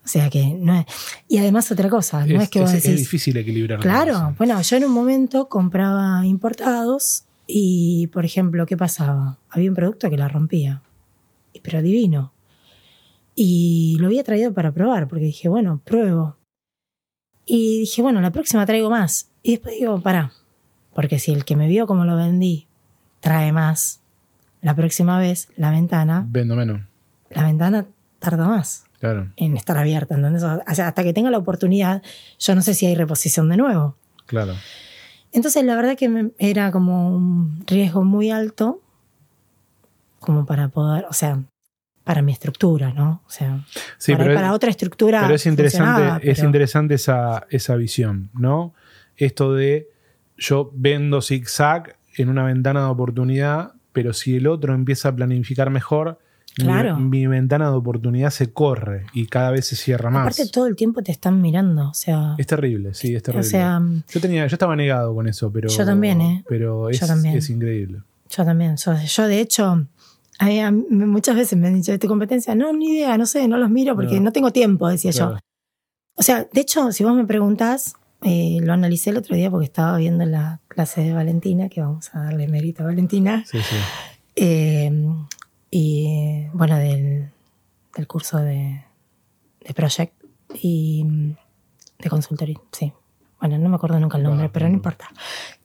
O 0.05 0.07
sea 0.07 0.31
que 0.31 0.55
no 0.55 0.73
es. 0.79 0.87
Y 1.27 1.38
además 1.38 1.68
otra 1.73 1.88
cosa, 1.88 2.25
no 2.25 2.40
es, 2.40 2.49
que 2.49 2.61
vos 2.61 2.73
es, 2.73 2.85
decís. 2.85 3.01
difícil 3.01 3.37
equilibrar. 3.38 3.81
Claro, 3.81 4.37
bueno, 4.38 4.62
yo 4.62 4.77
en 4.77 4.85
un 4.85 4.92
momento 4.92 5.49
compraba 5.49 6.25
importados 6.25 7.25
y, 7.49 8.07
por 8.12 8.25
ejemplo, 8.25 8.66
¿qué 8.66 8.77
pasaba? 8.77 9.38
Había 9.51 9.71
un 9.71 9.75
producto 9.75 10.09
que 10.09 10.16
la 10.16 10.29
rompía, 10.29 10.81
pero 11.61 11.83
divino. 11.83 12.33
Y 13.35 13.97
lo 13.99 14.07
había 14.07 14.23
traído 14.23 14.55
para 14.55 14.71
probar, 14.71 15.09
porque 15.09 15.25
dije, 15.25 15.49
bueno, 15.49 15.81
pruebo. 15.85 16.37
Y 17.47 17.81
dije, 17.81 18.01
bueno, 18.01 18.21
la 18.21 18.31
próxima 18.31 18.64
traigo 18.64 18.90
más. 18.90 19.29
Y 19.42 19.53
después 19.53 19.75
digo, 19.75 20.01
pará, 20.01 20.33
porque 20.95 21.18
si 21.18 21.33
el 21.33 21.45
que 21.45 21.57
me 21.57 21.66
vio 21.66 21.88
como 21.88 22.05
lo 22.05 22.14
vendí 22.14 22.68
trae 23.22 23.50
más, 23.52 24.00
la 24.61 24.74
próxima 24.76 25.18
vez 25.18 25.48
la 25.56 25.70
ventana, 25.70 26.26
Vendo 26.28 26.54
menos. 26.54 26.82
la 27.30 27.44
ventana 27.44 27.87
tarda 28.18 28.46
más 28.46 28.85
Claro, 29.00 29.32
en 29.37 29.56
estar 29.56 29.76
abierta. 29.78 30.14
¿entendés? 30.14 30.42
O 30.44 30.61
sea, 30.74 30.88
hasta 30.88 31.02
que 31.02 31.12
tenga 31.14 31.30
la 31.30 31.38
oportunidad, 31.38 32.02
yo 32.38 32.54
no 32.54 32.61
sé 32.62 32.74
si 32.74 32.85
hay 32.87 32.94
reposición 32.94 33.48
de 33.48 33.56
nuevo. 33.56 33.96
claro. 34.26 34.54
Entonces, 35.35 35.64
la 35.64 35.74
verdad 35.76 35.96
que 35.96 36.30
era 36.38 36.70
como 36.70 37.08
un 37.16 37.64
riesgo 37.66 38.04
muy 38.04 38.30
alto, 38.30 38.82
como 40.20 40.44
para 40.44 40.68
poder, 40.68 41.06
o 41.08 41.14
sea, 41.14 41.42
para 42.04 42.20
mi 42.20 42.32
estructura, 42.32 42.92
¿no? 42.92 43.22
O 43.26 43.30
sea, 43.30 43.64
Sí, 43.96 44.12
para, 44.12 44.24
pero, 44.24 44.35
para 44.35 44.52
otra 44.52 44.68
estructura. 44.68 45.22
pero 45.22 45.35
es 45.37 45.46
interesante, 45.46 46.30
es 46.30 46.38
interesante 46.42 46.94
esa, 46.94 47.46
esa 47.48 47.76
visión, 47.76 48.28
¿no? 48.35 48.74
Esto 49.16 49.54
de 49.54 49.88
yo 50.37 50.70
vendo 50.74 51.22
zigzag 51.22 51.96
en 52.16 52.29
una 52.29 52.44
ventana 52.44 52.81
de 52.85 52.87
oportunidad, 52.90 53.72
pero 53.92 54.12
si 54.12 54.37
el 54.37 54.46
otro 54.46 54.75
empieza 54.75 55.09
a 55.11 55.16
planificar 55.16 55.70
mejor, 55.70 56.18
mi- 56.59 56.64
Claro. 56.64 56.98
mi, 56.98 57.27
ventana 57.27 57.70
de 57.70 57.77
oportunidad 57.77 58.29
se 58.31 58.53
corre 58.53 59.07
y 59.14 59.27
cada 59.27 59.51
vez 59.51 59.66
se 59.66 59.77
cierra 59.77 60.11
más. 60.11 60.22
Aparte, 60.38 60.51
todo 60.53 60.66
el 60.66 60.77
tiempo 60.77 61.03
te 61.03 61.11
están 61.12 61.40
mirando, 61.40 61.88
o 61.88 61.94
sea, 61.94 62.35
Es 62.38 62.46
terrible, 62.46 62.92
sí, 62.94 63.14
es 63.14 63.22
o 63.22 63.25
terrible. 63.25 63.44
sea, 63.48 63.81
yo 64.12 64.20
tenía, 64.20 64.46
yo 64.46 64.55
estaba 64.55 64.77
negado 64.77 65.14
con 65.14 65.27
eso, 65.29 65.51
pero. 65.51 65.68
Yo 65.70 65.85
también, 65.87 66.20
¿eh? 66.20 66.44
Pero 66.48 66.90
es, 66.90 67.01
Yo 67.01 67.07
también. 67.07 67.37
es 67.37 67.48
increíble. 67.48 68.03
yo 68.29 68.44
también, 68.44 68.77
yo, 68.77 68.92
yo 68.94 69.27
de 69.27 69.40
hecho, 69.40 69.87
muchas 70.90 71.37
veces 71.37 71.59
me 71.59 71.68
han 71.68 71.75
dicho 71.75 71.92
de 71.92 71.98
tu 71.98 72.09
competencia, 72.09 72.55
no, 72.55 72.72
ni 72.72 72.96
idea, 72.98 73.16
no 73.18 73.27
sé, 73.27 73.46
no 73.48 73.57
los 73.59 73.70
miro 73.70 73.94
porque 73.94 74.16
No. 74.16 74.22
no, 74.25 74.33
tengo 74.33 74.51
tiempo, 74.51 74.88
decía 74.88 75.11
yo. 75.11 75.37
O 76.16 76.22
sea, 76.22 76.46
de 76.53 76.61
hecho, 76.61 76.92
si 76.92 77.05
vos 77.05 77.14
me 77.14 77.25
preguntás, 77.25 77.94
eh, 78.22 78.58
lo 78.62 78.72
analicé 78.72 79.11
el 79.11 79.16
otro 79.18 79.35
día 79.37 79.50
porque 79.50 79.66
estaba 79.66 79.96
viendo 79.98 80.24
la 80.24 80.61
clase 80.68 81.02
de 81.02 81.12
Valentina, 81.12 81.68
que 81.68 81.80
vamos 81.80 82.11
a 82.14 82.24
darle 82.24 82.46
mérito 82.48 82.82
a 82.82 82.87
Valentina, 82.87 83.44
Sí, 83.46 83.58
sí. 83.61 83.76
eh, 84.37 84.90
y 85.70 86.46
bueno, 86.52 86.76
del, 86.78 87.30
del 87.96 88.06
curso 88.06 88.38
de, 88.38 88.85
de 89.66 89.74
Project 89.74 90.14
y 90.61 91.04
mm, 91.04 91.37
de 92.00 92.11
consultoría, 92.11 92.58
sí. 92.72 92.92
Bueno, 93.40 93.58
no 93.58 93.68
me 93.68 93.74
acuerdo 93.76 93.98
nunca 93.98 94.18
el 94.18 94.22
nombre, 94.24 94.46
Ah, 94.46 94.50
pero 94.52 94.66
no 94.66 94.70
no. 94.70 94.76
importa. 94.76 95.08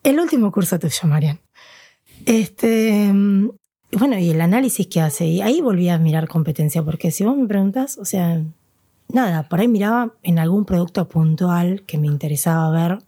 El 0.04 0.20
último 0.20 0.52
curso 0.52 0.80
tuyo, 0.80 1.00
Marian. 1.08 1.40
Este, 2.26 3.12
mm, 3.14 3.50
bueno, 3.92 4.18
y 4.18 4.32
el 4.32 4.42
análisis 4.42 4.88
que 4.88 5.00
hace, 5.02 5.26
y 5.28 5.42
ahí 5.42 5.62
volví 5.62 5.88
a 5.90 5.98
mirar 5.98 6.28
competencia, 6.28 6.82
porque 6.84 7.12
si 7.12 7.24
vos 7.24 7.38
me 7.38 7.48
preguntás, 7.48 7.98
o 7.98 8.06
sea, 8.06 8.42
nada, 9.10 9.48
por 9.48 9.60
ahí 9.60 9.68
miraba 9.68 10.14
en 10.24 10.40
algún 10.40 10.66
producto 10.66 11.08
puntual 11.08 11.84
que 11.86 11.98
me 11.98 12.08
interesaba 12.08 12.70
ver, 12.72 13.00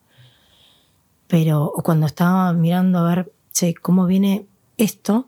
pero 1.27 1.65
o 1.65 1.83
cuando 1.83 2.05
estaba 2.05 2.51
mirando 2.53 2.99
a 2.99 3.15
ver, 3.15 3.31
che, 3.51 3.73
cómo 3.75 4.05
viene 4.05 4.47
esto, 4.77 5.27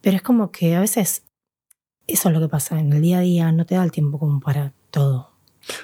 pero 0.00 0.16
es 0.16 0.22
como 0.22 0.50
que 0.50 0.76
a 0.76 0.80
veces 0.80 1.24
eso 2.06 2.28
es 2.28 2.34
lo 2.34 2.40
que 2.40 2.48
pasa 2.48 2.80
en 2.80 2.92
el 2.92 3.02
día 3.02 3.18
a 3.18 3.22
día, 3.22 3.52
no 3.52 3.66
te 3.66 3.74
da 3.76 3.84
el 3.84 3.92
tiempo 3.92 4.18
como 4.18 4.40
para 4.40 4.72
todo. 4.90 5.30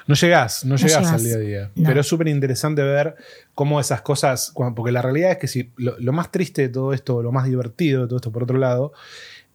No 0.07 0.15
llegás, 0.15 0.65
no, 0.65 0.71
No 0.71 0.77
llegás, 0.77 0.99
llegás. 0.99 1.13
al 1.13 1.23
día 1.23 1.35
a 1.35 1.39
día. 1.39 1.71
No. 1.77 1.89
Pero 1.89 2.01
es 2.01 2.07
súper 2.07 2.29
interesante 2.29 2.83
ver 2.83 3.15
cómo 3.55 3.79
esas 3.79 4.01
cosas, 4.01 4.53
porque 4.75 4.91
la 4.91 5.03
realidad 5.03 5.33
es 5.33 5.39
que 5.39 5.49
si 5.49 5.73
lo, 5.77 5.99
lo 6.01 6.13
más 6.13 6.33
triste 6.33 6.63
de 6.63 6.69
todo 6.71 6.93
esto, 6.93 7.23
lo 7.23 7.31
más 7.31 7.45
divertido 7.45 8.03
de 8.03 8.09
todo 8.09 8.17
esto, 8.17 8.33
por 8.33 8.43
otro 8.45 8.59
lado, 8.59 8.93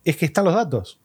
es 0.06 0.16
que 0.16 0.26
están 0.26 0.46
los 0.46 0.54
datos. 0.54 1.01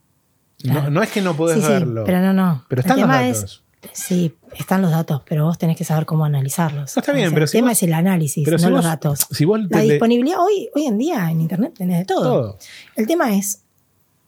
No, 0.66 0.72
Claro. 0.74 0.90
no 0.90 1.02
es 1.02 1.10
que 1.10 1.20
no 1.22 1.36
podés 1.36 1.56
sí, 1.58 1.62
sí, 1.62 1.68
verlo, 1.68 2.04
pero 2.04 2.20
no, 2.20 2.32
no. 2.32 2.64
pero 2.68 2.80
están 2.80 3.00
los 3.00 3.08
datos. 3.08 3.62
Es, 3.82 3.98
sí, 3.98 4.34
están 4.58 4.82
los 4.82 4.90
datos, 4.90 5.22
pero 5.28 5.44
vos 5.44 5.58
tenés 5.58 5.76
que 5.76 5.84
saber 5.84 6.06
cómo 6.06 6.24
analizarlos. 6.24 6.96
No, 6.96 7.00
está 7.00 7.12
bien, 7.12 7.26
O 7.26 7.30
sea, 7.30 7.34
pero 7.34 7.44
el 7.44 7.48
si 7.48 7.58
tema 7.58 7.68
vos- 7.68 7.76
es 7.78 7.82
el 7.84 7.94
análisis, 7.94 8.44
pero 8.44 8.56
no 8.56 8.62
si 8.64 8.70
los 8.70 8.78
vos- 8.78 8.84
datos. 8.84 9.26
Si 9.30 9.44
vos 9.44 9.60
La 9.70 9.80
disponibilidad, 9.80 10.38
hoy, 10.40 10.68
hoy 10.74 10.86
en 10.86 10.98
día 10.98 11.30
en 11.30 11.40
Internet 11.40 11.74
tenés 11.76 11.98
de 12.00 12.04
todo. 12.04 12.22
todo. 12.22 12.58
El 12.96 13.06
tema 13.06 13.34
es 13.36 13.62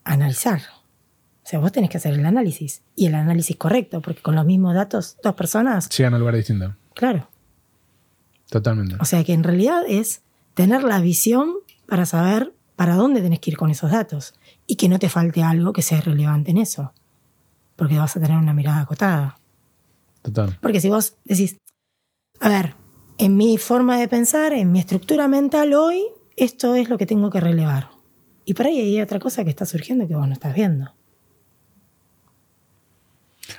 analizar. 0.05 0.61
O 1.45 1.51
sea, 1.51 1.59
vos 1.61 1.73
tenés 1.73 1.89
que 1.91 1.97
hacer 1.97 2.13
el 2.15 2.25
análisis 2.27 2.83
y 2.95 3.07
el 3.07 3.15
análisis 3.15 3.57
correcto, 3.57 4.03
porque 4.03 4.21
con 4.21 4.35
los 4.37 4.45
mismos 4.45 4.75
datos, 4.75 5.17
dos 5.25 5.35
personas, 5.35 5.89
llegan 5.91 6.15
a 6.15 6.19
lugar 6.19 6.37
distinto. 6.37 6.75
claro. 6.95 7.29
Totalmente. 8.51 8.97
O 9.01 9.05
sea 9.05 9.25
que 9.25 9.35
en 9.35 9.45
realidad 9.45 9.83
es 9.87 10.23
tener 10.55 10.83
la 10.83 11.01
visión 11.01 11.53
para 11.87 12.07
saber 12.07 12.55
para 12.77 12.95
dónde 12.95 13.21
tenés 13.21 13.41
que 13.41 13.51
ir 13.51 13.57
con 13.59 13.71
esos 13.71 13.91
datos 13.91 14.35
y 14.69 14.77
que 14.77 14.89
no 14.89 15.01
te 15.01 15.09
falte 15.09 15.43
algo 15.43 15.73
que 15.73 15.83
sea 15.83 16.01
relevante 16.01 16.53
en 16.53 16.59
eso, 16.59 16.93
porque 17.75 17.99
vas 17.99 18.17
a 18.17 18.21
tener 18.21 18.37
una 18.37 18.53
mirada 18.55 18.81
acotada. 18.83 19.39
Total. 20.23 20.57
Porque 20.61 20.81
si 20.81 20.89
vos 20.91 21.17
decís, 21.25 21.57
a 22.39 22.49
ver, 22.49 22.75
en 23.17 23.37
mi 23.37 23.57
forma 23.59 23.99
de 23.99 24.07
pensar, 24.07 24.53
en 24.53 24.71
mi 24.71 24.79
estructura 24.79 25.27
mental 25.27 25.73
hoy, 25.75 26.05
esto 26.37 26.75
es 26.77 26.89
lo 26.89 26.99
que 26.99 27.07
tengo 27.07 27.31
que 27.31 27.41
relevar. 27.41 27.89
Y 28.45 28.55
por 28.55 28.67
ahí 28.67 28.79
hay 28.81 29.01
otra 29.01 29.19
cosa 29.19 29.43
que 29.43 29.51
está 29.51 29.65
surgiendo 29.67 30.07
que 30.07 30.15
vos 30.15 30.27
no 30.29 30.35
estás 30.35 30.55
viendo. 30.55 30.93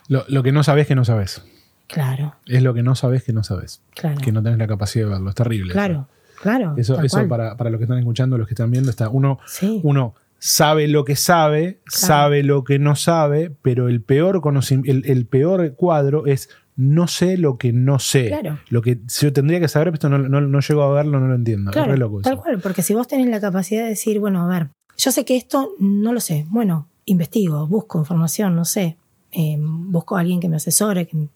Lo, 0.08 0.26
lo 0.28 0.44
que 0.44 0.52
no 0.52 0.64
sabés 0.64 0.88
que 0.88 0.96
no 0.96 1.06
sabés. 1.06 1.42
Claro, 1.88 2.36
Es 2.46 2.62
lo 2.62 2.76
que 2.76 2.84
no 2.84 2.94
sabés 2.94 3.24
que 3.24 3.34
no 3.34 3.44
sabés. 3.44 3.82
claro. 3.96 4.22
Que 4.22 4.32
no 4.32 4.44
tenés 4.44 4.60
la 4.60 4.68
capacidad 4.68 5.06
de 5.06 5.12
verlo. 5.12 5.30
Es 5.30 5.36
terrible. 5.36 5.74
claro, 5.74 6.08
claro. 6.40 6.76
Eso, 6.78 7.02
eso 7.02 7.28
para, 7.28 7.58
para 7.58 7.72
los 7.72 7.80
que 7.80 7.86
están 7.86 7.98
escuchando, 7.98 8.38
los 8.38 8.48
que 8.48 8.54
están 8.54 8.70
viendo, 8.70 8.92
está 8.92 9.10
uno, 9.10 9.40
Sí, 9.48 9.82
uno 9.84 10.14
sabe 10.40 10.88
lo 10.88 11.04
que 11.06 11.16
sabe, 11.16 11.80
sabe 11.88 12.44
lo 12.44 12.64
que 12.64 12.80
no 12.80 12.96
sabe, 12.96 13.52
pero 13.62 13.88
el 13.90 14.02
peor, 14.02 14.42
el, 14.86 15.04
el 15.06 15.26
peor 15.26 15.76
cuadro 15.76 16.26
es 16.26 16.50
no 16.76 17.08
sé 17.08 17.38
lo 17.38 17.58
que 17.58 17.74
no 17.74 18.00
sé. 18.00 18.28
Claro. 18.30 18.60
Lo 18.70 18.82
que 18.82 19.00
yo 19.20 19.34
tendría 19.34 19.60
que 19.60 19.68
saber, 19.68 19.88
pero 19.90 19.96
esto 19.96 20.10
no, 20.10 20.18
no, 20.18 20.40
no 20.40 20.60
llego 20.62 20.82
a 20.84 20.94
verlo, 20.94 21.20
no 21.20 21.28
lo 21.28 21.36
entiendo. 21.36 21.72
claro, 21.72 21.88
es 21.88 21.92
re 21.92 21.98
loco 22.00 22.22
tal 22.22 22.38
cual. 22.38 22.60
Porque 22.62 22.82
si 22.82 22.94
vos 22.94 23.06
tenés 23.08 23.28
la 23.28 23.42
capacidad 23.42 23.84
de 23.84 23.90
decir, 23.90 24.20
bueno, 24.22 24.42
a 24.44 24.48
ver, 24.48 24.70
yo 24.98 25.12
sé 25.12 25.26
que 25.26 25.36
esto 25.36 25.74
no 25.80 26.14
lo 26.14 26.22
sé. 26.22 26.46
Bueno, 26.50 26.88
investigo, 27.06 27.68
busco 27.68 28.00
información, 28.00 28.56
no 28.56 28.64
sé. 28.64 28.98
eh, 29.32 29.58
busco 29.60 30.16
a 30.16 30.22
alguien 30.22 30.40
que 30.40 30.48
me 30.48 30.56
asesore. 30.56 31.06
que 31.06 31.28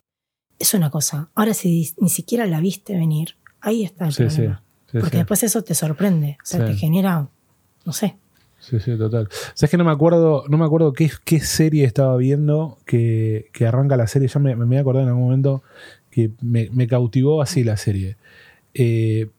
Es 0.59 0.73
una 0.73 0.89
cosa. 0.89 1.29
Ahora, 1.35 1.53
si 1.53 1.93
ni 1.97 2.07
siquiera 2.09 2.45
la 2.45 2.61
viste 2.61 2.93
venir, 2.97 3.35
ahí 3.59 3.83
está 3.83 4.05
el 4.05 4.13
Sí, 4.13 4.23
problema. 4.23 4.63
sí, 4.89 4.97
Porque 4.99 5.17
después 5.17 5.43
eso 5.43 5.61
te 5.61 5.75
sorprende. 5.75 6.37
O 6.41 6.45
sea, 6.45 6.65
te 6.65 6.75
genera, 6.75 7.27
no 7.85 7.91
sé. 7.91 8.15
Sí, 8.63 8.79
sí, 8.79 8.97
total. 8.97 9.27
Sabes 9.55 9.69
que 9.71 9.77
no 9.77 9.83
me 9.83 9.91
acuerdo, 9.91 10.45
no 10.47 10.57
me 10.57 10.63
acuerdo 10.63 10.93
qué, 10.93 11.11
qué 11.25 11.41
serie 11.41 11.83
estaba 11.83 12.15
viendo 12.15 12.77
que, 12.85 13.49
que 13.51 13.67
arranca 13.67 13.97
la 13.97 14.07
serie. 14.07 14.29
Ya 14.29 14.39
me, 14.39 14.55
me 14.55 14.65
voy 14.65 14.77
a 14.77 14.79
acordar 14.79 15.03
en 15.03 15.09
algún 15.09 15.23
momento 15.25 15.63
que 16.09 16.31
me, 16.41 16.69
me 16.71 16.87
cautivó 16.87 17.41
así 17.41 17.65
la 17.65 17.75
serie. 17.75 18.15
Eh, 18.73 19.29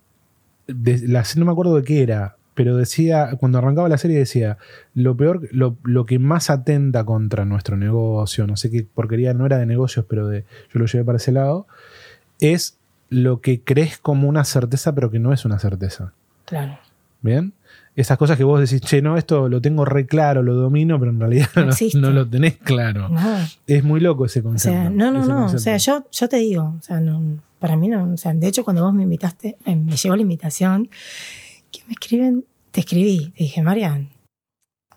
de- 0.66 1.08
la- 1.08 1.24
no 1.36 1.44
me 1.46 1.52
acuerdo 1.52 1.76
de 1.76 1.84
qué 1.84 2.02
era, 2.02 2.36
pero 2.54 2.76
decía, 2.76 3.30
cuando 3.40 3.56
arrancaba 3.58 3.88
la 3.88 3.96
serie 3.96 4.18
decía, 4.18 4.58
lo 4.94 5.16
peor, 5.16 5.48
lo, 5.52 5.76
lo 5.84 6.04
que 6.04 6.18
más 6.18 6.50
atenta 6.50 7.04
contra 7.04 7.46
nuestro 7.46 7.78
negocio, 7.78 8.46
no 8.46 8.56
sé 8.56 8.70
qué 8.70 8.84
porquería, 8.84 9.32
no 9.32 9.46
era 9.46 9.56
de 9.58 9.64
negocios, 9.66 10.04
pero 10.06 10.28
de, 10.28 10.44
yo 10.72 10.80
lo 10.80 10.84
llevé 10.86 11.04
para 11.04 11.16
ese 11.16 11.32
lado, 11.32 11.66
es 12.40 12.76
lo 13.08 13.40
que 13.40 13.62
crees 13.62 13.96
como 13.98 14.28
una 14.28 14.44
certeza, 14.44 14.94
pero 14.94 15.10
que 15.10 15.18
no 15.18 15.32
es 15.32 15.44
una 15.46 15.58
certeza. 15.58 16.12
Claro. 16.44 16.78
¿Bien? 17.22 17.54
Esas 17.96 18.18
cosas 18.18 18.36
que 18.36 18.42
vos 18.42 18.58
decís, 18.60 18.80
che, 18.80 19.00
no, 19.00 19.16
esto 19.16 19.48
lo 19.48 19.60
tengo 19.60 19.84
re 19.84 20.04
claro, 20.06 20.42
lo 20.42 20.54
domino, 20.54 20.98
pero 20.98 21.12
en 21.12 21.20
realidad 21.20 21.48
No 21.94 22.00
no, 22.00 22.10
lo 22.10 22.28
tenés 22.28 22.56
claro. 22.56 23.08
No. 23.08 23.20
Es 23.66 23.84
muy 23.84 24.00
loco 24.00 24.26
ese 24.26 24.40
O 24.40 24.44
concepto. 24.44 24.76
sea, 24.76 24.90
no, 24.90 25.12
no, 25.12 25.24
no. 25.24 25.46
O 25.46 25.58
sea, 25.58 25.76
yo, 25.76 26.04
yo 26.10 26.28
te 26.28 26.38
digo, 26.38 26.74
o 26.78 26.82
sea, 26.82 27.00
para 27.60 27.76
mí 27.76 27.88
no. 27.88 28.12
O 28.12 28.16
sea, 28.16 28.34
de 28.34 28.48
hecho, 28.48 28.64
cuando 28.64 28.82
vos 28.82 28.92
me 28.92 29.04
invitaste, 29.04 29.56
eh, 29.64 29.76
me 29.76 29.96
llegó 29.96 30.16
la 30.16 30.22
invitación, 30.22 30.88
que 31.70 31.80
me 31.86 31.92
escriben, 31.92 32.44
te 32.72 32.80
escribí, 32.80 33.32
te 33.36 33.44
dije, 33.44 33.62
Marian. 33.62 34.08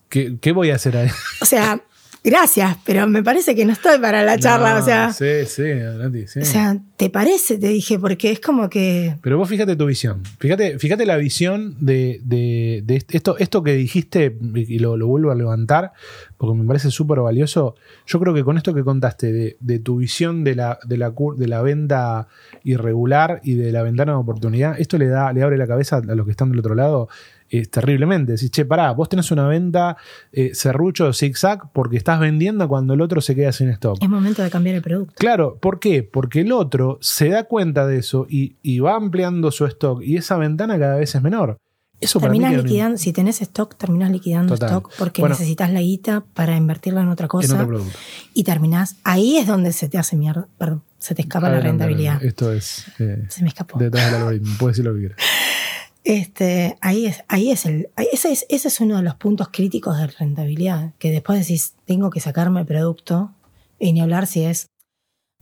¿Qué, 0.09 0.37
qué 0.41 0.51
voy 0.51 0.71
a 0.71 0.75
hacer 0.75 0.97
ahí? 0.97 1.09
O 1.41 1.45
sea, 1.45 1.81
gracias, 2.27 2.77
pero 2.85 3.07
me 3.07 3.23
parece 3.23 3.55
que 3.55 3.65
no 3.65 3.73
estoy 3.73 3.97
para 3.99 4.23
la 4.23 4.37
charla, 4.37 4.73
No, 4.75 4.79
o 4.79 4.81
sea, 4.83 5.11
Sí, 5.13 5.45
sí, 5.47 5.63
adelante, 5.63 6.27
sí. 6.27 6.39
o 6.41 6.45
sea, 6.45 6.77
¿te 6.97 7.09
parece? 7.09 7.57
Te 7.57 7.69
dije, 7.69 7.97
porque 7.97 8.31
es 8.31 8.39
como 8.39 8.69
que 8.69 9.15
Pero 9.21 9.37
vos 9.37 9.47
fíjate 9.49 9.75
tu 9.75 9.85
visión. 9.85 10.21
Fíjate, 10.39 10.77
fíjate 10.79 11.05
la 11.05 11.17
visión 11.17 11.75
de, 11.79 12.19
de- 12.23 12.83
de 12.85 13.03
esto, 13.09 13.37
esto 13.37 13.63
que 13.63 13.73
dijiste, 13.73 14.37
y 14.55 14.79
lo, 14.79 14.97
lo 14.97 15.07
vuelvo 15.07 15.31
a 15.31 15.35
levantar, 15.35 15.93
porque 16.37 16.57
me 16.59 16.65
parece 16.67 16.91
súper 16.91 17.19
valioso. 17.21 17.75
Yo 18.05 18.19
creo 18.19 18.33
que 18.33 18.43
con 18.43 18.57
esto 18.57 18.73
que 18.73 18.83
contaste 18.83 19.31
de, 19.31 19.57
de 19.59 19.79
tu 19.79 19.97
visión 19.97 20.43
de 20.43 20.55
la, 20.55 20.79
de, 20.85 20.97
la, 20.97 21.11
cur- 21.11 21.35
de 21.37 21.47
la 21.47 21.61
venta 21.61 22.27
irregular 22.63 23.39
y 23.43 23.55
de 23.55 23.71
la 23.71 23.81
ventana 23.83 24.11
de 24.11 24.17
oportunidad, 24.17 24.79
esto 24.79 24.97
le 24.97 25.07
da, 25.07 25.31
le 25.33 25.41
abre 25.43 25.57
la 25.57 25.67
cabeza 25.67 25.97
a 25.97 26.15
los 26.15 26.25
que 26.25 26.31
están 26.31 26.49
del 26.51 26.59
otro 26.59 26.75
lado. 26.75 27.07
Eh, 27.49 27.65
terriblemente. 27.65 28.33
Decís, 28.33 28.51
che, 28.51 28.65
pará, 28.65 28.91
vos 28.91 29.09
tenés 29.09 29.31
una 29.31 29.47
venta 29.47 29.97
eh, 30.31 30.51
serrucho 30.53 31.11
zigzag 31.13 31.71
porque 31.73 31.97
estás 31.97 32.19
vendiendo 32.19 32.67
cuando 32.67 32.93
el 32.93 33.01
otro 33.01 33.21
se 33.21 33.35
queda 33.35 33.51
sin 33.51 33.69
stock. 33.69 33.97
es 34.01 34.09
momento 34.09 34.43
de 34.43 34.49
cambiar 34.49 34.75
el 34.75 34.81
producto. 34.81 35.13
Claro, 35.17 35.57
¿por 35.59 35.79
qué? 35.79 36.03
Porque 36.03 36.41
el 36.41 36.51
otro 36.51 36.97
se 37.01 37.29
da 37.29 37.43
cuenta 37.45 37.87
de 37.87 37.97
eso 37.99 38.25
y, 38.29 38.55
y 38.61 38.79
va 38.79 38.95
ampliando 38.95 39.51
su 39.51 39.65
stock 39.65 40.01
y 40.03 40.17
esa 40.17 40.37
ventana 40.37 40.77
cada 40.79 40.97
vez 40.97 41.13
es 41.15 41.21
menor. 41.21 41.57
Eso 41.99 42.19
para 42.19 42.31
mí 42.31 42.37
Terminás 42.37 42.51
queda 42.51 42.61
un- 42.61 42.67
liquidando, 42.67 42.97
si 42.99 43.11
tenés 43.11 43.41
stock, 43.41 43.75
terminás 43.75 44.11
liquidando 44.11 44.53
Total. 44.53 44.69
stock 44.69 44.91
porque 44.99 45.21
Bueno. 45.21 45.33
necesitas 45.33 45.71
la 45.71 45.81
guita 45.81 46.23
para 46.35 46.55
invertirla 46.55 47.01
en 47.01 47.07
otra 47.09 47.25
en 47.25 47.29
cosa 47.29 47.53
otro 47.55 47.67
producto. 47.67 47.97
y 48.35 48.43
terminás, 48.43 48.97
ahí 49.03 49.37
es 49.37 49.47
donde 49.47 49.73
se 49.73 49.89
te 49.89 49.97
hace 49.97 50.15
mierda, 50.15 50.47
perdón, 50.59 50.83
se 50.99 51.15
te 51.15 51.23
escapa 51.23 51.49
la 51.49 51.59
rentabilidad. 51.59 52.23
Esto 52.23 52.53
es 52.53 52.85
eh, 52.99 53.25
Se 53.29 53.41
me 53.41 53.47
escapó. 53.47 53.79
detrás 53.79 54.05
del 54.11 54.15
algoritmo. 54.21 54.53
Puedes 54.59 54.77
decir 54.77 54.85
lo 54.85 54.93
que 54.93 54.99
quieras. 55.07 55.17
Este, 56.09 56.77
ahí 56.79 57.05
es, 57.05 57.25
ahí 57.27 57.51
es 57.51 57.65
el, 57.65 57.89
ese 57.97 58.31
es, 58.31 58.45
ese 58.47 58.69
es 58.69 58.79
uno 58.79 58.95
de 58.95 59.03
los 59.03 59.15
puntos 59.15 59.49
críticos 59.51 59.97
de 59.97 60.07
rentabilidad, 60.07 60.93
que 60.99 61.11
después 61.11 61.37
decís, 61.37 61.75
tengo 61.83 62.11
que 62.11 62.21
sacarme 62.21 62.61
el 62.61 62.65
producto, 62.65 63.35
y 63.77 63.91
ni 63.91 63.99
hablar 63.99 64.25
si 64.25 64.45
es, 64.45 64.67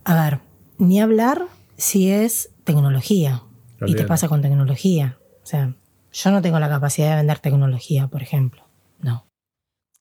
a 0.05 0.15
ver, 0.15 0.39
ni 0.79 0.99
hablar 0.99 1.45
si 1.77 2.09
es 2.09 2.49
tecnología, 2.63 3.43
y 3.85 3.93
te 3.93 4.05
pasa 4.05 4.27
con 4.27 4.41
tecnología. 4.41 5.19
O 5.43 5.45
sea, 5.45 5.75
yo 6.11 6.31
no 6.31 6.41
tengo 6.41 6.57
la 6.57 6.67
capacidad 6.67 7.11
de 7.11 7.17
vender 7.17 7.37
tecnología, 7.37 8.07
por 8.07 8.23
ejemplo. 8.23 8.63
No. 8.97 9.27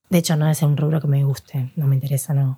De 0.08 0.16
hecho, 0.16 0.34
no 0.36 0.48
es 0.48 0.62
un 0.62 0.78
rubro 0.78 0.98
que 0.98 1.08
me 1.08 1.24
guste, 1.24 1.72
no 1.76 1.86
me 1.86 1.96
interesa, 1.96 2.32
no. 2.32 2.56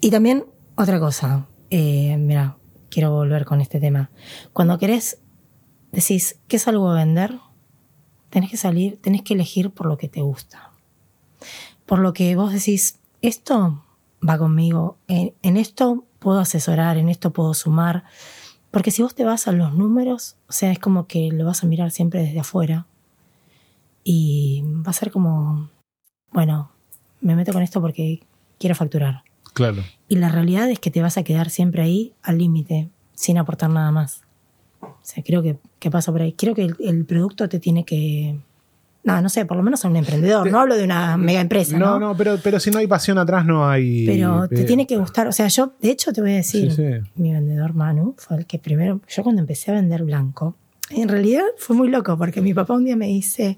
Y 0.00 0.12
también, 0.12 0.44
otra 0.76 1.00
cosa, 1.00 1.48
eh, 1.70 2.16
mira, 2.16 2.58
quiero 2.90 3.10
volver 3.10 3.44
con 3.44 3.60
este 3.60 3.80
tema. 3.80 4.12
Cuando 4.52 4.78
querés, 4.78 5.18
decís, 5.92 6.38
¿qué 6.48 6.58
salgo 6.58 6.90
a 6.90 6.94
vender? 6.94 7.38
Tenés 8.30 8.50
que 8.50 8.56
salir, 8.56 8.98
tenés 9.00 9.22
que 9.22 9.34
elegir 9.34 9.70
por 9.70 9.86
lo 9.86 9.96
que 9.96 10.08
te 10.08 10.20
gusta. 10.20 10.70
Por 11.86 11.98
lo 12.00 12.12
que 12.12 12.36
vos 12.36 12.52
decís, 12.52 12.98
esto 13.22 13.84
va 14.26 14.38
conmigo, 14.38 14.98
en, 15.06 15.32
en 15.42 15.56
esto 15.56 16.04
puedo 16.18 16.40
asesorar, 16.40 16.98
en 16.98 17.08
esto 17.08 17.32
puedo 17.32 17.54
sumar. 17.54 18.04
Porque 18.70 18.90
si 18.90 19.02
vos 19.02 19.14
te 19.14 19.24
vas 19.24 19.48
a 19.48 19.52
los 19.52 19.74
números, 19.74 20.36
o 20.48 20.52
sea, 20.52 20.70
es 20.70 20.78
como 20.78 21.06
que 21.06 21.30
lo 21.32 21.46
vas 21.46 21.64
a 21.64 21.66
mirar 21.66 21.90
siempre 21.90 22.22
desde 22.22 22.40
afuera. 22.40 22.86
Y 24.04 24.62
va 24.86 24.90
a 24.90 24.94
ser 24.94 25.10
como, 25.10 25.70
bueno, 26.32 26.70
me 27.20 27.34
meto 27.34 27.52
con 27.52 27.62
esto 27.62 27.80
porque 27.80 28.20
quiero 28.58 28.74
facturar. 28.74 29.22
Claro. 29.54 29.82
Y 30.08 30.16
la 30.16 30.28
realidad 30.28 30.70
es 30.70 30.78
que 30.78 30.90
te 30.90 31.02
vas 31.02 31.16
a 31.16 31.24
quedar 31.24 31.50
siempre 31.50 31.82
ahí, 31.82 32.12
al 32.22 32.38
límite, 32.38 32.90
sin 33.14 33.38
aportar 33.38 33.70
nada 33.70 33.90
más. 33.90 34.22
O 34.80 34.96
sea, 35.02 35.22
creo 35.24 35.42
que, 35.42 35.56
que 35.78 35.90
pasa 35.90 36.12
por 36.12 36.22
ahí. 36.22 36.32
Creo 36.32 36.54
que 36.54 36.62
el, 36.62 36.76
el 36.80 37.04
producto 37.04 37.48
te 37.48 37.58
tiene 37.58 37.84
que... 37.84 38.36
No, 39.04 39.22
no 39.22 39.28
sé, 39.28 39.46
por 39.46 39.56
lo 39.56 39.62
menos 39.62 39.84
a 39.84 39.88
un 39.88 39.96
emprendedor. 39.96 40.50
No 40.50 40.60
hablo 40.60 40.76
de 40.76 40.84
una 40.84 41.16
mega 41.16 41.40
empresa, 41.40 41.78
No, 41.78 41.98
¿no? 41.98 42.08
no, 42.08 42.16
pero, 42.16 42.36
pero 42.42 42.60
si 42.60 42.70
no 42.70 42.78
hay 42.78 42.86
pasión 42.86 43.16
atrás, 43.16 43.46
no 43.46 43.66
hay. 43.66 44.04
Pero 44.04 44.46
te 44.48 44.62
eh, 44.62 44.64
tiene 44.64 44.86
que 44.86 44.96
gustar. 44.98 45.26
O 45.28 45.32
sea, 45.32 45.48
yo, 45.48 45.72
de 45.80 45.90
hecho, 45.90 46.12
te 46.12 46.20
voy 46.20 46.32
a 46.32 46.36
decir, 46.36 46.70
Sí, 46.72 46.76
sí. 46.76 47.10
mi 47.14 47.32
vendedor 47.32 47.74
Manu 47.74 48.14
fue 48.18 48.36
el 48.38 48.46
que 48.46 48.58
primero, 48.58 49.00
yo 49.08 49.22
cuando 49.22 49.40
empecé 49.40 49.70
a 49.70 49.74
vender 49.74 50.02
blanco, 50.04 50.56
en 50.90 51.08
realidad 51.08 51.44
fue 51.56 51.74
muy 51.76 51.88
loco 51.88 52.18
porque 52.18 52.40
mi 52.42 52.52
papá 52.52 52.74
un 52.74 52.84
día 52.84 52.96
me 52.96 53.06
dice, 53.06 53.56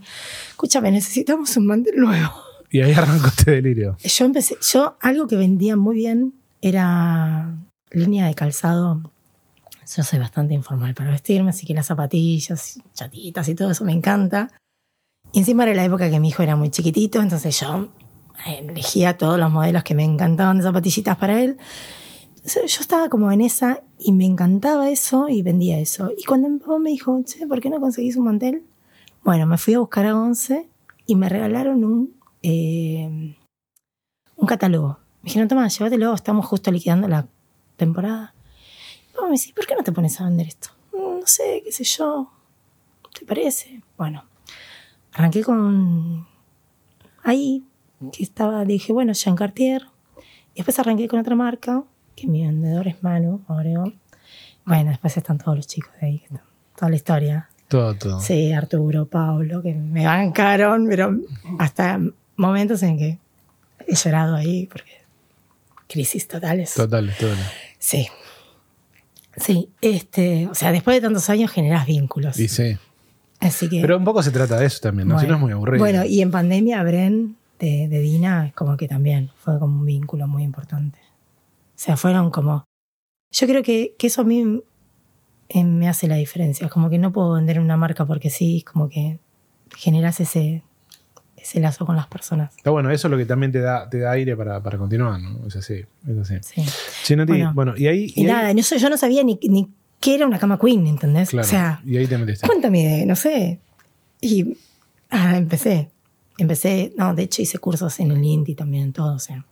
escúchame, 0.51 0.91
necesitamos 0.93 1.57
un 1.57 1.67
mantel 1.67 1.97
nuevo. 1.97 2.33
Y 2.71 2.81
ahí 2.83 2.93
arrancó 2.93 3.27
este 3.29 3.51
delirio. 3.51 3.97
Yo 4.05 4.25
empecé, 4.27 4.57
yo 4.73 4.97
algo 5.01 5.27
que 5.27 5.37
vendía 5.37 5.75
muy 5.77 5.97
bien 5.97 6.33
era 6.63 7.55
línea 7.91 8.27
de 8.27 8.35
calzado. 8.35 9.11
Yo 9.97 10.05
soy 10.05 10.19
bastante 10.19 10.55
informal 10.55 10.95
para 10.95 11.11
vestirme, 11.11 11.51
así 11.51 11.67
que 11.67 11.75
las 11.75 11.87
zapatillas, 11.87 12.81
chatitas 12.95 13.49
y 13.49 13.55
todo 13.55 13.73
eso 13.73 13.85
me 13.85 13.93
encanta. 13.93 14.49
Y 15.33 15.41
encima 15.41 15.65
era 15.65 15.75
la 15.75 15.85
época 15.85 16.11
que 16.11 16.21
mi 16.21 16.29
hijo 16.29 16.43
era 16.43 16.55
muy 16.55 16.71
chiquitito, 16.71 17.21
entonces 17.21 17.59
yo 17.61 17.89
eh, 18.47 18.65
elegía 18.69 19.19
todos 19.19 19.39
los 19.39 19.51
modelos 19.51 19.83
que 19.83 19.95
me 19.95 20.05
encantaban 20.05 20.59
de 20.59 20.63
zapatillitas 20.63 21.17
para 21.17 21.43
él. 21.43 21.59
Yo 22.45 22.63
estaba 22.65 23.09
como 23.09 23.31
en 23.33 23.41
esa 23.41 23.83
y 23.99 24.13
me 24.13 24.25
encantaba 24.25 24.89
eso 24.91 25.29
y 25.29 25.43
vendía 25.43 25.79
eso. 25.79 26.11
Y 26.17 26.25
cuando 26.25 26.49
mi 26.49 26.59
papá 26.59 26.79
me 26.79 26.91
dijo, 26.91 27.21
che, 27.25 27.47
¿por 27.47 27.61
qué 27.61 27.69
no 27.69 27.81
conseguís 27.81 28.17
un 28.17 28.25
mantel? 28.25 28.65
Bueno, 29.25 29.47
me 29.47 29.59
fui 29.59 29.75
a 29.75 29.81
buscar 29.81 30.07
a 30.07 30.17
Once 30.17 30.69
y 31.07 31.17
me 31.17 31.29
regalaron 31.29 31.85
un, 31.85 32.15
eh, 32.43 33.37
un 34.37 34.47
catálogo. 34.47 34.99
Me 35.23 35.29
dijeron, 35.29 35.49
toma, 35.49 35.69
llévatelo, 35.69 36.15
estamos 36.15 36.47
justo 36.47 36.71
liquidando 36.71 37.09
la 37.09 37.27
temporada. 37.77 38.35
Y 39.23 39.27
me 39.27 39.33
dice, 39.33 39.53
¿por 39.55 39.67
qué 39.67 39.75
no 39.75 39.83
te 39.83 39.93
pones 39.93 40.21
a 40.21 40.25
vender 40.25 40.47
esto? 40.47 40.71
"Mm, 40.93 41.21
No 41.21 41.27
sé, 41.27 41.63
qué 41.65 41.73
sé 41.73 41.85
yo. 41.85 42.31
¿Te 43.19 43.25
parece? 43.27 43.81
Bueno, 43.99 44.25
arranqué 45.13 45.43
con 45.45 46.27
ahí, 47.23 47.65
que 48.13 48.23
estaba, 48.23 48.61
le 48.65 48.73
dije, 48.75 48.93
bueno, 48.93 49.13
Jean 49.13 49.37
Cartier. 49.37 49.87
Y 50.55 50.57
después 50.57 50.79
arranqué 50.79 51.07
con 51.09 51.21
otra 51.21 51.35
marca, 51.35 51.83
que 52.17 52.27
mi 52.27 52.45
vendedor 52.47 52.89
es 52.89 53.03
Manu, 53.03 53.43
Oreo. 53.49 53.93
Bueno, 54.65 54.91
después 54.91 55.17
están 55.17 55.39
todos 55.39 55.57
los 55.57 55.67
chicos 55.67 55.93
de 56.01 56.07
ahí, 56.07 56.19
que 56.19 56.25
están- 56.27 56.43
toda 56.77 56.89
la 56.91 56.97
historia. 56.97 57.49
Todo, 57.69 57.95
todo. 57.95 58.21
Sí, 58.21 58.53
Arturo, 58.53 59.07
Pablo, 59.07 59.63
que 59.63 59.75
me 59.75 60.05
bancaron, 60.07 60.87
pero 60.89 61.17
hasta 61.59 62.01
momentos 62.37 62.83
en 62.83 62.99
que 62.99 63.19
he 63.87 63.95
llorado 63.95 64.35
ahí, 64.37 64.67
porque 64.67 64.91
crisis 65.89 66.27
totales. 66.27 66.75
Total, 66.75 67.13
total. 67.19 67.37
Sí. 67.79 68.09
Sí, 69.37 69.71
este, 69.81 70.49
o 70.49 70.55
sea, 70.55 70.73
después 70.73 70.97
de 70.97 71.01
tantos 71.01 71.29
años 71.31 71.51
generas 71.51 71.87
vínculos. 71.87 72.39
Y 72.39 72.49
sí. 72.49 72.77
Así 73.39 73.69
que. 73.69 73.81
Pero 73.81 73.97
un 73.97 74.05
poco 74.05 74.23
se 74.23 74.31
trata 74.31 74.59
de 74.59 74.67
eso 74.67 74.81
también, 74.83 75.09
¿no? 75.09 75.19
si 75.19 75.27
no 75.27 75.35
es 75.35 75.41
muy 75.41 75.53
aburrido. 75.53 75.83
Bueno, 75.83 76.05
y 76.05 76.21
en 76.21 76.31
pandemia, 76.31 76.83
Bren 76.83 77.37
de, 77.59 77.89
de 77.89 78.01
Dina, 78.01 78.49
es 78.49 78.53
como 78.55 78.77
que 78.77 78.89
también 78.89 79.31
fue 79.37 79.59
como 79.59 79.81
un 79.81 79.87
vínculo 79.87 80.27
muy 80.27 80.43
importante. 80.43 80.99
O 80.99 81.83
sea, 81.83 81.97
fueron 81.97 82.31
como. 82.31 82.65
Yo 83.33 83.47
creo 83.47 83.63
que, 83.63 83.95
que 83.99 84.09
eso 84.09 84.23
a 84.23 84.25
mí 84.25 84.63
eh, 85.49 85.65
me 85.65 85.89
hace 85.89 86.09
la 86.09 86.17
diferencia. 86.17 86.67
Es 86.67 86.73
como 86.73 86.91
que 86.91 86.99
no 86.99 87.13
puedo 87.13 87.33
vender 87.33 87.61
una 87.61 87.77
marca 87.77 88.05
porque 88.05 88.29
sí, 88.29 88.59
es 88.59 88.65
como 88.65 88.89
que 88.89 89.19
generas 89.77 90.21
ese, 90.21 90.63
ese 91.43 91.61
lazo 91.61 91.87
con 91.87 91.97
las 91.97 92.07
personas. 92.07 92.55
Está 92.57 92.71
bueno, 92.71 92.91
eso 92.91 93.09
es 93.09 93.11
lo 93.11 93.17
que 93.19 93.25
también 93.27 93.53
te 93.53 93.61
da, 93.61 93.89
te 93.89 93.99
da 94.01 94.11
aire 94.13 94.37
para, 94.37 94.63
para 94.63 94.79
continuar, 94.79 95.21
¿no? 95.21 95.47
Es 95.47 95.57
así, 95.57 95.85
es 96.09 96.19
así. 96.19 96.35
Sí. 97.05 97.15
Bueno. 97.27 97.53
bueno, 97.55 97.75
y 97.77 97.87
ahí. 97.87 98.13
Y, 98.15 98.21
ahí- 98.21 98.27
nada, 98.27 98.55
no 98.55 98.63
sé, 98.63 98.79
yo 98.79 98.89
no 98.91 98.97
sabía 98.97 99.23
ni, 99.25 99.39
ni 99.49 99.69
qué 100.01 100.15
era 100.17 100.27
una 100.27 100.39
cama 100.39 100.59
queen, 100.59 100.87
¿entendés? 100.87 101.31
claro, 101.31 101.47
O 101.47 101.51
sea, 101.51 101.81
y 101.85 101.97
ahí 101.97 102.07
te 102.07 102.17
metiste. 102.19 102.47
cuéntame 102.47 102.87
de, 102.87 103.07
no 103.07 103.17
sé. 103.17 103.61
Y 104.21 104.57
ah, 105.11 105.37
empecé. 105.37 105.91
Empecé, 106.39 106.93
no, 106.97 107.15
de 107.15 107.25
hecho 107.25 107.43
hice 107.43 107.59
cursos 107.59 108.01
en 108.01 108.11
el 108.13 108.25
INTI 108.25 108.55
también, 108.55 108.93
todo, 108.95 109.15
o 109.15 109.19
sea, 109.19 109.45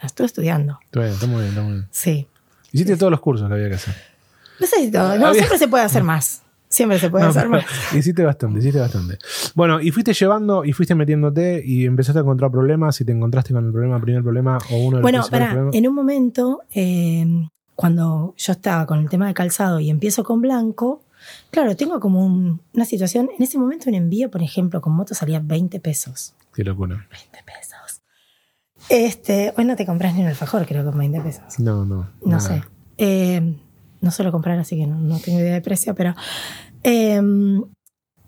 la 0.00 0.06
estuve 0.06 0.26
estudiando. 0.26 0.78
Está 0.84 1.00
bien, 1.00 1.12
está 1.12 1.26
muy 1.26 1.36
bien, 1.38 1.48
está 1.48 1.62
muy 1.62 1.72
bien. 1.72 1.88
Sí. 1.90 2.28
Hiciste 2.72 2.96
todos 2.96 3.10
los 3.10 3.20
cursos 3.20 3.48
que 3.48 3.54
había 3.54 3.68
que 3.68 3.74
hacer. 3.76 3.94
No 4.60 4.66
sé 4.66 4.76
si 4.84 4.90
todo, 4.90 5.18
no, 5.18 5.26
Había- 5.26 5.40
siempre 5.40 5.58
se 5.58 5.66
puede 5.68 5.84
hacer 5.84 6.02
más. 6.04 6.42
Siempre 6.68 6.98
se 6.98 7.10
puede 7.10 7.24
No, 7.24 7.30
hacer 7.30 7.48
más. 7.48 7.64
Hiciste 7.94 8.24
bastante, 8.24 8.58
hiciste 8.58 8.80
bastante. 8.80 9.18
Bueno, 9.54 9.80
y 9.80 9.90
fuiste 9.92 10.12
llevando 10.12 10.64
y 10.64 10.72
fuiste 10.72 10.94
metiéndote 10.94 11.62
y 11.64 11.84
empezaste 11.86 12.18
a 12.18 12.22
encontrar 12.22 12.50
problemas 12.50 13.00
y 13.00 13.04
te 13.04 13.12
encontraste 13.12 13.52
con 13.54 13.64
el 13.66 13.72
problema, 13.72 14.00
primer 14.00 14.22
problema 14.22 14.58
o 14.70 14.76
uno 14.78 14.86
de 14.88 14.92
los 14.94 15.02
Bueno, 15.02 15.24
para, 15.30 15.46
problemas. 15.50 15.74
en 15.74 15.88
un 15.88 15.94
momento, 15.94 16.62
eh, 16.74 17.26
cuando 17.74 18.34
yo 18.36 18.52
estaba 18.52 18.86
con 18.86 18.98
el 18.98 19.08
tema 19.08 19.26
de 19.28 19.34
calzado 19.34 19.78
y 19.80 19.90
empiezo 19.90 20.24
con 20.24 20.40
blanco, 20.40 21.02
claro, 21.50 21.76
tengo 21.76 22.00
como 22.00 22.24
un- 22.24 22.60
una 22.74 22.84
situación, 22.84 23.28
en 23.36 23.42
ese 23.44 23.58
momento 23.58 23.88
un 23.88 23.94
envío, 23.94 24.30
por 24.30 24.42
ejemplo, 24.42 24.80
con 24.80 24.92
moto 24.94 25.14
salía 25.14 25.40
20 25.40 25.78
pesos. 25.80 26.34
Qué 26.54 26.64
locura. 26.64 26.96
20 27.10 27.38
pesos. 27.44 28.02
Este, 28.88 29.52
hoy 29.56 29.64
no 29.64 29.76
te 29.76 29.84
compras 29.86 30.14
ni 30.14 30.22
un 30.22 30.28
alfajor, 30.28 30.66
creo, 30.66 30.84
con 30.84 30.98
20 30.98 31.20
pesos. 31.20 31.58
No, 31.58 31.84
no. 31.84 32.08
No 32.24 32.36
nada. 32.36 32.40
sé. 32.40 32.62
Eh, 32.98 33.56
no 34.06 34.10
suelo 34.10 34.32
comprar, 34.32 34.58
así 34.58 34.76
que 34.76 34.86
no, 34.86 34.98
no 34.98 35.18
tengo 35.18 35.38
idea 35.38 35.52
de 35.52 35.60
precio, 35.60 35.94
pero. 35.94 36.14
eh, 36.82 37.20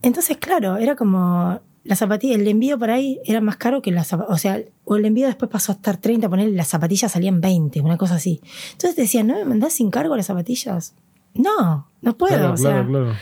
entonces, 0.02 0.36
claro, 0.36 0.76
era 0.76 0.96
como. 0.96 1.60
La 1.84 1.96
zapatilla, 1.96 2.34
el 2.34 2.46
envío 2.46 2.78
por 2.78 2.90
ahí 2.90 3.18
era 3.24 3.40
más 3.40 3.56
caro 3.56 3.80
que 3.80 3.90
la 3.90 4.04
zapatilla. 4.04 4.34
O 4.34 4.36
sea, 4.36 4.60
o 4.84 4.96
el 4.96 5.06
envío 5.06 5.26
después 5.26 5.50
pasó 5.50 5.72
a 5.72 5.76
estar 5.76 5.96
30, 5.96 6.28
poner 6.28 6.50
las 6.50 6.68
zapatillas 6.68 7.12
salían 7.12 7.40
20, 7.40 7.80
una 7.80 7.96
cosa 7.96 8.16
así. 8.16 8.42
Entonces 8.72 8.94
te 8.94 9.02
decían, 9.02 9.28
¿no 9.28 9.34
me 9.34 9.44
mandás 9.46 9.72
sin 9.72 9.90
cargo 9.90 10.14
las 10.14 10.26
zapatillas? 10.26 10.94
No, 11.34 11.90
no 12.02 12.18
puedo. 12.18 12.36
Claro, 12.36 12.52
o 12.52 12.56
sea, 12.58 12.70
claro, 12.70 12.88
claro. 12.88 13.12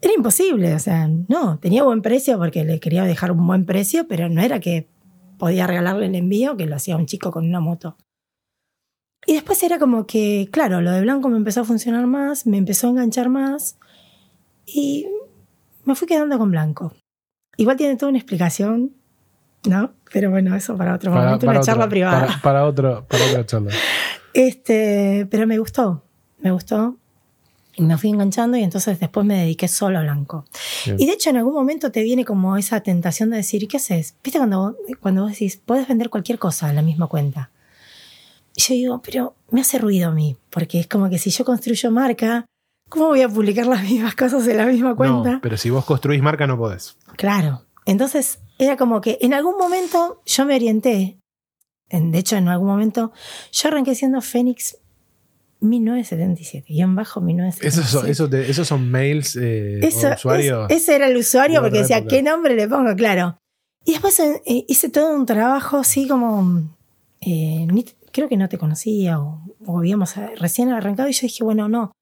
era 0.00 0.14
imposible. 0.16 0.74
O 0.74 0.78
sea, 0.80 1.08
no, 1.28 1.58
tenía 1.60 1.84
buen 1.84 2.02
precio 2.02 2.36
porque 2.36 2.64
le 2.64 2.80
quería 2.80 3.04
dejar 3.04 3.30
un 3.30 3.46
buen 3.46 3.64
precio, 3.64 4.08
pero 4.08 4.28
no 4.28 4.42
era 4.42 4.58
que 4.58 4.88
podía 5.38 5.68
regalarle 5.68 6.06
el 6.06 6.14
envío, 6.16 6.56
que 6.56 6.66
lo 6.66 6.74
hacía 6.74 6.96
un 6.96 7.06
chico 7.06 7.30
con 7.30 7.46
una 7.46 7.60
moto. 7.60 7.96
Y 9.26 9.34
después 9.34 9.62
era 9.64 9.78
como 9.80 10.06
que, 10.06 10.48
claro, 10.52 10.80
lo 10.80 10.92
de 10.92 11.00
blanco 11.00 11.28
me 11.28 11.36
empezó 11.36 11.62
a 11.62 11.64
funcionar 11.64 12.06
más, 12.06 12.46
me 12.46 12.58
empezó 12.58 12.86
a 12.86 12.90
enganchar 12.90 13.28
más 13.28 13.76
y 14.64 15.06
me 15.84 15.96
fui 15.96 16.06
quedando 16.06 16.38
con 16.38 16.50
blanco. 16.52 16.94
Igual 17.56 17.76
tiene 17.76 17.96
toda 17.96 18.10
una 18.10 18.18
explicación, 18.18 18.92
¿no? 19.64 19.92
Pero 20.12 20.30
bueno, 20.30 20.54
eso 20.54 20.76
para 20.76 20.94
otro 20.94 21.10
momento, 21.10 21.48
una 21.48 21.60
charla 21.60 21.88
privada. 21.88 22.26
Para, 22.26 22.40
para, 22.40 22.66
otro, 22.66 23.06
para 23.08 23.24
otra 23.26 23.46
charla. 23.46 23.72
Este, 24.38 25.26
pero 25.30 25.46
me 25.46 25.58
gustó, 25.58 26.04
me 26.40 26.50
gustó. 26.50 26.98
Y 27.74 27.82
me 27.82 27.96
fui 27.96 28.10
enganchando 28.10 28.58
y 28.58 28.62
entonces 28.62 29.00
después 29.00 29.24
me 29.24 29.38
dediqué 29.38 29.66
solo 29.66 29.98
a 29.98 30.02
blanco. 30.02 30.44
Bien. 30.84 31.00
Y 31.00 31.06
de 31.06 31.12
hecho 31.12 31.30
en 31.30 31.38
algún 31.38 31.54
momento 31.54 31.90
te 31.90 32.02
viene 32.02 32.26
como 32.26 32.58
esa 32.58 32.82
tentación 32.82 33.30
de 33.30 33.38
decir, 33.38 33.66
¿qué 33.66 33.78
haces? 33.78 34.14
¿Viste 34.22 34.38
cuando, 34.38 34.76
cuando 35.00 35.22
vos 35.22 35.30
decís, 35.30 35.56
puedes 35.64 35.88
vender 35.88 36.10
cualquier 36.10 36.38
cosa 36.38 36.68
en 36.68 36.76
la 36.76 36.82
misma 36.82 37.06
cuenta? 37.06 37.50
Y 38.56 38.62
yo 38.62 38.74
digo, 38.74 39.02
pero 39.04 39.36
me 39.50 39.60
hace 39.60 39.78
ruido 39.78 40.08
a 40.08 40.12
mí, 40.12 40.36
porque 40.50 40.80
es 40.80 40.86
como 40.88 41.10
que 41.10 41.18
si 41.18 41.30
yo 41.30 41.44
construyo 41.44 41.90
marca, 41.90 42.46
¿cómo 42.88 43.08
voy 43.08 43.20
a 43.22 43.28
publicar 43.28 43.66
las 43.66 43.82
mismas 43.82 44.14
cosas 44.16 44.46
en 44.48 44.56
la 44.56 44.64
misma 44.66 44.96
cuenta? 44.96 45.32
No, 45.32 45.40
pero 45.42 45.56
si 45.58 45.68
vos 45.70 45.84
construís 45.84 46.22
marca 46.22 46.46
no 46.46 46.56
podés. 46.56 46.96
Claro. 47.16 47.62
Entonces 47.84 48.38
era 48.58 48.76
como 48.76 49.00
que 49.02 49.18
en 49.20 49.34
algún 49.34 49.58
momento 49.58 50.22
yo 50.24 50.46
me 50.46 50.54
orienté. 50.56 51.18
En- 51.90 52.10
de 52.10 52.18
hecho, 52.18 52.36
en 52.36 52.48
algún 52.48 52.66
momento 52.68 53.12
yo 53.52 53.68
arranqué 53.68 53.94
siendo 53.94 54.20
Fénix 54.22 54.78
1977, 55.60 56.66
guion 56.72 56.94
bajo 56.94 57.20
1977. 57.20 57.68
Esos 57.68 57.90
son, 57.90 58.10
eso 58.10 58.28
te- 58.30 58.50
esos 58.50 58.66
son 58.68 58.90
mails 58.90 59.36
eh, 59.36 59.80
Eso- 59.82 60.08
o 60.08 60.14
usuarios. 60.14 60.70
es- 60.70 60.82
ese 60.82 60.96
era 60.96 61.08
el 61.08 61.16
usuario 61.16 61.60
porque 61.62 61.78
decía, 61.80 61.98
época. 61.98 62.10
¿qué 62.16 62.22
nombre 62.22 62.54
le 62.56 62.68
pongo? 62.68 62.94
Claro. 62.96 63.38
Y 63.84 63.92
después 63.92 64.18
eh, 64.20 64.42
hice 64.68 64.88
todo 64.88 65.14
un 65.14 65.26
trabajo 65.26 65.78
así 65.78 66.08
como. 66.08 66.62
eh, 67.20 67.66
creo 68.16 68.28
que 68.28 68.36
no 68.36 68.48
te 68.48 68.58
conocía 68.58 69.20
o, 69.20 69.40
o 69.64 69.78
habíamos 69.78 70.16
eh, 70.16 70.30
recién 70.36 70.70
arrancado 70.72 71.08
y 71.08 71.12
yo 71.12 71.20
dije, 71.22 71.44
bueno, 71.44 71.68
no. 71.68 71.92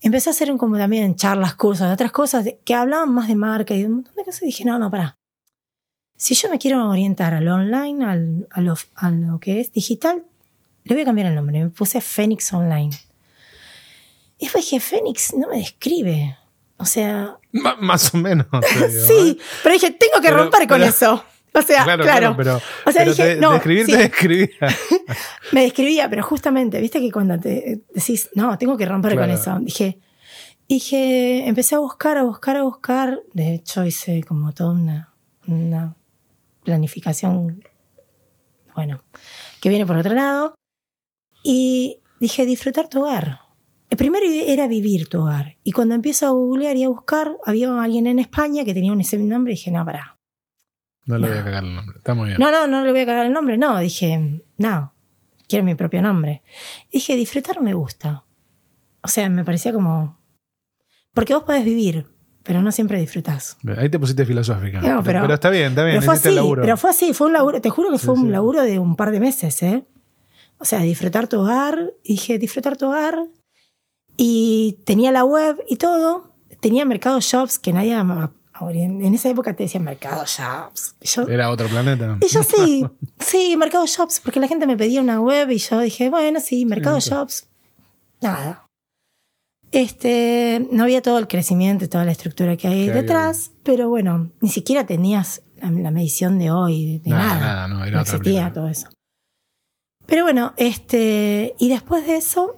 Empecé 0.00 0.30
a 0.30 0.32
hacer 0.32 0.52
un, 0.52 0.58
como 0.58 0.78
también 0.78 1.16
charlas, 1.16 1.56
cursos, 1.56 1.90
otras 1.92 2.12
cosas 2.12 2.46
que 2.64 2.74
hablaban 2.74 3.12
más 3.12 3.26
de 3.26 3.34
marca 3.34 3.74
y 3.74 3.80
de 3.82 3.86
un 3.88 3.94
montón 3.96 4.14
de 4.14 4.24
cosas. 4.24 4.42
Y 4.44 4.46
dije, 4.46 4.64
no, 4.64 4.78
no, 4.78 4.90
pará. 4.92 5.16
Si 6.16 6.34
yo 6.34 6.48
me 6.50 6.58
quiero 6.58 6.88
orientar 6.88 7.34
a 7.34 7.40
lo 7.40 7.54
online, 7.54 8.04
al- 8.04 8.48
a, 8.50 8.60
lo, 8.60 8.74
a 8.94 9.10
lo 9.10 9.40
que 9.40 9.58
es 9.60 9.72
digital, 9.72 10.24
le 10.84 10.94
voy 10.94 11.02
a 11.02 11.06
cambiar 11.06 11.26
el 11.28 11.34
nombre. 11.34 11.64
Me 11.64 11.70
puse 11.70 12.00
Fénix 12.00 12.52
Online. 12.52 12.90
Y 14.38 14.44
después 14.44 14.64
dije, 14.64 14.78
Fénix 14.80 15.34
no 15.34 15.48
me 15.48 15.56
describe. 15.58 16.36
O 16.76 16.84
sea, 16.84 17.36
Ma- 17.50 17.76
más 17.80 18.14
o 18.14 18.18
menos. 18.18 18.46
digo, 18.52 18.86
sí, 19.06 19.38
pero 19.64 19.72
dije, 19.72 19.90
tengo 19.90 20.20
que 20.20 20.28
Pero- 20.28 20.36
romper 20.44 20.60
con 20.68 20.78
pero- 20.78 20.84
eso. 20.90 21.24
O 21.58 21.62
sea, 21.62 21.84
claro, 21.84 22.04
Claro, 22.04 22.34
claro, 22.34 22.36
pero, 22.36 22.56
O 22.86 22.92
sea, 22.92 23.02
pero 23.04 23.10
dije, 23.12 23.34
te- 23.34 23.40
no, 23.40 23.52
describir 23.52 23.86
sí. 23.86 23.92
te 23.92 23.98
describía. 23.98 24.48
me 25.52 25.62
describía, 25.62 26.08
pero 26.10 26.22
justamente, 26.22 26.80
viste 26.80 27.00
que 27.00 27.10
cuando 27.10 27.38
te 27.38 27.82
decís, 27.94 28.30
no, 28.34 28.56
tengo 28.58 28.76
que 28.76 28.86
romper 28.86 29.16
con 29.16 29.30
eso, 29.30 29.58
dije, 29.60 29.98
dije, 30.68 31.48
empecé 31.48 31.74
a 31.74 31.78
buscar, 31.78 32.16
a 32.18 32.22
buscar, 32.22 32.56
a 32.56 32.62
buscar. 32.62 33.20
De 33.32 33.54
hecho, 33.54 33.84
hice 33.84 34.22
como 34.24 34.52
toda 34.52 34.70
una, 34.72 35.14
una 35.46 35.96
planificación, 36.64 37.62
bueno, 38.74 39.02
que 39.60 39.68
viene 39.68 39.86
por 39.86 39.96
otro 39.96 40.14
lado. 40.14 40.54
Y 41.42 42.00
dije, 42.20 42.44
disfrutar 42.46 42.88
tu 42.88 43.00
hogar. 43.02 43.40
El 43.90 43.96
primero 43.96 44.26
era 44.26 44.66
vivir 44.68 45.08
tu 45.08 45.22
hogar. 45.22 45.56
Y 45.64 45.72
cuando 45.72 45.94
empiezo 45.94 46.26
a 46.26 46.30
googlear 46.30 46.76
y 46.76 46.84
a 46.84 46.88
buscar, 46.90 47.36
había 47.46 47.80
alguien 47.82 48.06
en 48.06 48.18
España 48.18 48.64
que 48.64 48.74
tenía 48.74 48.92
un 48.92 49.00
ese 49.00 49.16
nombre 49.16 49.54
y 49.54 49.56
dije, 49.56 49.70
no, 49.70 49.82
pará. 49.84 50.17
No 51.08 51.18
le 51.18 51.26
No. 51.26 51.32
voy 51.32 51.38
a 51.40 51.44
cagar 51.44 51.64
el 51.64 51.74
nombre. 51.74 51.98
Está 51.98 52.14
muy 52.14 52.26
bien. 52.28 52.38
No, 52.38 52.50
no, 52.52 52.66
no 52.68 52.84
le 52.84 52.92
voy 52.92 53.00
a 53.00 53.06
cagar 53.06 53.26
el 53.26 53.32
nombre. 53.32 53.58
No, 53.58 53.78
dije, 53.80 54.42
no, 54.58 54.92
quiero 55.48 55.64
mi 55.64 55.74
propio 55.74 56.00
nombre. 56.02 56.42
Dije, 56.92 57.16
disfrutar 57.16 57.60
me 57.60 57.74
gusta. 57.74 58.24
O 59.02 59.08
sea, 59.08 59.28
me 59.28 59.44
parecía 59.44 59.72
como... 59.72 60.18
Porque 61.14 61.34
vos 61.34 61.42
podés 61.44 61.64
vivir, 61.64 62.06
pero 62.44 62.62
no 62.62 62.70
siempre 62.70 63.00
disfrutás. 63.00 63.56
Ahí 63.76 63.88
te 63.88 63.98
pusiste 63.98 64.24
filosófica. 64.26 64.80
No, 64.80 65.02
pero- 65.02 65.22
pero 65.22 65.34
está 65.34 65.50
bien, 65.50 65.70
está 65.70 65.82
bien. 65.84 65.96
Pero 65.96 66.04
fue 66.06 66.14
así, 66.14 66.30
laburo. 66.34 66.62
pero 66.62 66.76
fue 66.76 66.90
así, 66.90 67.12
fue 67.14 67.26
un 67.26 67.32
laburo, 67.32 67.60
te 67.60 67.70
juro 67.70 67.90
que 67.90 67.98
Sí, 67.98 68.06
fue 68.06 68.14
un 68.14 68.26
sí. 68.26 68.28
laburo 68.28 68.62
de 68.62 68.78
un 68.78 68.94
par 68.94 69.10
de 69.10 69.18
meses, 69.20 69.62
¿eh? 69.62 69.84
O 70.58 70.64
sea, 70.64 70.80
disfrutar 70.80 71.26
tu 71.28 71.40
hogar, 71.40 71.92
dije, 72.04 72.38
disfrutar 72.38 72.76
tu 72.76 72.86
hogar, 72.86 73.18
y 74.16 74.78
tenía 74.84 75.12
la 75.12 75.24
web 75.24 75.56
y 75.68 75.76
todo, 75.76 76.34
tenía 76.60 76.84
Mercado 76.84 77.20
Shops, 77.20 77.58
que 77.58 77.72
nadie, 77.72 77.96
en 78.70 79.14
esa 79.14 79.28
época 79.30 79.54
te 79.54 79.64
decían 79.64 79.84
Mercado 79.84 80.24
Shops. 80.26 80.94
Yo, 81.00 81.22
Era 81.28 81.50
otro 81.50 81.68
planeta. 81.68 82.18
y 82.20 82.28
yo 82.28 82.42
sí, 82.42 82.84
sí, 83.18 83.56
Mercado 83.56 83.86
Shops, 83.86 84.20
porque 84.20 84.40
la 84.40 84.48
gente 84.48 84.66
me 84.66 84.76
pedía 84.76 85.00
una 85.00 85.20
web 85.20 85.50
y 85.50 85.58
yo 85.58 85.80
dije, 85.80 86.10
bueno, 86.10 86.40
sí, 86.40 86.64
Mercado 86.66 87.00
Sí. 87.00 87.10
Shops. 87.10 87.48
Nada. 88.20 88.64
Este, 89.70 90.66
no 90.72 90.84
había 90.84 91.02
todo 91.02 91.18
el 91.18 91.28
crecimiento 91.28 91.84
y 91.84 91.88
toda 91.88 92.04
la 92.06 92.12
estructura 92.12 92.56
que 92.56 92.68
hay 92.68 92.86
Que 92.86 92.92
hay 92.92 93.00
detrás, 93.02 93.50
pero 93.62 93.88
bueno, 93.90 94.30
ni 94.40 94.48
siquiera 94.48 94.86
tenías 94.86 95.42
la, 95.60 95.70
la 95.70 95.90
medición 95.90 96.38
de 96.38 96.50
hoy, 96.50 96.98
de 96.98 97.10
Nada, 97.10 97.24
nada. 97.26 97.40
nada, 97.40 97.68
no, 97.68 97.84
era 97.84 97.96
no 97.96 98.00
existía 98.02 98.52
todo 98.52 98.68
eso. 98.68 98.88
Pero 100.06 100.22
bueno, 100.24 100.54
este, 100.56 101.54
y 101.58 101.68
después 101.68 102.06
de 102.06 102.16
eso, 102.16 102.56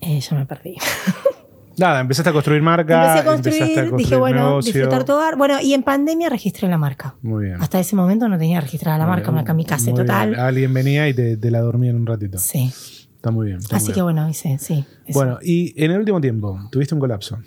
eh, 0.00 0.18
yo 0.20 0.34
me 0.36 0.46
perdí. 0.46 0.76
Nada, 1.78 2.00
empezaste 2.00 2.30
a 2.30 2.32
construir 2.32 2.60
marca. 2.62 2.94
Empecé 3.02 3.18
a 3.20 3.24
construir, 3.32 3.58
construir 3.60 3.96
dije, 3.96 4.16
bueno, 4.16 4.48
negocio. 4.48 4.72
disfrutar 4.72 5.04
tu 5.04 5.12
hogar. 5.12 5.36
Bueno, 5.36 5.60
y 5.60 5.74
en 5.74 5.82
pandemia 5.82 6.28
registré 6.28 6.68
la 6.68 6.78
marca. 6.78 7.14
Muy 7.22 7.46
bien. 7.46 7.62
Hasta 7.62 7.78
ese 7.78 7.94
momento 7.96 8.28
no 8.28 8.36
tenía 8.38 8.60
registrada 8.60 8.98
la 8.98 9.04
Muy 9.04 9.10
marca, 9.12 9.26
bien, 9.30 9.34
una 9.34 9.44
kamikaze 9.44 9.90
muy 9.92 10.00
total. 10.00 10.30
bien. 10.30 10.40
Alguien 10.40 10.74
venía 10.74 11.08
y 11.08 11.14
te, 11.14 11.36
te 11.36 11.50
la 11.50 11.60
dormía 11.60 11.90
en 11.90 11.96
un 11.96 12.06
ratito. 12.06 12.38
Sí. 12.38 12.72
Está 13.16 13.30
muy 13.30 13.46
bien. 13.46 13.58
está 13.58 13.76
Así 13.76 13.86
muy 13.86 13.94
que 13.94 14.00
bien. 14.02 14.04
bueno, 14.04 14.28
hice, 14.28 14.58
sí. 14.58 14.84
eso. 15.06 15.18
Bueno, 15.18 15.38
y 15.42 15.72
en 15.82 15.90
el 15.92 15.98
último 15.98 16.20
tiempo, 16.20 16.58
tuviste 16.70 16.94
un 16.94 17.00
colapso. 17.00 17.38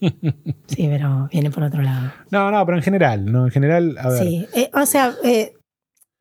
Sí, 0.00 0.88
pero 0.88 1.28
viene 1.30 1.50
por 1.50 1.62
otro 1.62 1.80
lado. 1.82 2.10
No, 2.30 2.50
no, 2.50 2.64
pero 2.66 2.76
en 2.78 2.82
general, 2.82 3.24
no, 3.30 3.44
en 3.44 3.50
general, 3.52 3.96
a 4.00 4.08
ver. 4.08 4.22
Sí. 4.24 4.46
Eh, 4.54 4.70
o 4.74 4.84
sea, 4.86 5.14
eh, 5.22 5.54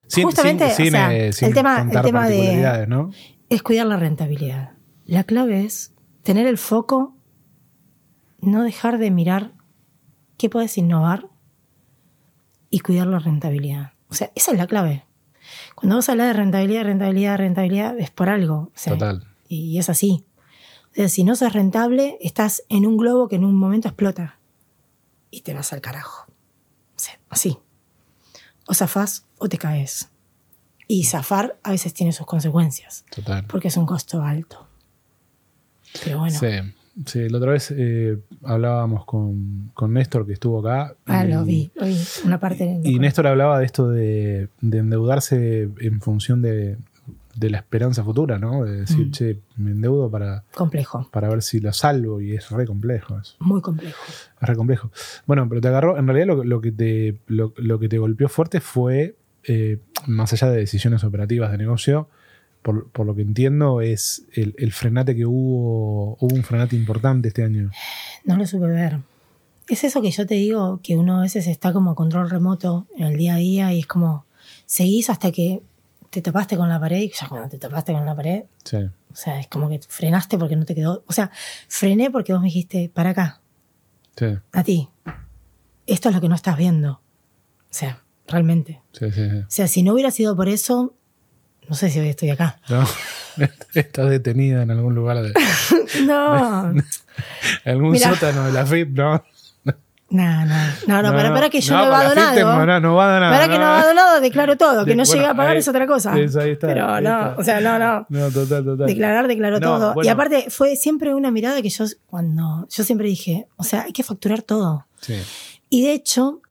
sin- 0.08 0.24
justamente, 0.26 0.68
sin- 0.72 0.86
sin, 0.86 0.88
o 0.88 0.92
sea, 0.98 1.14
eh, 1.16 1.32
el 1.42 1.54
tema- 1.54 1.82
el 1.92 2.02
tema 2.02 2.28
de- 2.28 2.86
¿no? 2.88 3.10
es 3.50 3.64
cuidar 3.64 3.88
la 3.88 3.98
rentabilidad. 3.98 4.72
La 5.06 5.24
clave 5.24 5.66
es 5.66 5.94
tener 6.24 6.48
el 6.48 6.58
foco, 6.58 7.16
no 8.40 8.64
dejar 8.64 8.98
de 8.98 9.12
mirar 9.12 9.54
qué 10.38 10.50
puedes 10.50 10.78
innovar 10.78 11.30
y 12.70 12.80
cuidar 12.80 13.08
la 13.08 13.20
rentabilidad. 13.20 13.94
O 14.10 14.14
sea, 14.14 14.32
esa 14.36 14.52
es 14.52 14.58
la 14.58 14.68
clave. 14.68 15.06
Cuando 15.76 15.96
vos 15.96 16.10
hablas 16.10 16.28
de 16.28 16.34
rentabilidad, 16.34 16.84
rentabilidad, 16.84 17.38
rentabilidad, 17.38 18.00
es 18.00 18.12
por 18.12 18.30
algo. 18.30 18.56
O 18.56 18.72
sea, 18.76 18.94
Total. 18.94 19.28
Y 19.48 19.78
es 19.78 19.90
así. 19.90 20.26
O 20.92 20.96
sea, 20.96 21.10
si 21.10 21.24
no 21.24 21.36
sos 21.36 21.54
rentable, 21.54 22.18
estás 22.22 22.64
en 22.70 22.86
un 22.86 22.98
globo 22.98 23.28
que 23.28 23.36
en 23.36 23.46
un 23.46 23.56
momento 23.56 23.88
explota. 23.88 24.40
Y 25.30 25.42
te 25.42 25.54
vas 25.54 25.72
al 25.74 25.82
carajo. 25.82 26.26
O 26.96 27.00
sea, 27.00 27.20
así. 27.30 27.58
O 28.68 28.74
zafás 28.74 29.26
o 29.38 29.48
te 29.50 29.58
caes. 29.58 30.10
Y 30.88 31.06
zafar 31.06 31.58
a 31.64 31.72
veces 31.72 31.94
tiene 31.94 32.12
sus 32.12 32.26
consecuencias, 32.26 33.06
Total. 33.10 33.46
porque 33.48 33.70
es 33.70 33.78
un 33.78 33.86
costo 33.86 34.22
alto. 34.22 34.68
Pero 36.04 36.20
bueno, 36.20 36.38
Sí, 36.38 36.48
sí, 37.06 37.30
la 37.30 37.38
otra 37.38 37.52
vez 37.52 37.74
eh, 37.76 38.18
hablábamos 38.44 39.06
con, 39.06 39.72
con 39.74 39.94
Néstor 39.94 40.26
que 40.26 40.34
estuvo 40.34 40.60
acá. 40.60 40.96
ah, 41.06 41.26
y- 41.26 41.30
lo 41.32 41.44
vi, 41.46 41.72
vi, 41.82 41.98
una 42.26 42.40
parte. 42.40 42.80
Y 42.84 43.00
Néstor 43.00 43.28
hablaba 43.28 43.60
de 43.60 43.66
esto 43.66 43.90
de, 43.90 44.48
de 44.62 44.78
endeudarse 44.78 45.70
en 45.80 46.02
función 46.02 46.42
de, 46.42 46.78
de 47.36 47.50
la 47.50 47.58
esperanza 47.60 48.04
futura, 48.04 48.38
¿no? 48.40 48.64
De 48.66 48.82
decir, 48.82 49.08
Mm. 49.08 49.12
che, 49.12 49.40
me 49.58 49.72
endeudo 49.72 50.10
para, 50.10 50.44
Complejo, 50.54 51.08
para 51.12 51.30
ver 51.30 51.42
si 51.42 51.60
lo 51.60 51.72
salvo 51.74 52.20
y 52.22 52.34
es 52.36 52.50
re 52.50 52.66
complejo 52.66 53.18
eso. 53.20 53.36
muy 53.40 53.62
complejo. 53.62 53.98
Es 54.42 54.48
re 54.48 54.56
complejo. 54.56 54.92
Bueno, 55.26 55.48
pero 55.48 55.62
te 55.62 55.68
agarró, 55.70 55.98
en 55.98 56.06
realidad 56.08 56.28
lo, 56.28 56.44
lo 56.44 56.60
que, 56.62 56.72
te, 56.72 57.18
lo, 57.28 57.54
lo 57.58 57.80
que 57.80 57.88
te 57.90 57.98
golpeó 58.00 58.28
fuerte 58.28 58.60
fue, 58.60 59.16
eh, 59.46 59.80
más 60.08 60.34
allá 60.34 60.50
de 60.50 60.58
decisiones 60.58 61.04
operativas 61.04 61.52
de 61.52 61.58
negocio, 61.58 62.10
por, 62.62 62.90
por 62.90 63.06
lo 63.06 63.16
que 63.16 63.22
entiendo, 63.22 63.82
es 63.82 64.24
el, 64.34 64.56
el 64.58 64.72
frenate 64.72 65.16
que 65.16 65.26
hubo, 65.26 66.18
hubo 66.20 66.36
un 66.36 66.44
frenate 66.44 66.76
importante 66.76 67.30
este 67.30 67.44
año. 67.44 67.72
No 68.24 68.38
lo 68.38 68.46
supe 68.46 68.68
ver. 68.68 69.00
Es 69.68 69.84
eso 69.84 70.02
que 70.02 70.12
yo 70.12 70.26
te 70.26 70.36
digo, 70.36 70.80
que 70.84 70.96
uno 70.96 71.20
a 71.20 71.22
veces 71.22 71.48
está 71.48 71.74
como 71.74 71.96
control 71.96 72.30
remoto 72.30 72.88
en 72.98 73.08
el 73.08 73.18
día 73.18 73.36
a 73.36 73.38
día 73.38 73.74
y 73.74 73.80
es 73.80 73.88
como, 73.88 74.26
seguís 74.66 75.10
hasta 75.10 75.32
que 75.32 75.62
te 76.10 76.22
topaste 76.22 76.58
con 76.58 76.68
la 76.68 76.80
pared 76.80 77.02
y 77.02 77.12
ya 77.12 77.28
cuando 77.28 77.48
te 77.48 77.58
topaste 77.58 77.94
con 77.94 78.06
la 78.06 78.16
pared, 78.16 78.44
Sí, 78.64 78.78
o 78.78 79.16
sea, 79.16 79.40
es 79.40 79.48
como 79.48 79.70
que 79.70 79.80
frenaste 79.88 80.38
porque 80.38 80.56
no 80.56 80.66
te 80.66 80.76
quedó, 80.76 81.04
o 81.08 81.14
sea, 81.14 81.32
frené 81.68 82.12
porque 82.12 82.34
vos 82.34 82.42
me 82.42 82.48
dijiste, 82.48 82.92
para 82.94 83.12
acá, 83.12 83.42
sí, 84.18 84.26
a 84.52 84.64
ti, 84.64 84.90
esto 85.88 86.10
es 86.10 86.16
lo 86.16 86.22
que 86.22 86.30
no 86.30 86.36
estás 86.36 86.58
viendo. 86.58 86.94
O 86.94 87.74
sea, 87.74 88.04
realmente. 88.28 88.82
sí, 88.92 89.10
sí. 89.12 89.30
sí. 89.30 89.38
O 89.38 89.46
sea, 89.48 89.68
si 89.68 89.84
no 89.84 89.94
hubiera 89.94 90.12
sido 90.12 90.36
por 90.36 90.50
eso, 90.50 90.96
no 91.72 91.78
sé 91.78 91.90
si 91.90 92.02
hoy 92.02 92.10
estoy 92.10 92.30
acá. 92.32 92.60
No, 92.68 92.86
estás 93.74 94.10
detenida 94.10 94.64
en 94.64 94.72
algún 94.72 94.94
lugar 94.94 95.22
de 95.22 95.32
No, 96.06 96.74
algún 97.66 97.92
Mirá. 97.92 98.10
sótano 98.10 98.44
de 98.48 98.52
la 98.52 98.66
FIP, 98.66 98.90
¿no? 98.90 99.24
No, 100.10 100.46
no, 100.46 100.56
no, 100.88 101.02
no, 101.02 101.12
para, 101.14 101.34
para 101.34 101.50
que 101.50 101.62
yo 101.62 101.74
no, 101.74 101.84
he 101.84 101.86
donado. 101.86 102.10
Fitec 102.10 102.44
No, 102.44 102.80
no 102.82 102.96
va 102.96 103.10
a 103.10 103.14
donar. 103.14 103.32
Para 103.32 103.48
que 103.48 103.58
no 103.58 103.66
ha 103.66 103.86
donado, 103.88 104.20
declaro 104.20 104.58
todo. 104.58 104.84
Que 104.84 104.94
no 104.98 105.06
llegue 105.06 105.26
a 105.26 105.34
pagar 105.34 105.56
es 105.56 105.66
otra 105.70 105.88
cosa. 105.88 106.20
es- 106.20 106.36
ahí 106.36 106.52
está, 106.52 106.68
Pero 106.68 107.00
no, 107.00 107.36
o 107.38 107.44
sea, 107.46 107.62
no, 107.62 107.80
no. 107.80 108.06
No, 108.10 108.30
total, 108.30 108.66
total. 108.66 108.88
Declarar, 108.88 109.30
declaró 109.30 109.62
todo. 109.62 109.94
Y 110.04 110.10
aparte, 110.10 110.48
fue 110.50 110.76
siempre 110.76 111.14
una 111.16 111.32
mirada 111.32 111.62
que 111.62 111.70
yo, 111.70 111.86
cuando, 112.08 112.68
yo 112.70 112.84
siempre 112.84 113.08
dije, 113.08 113.48
o 113.56 113.64
sea, 113.64 113.84
hay 113.84 113.94
que 113.94 114.04
facturar 114.04 114.42
todo. 114.42 114.86
Sí. 115.00 115.16
Y 115.70 115.86
de 115.86 115.94
hecho, 115.94 116.42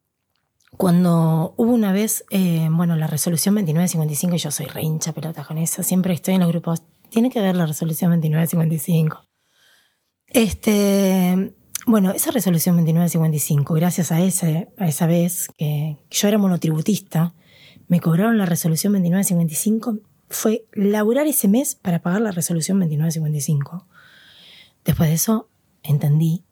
cuando 0.81 1.53
hubo 1.59 1.75
una 1.75 1.93
vez, 1.93 2.25
eh, 2.31 2.67
bueno, 2.71 2.97
la 2.97 3.07
resolución 3.07 3.55
2955, 3.55 4.37
y 4.37 4.39
yo 4.39 4.51
soy 4.51 4.65
re 4.65 4.83
pelota 5.15 5.45
con 5.45 5.59
eso, 5.59 5.83
siempre 5.83 6.15
estoy 6.15 6.37
en 6.37 6.41
los 6.41 6.49
grupos, 6.49 6.83
tiene 7.11 7.29
que 7.29 7.39
ver 7.39 7.55
la 7.55 7.67
resolución 7.67 8.13
2955. 8.13 9.23
Este, 10.29 11.55
bueno, 11.85 12.13
esa 12.13 12.31
resolución 12.31 12.77
2955, 12.77 13.75
gracias 13.75 14.11
a, 14.11 14.23
ese, 14.23 14.73
a 14.79 14.89
esa 14.89 15.07
vez 15.07 15.49
que 15.59 15.99
yo 16.09 16.29
era 16.29 16.39
monotributista, 16.39 17.35
me 17.89 18.01
cobraron 18.01 18.39
la 18.39 18.47
resolución 18.47 18.95
2955, 18.95 19.99
fue 20.31 20.65
laburar 20.73 21.27
ese 21.27 21.47
mes 21.47 21.75
para 21.75 22.01
pagar 22.01 22.23
la 22.23 22.31
resolución 22.31 22.79
2955. 22.79 23.87
Después 24.87 25.11
de 25.11 25.15
eso, 25.15 25.51
entendí 25.83 26.47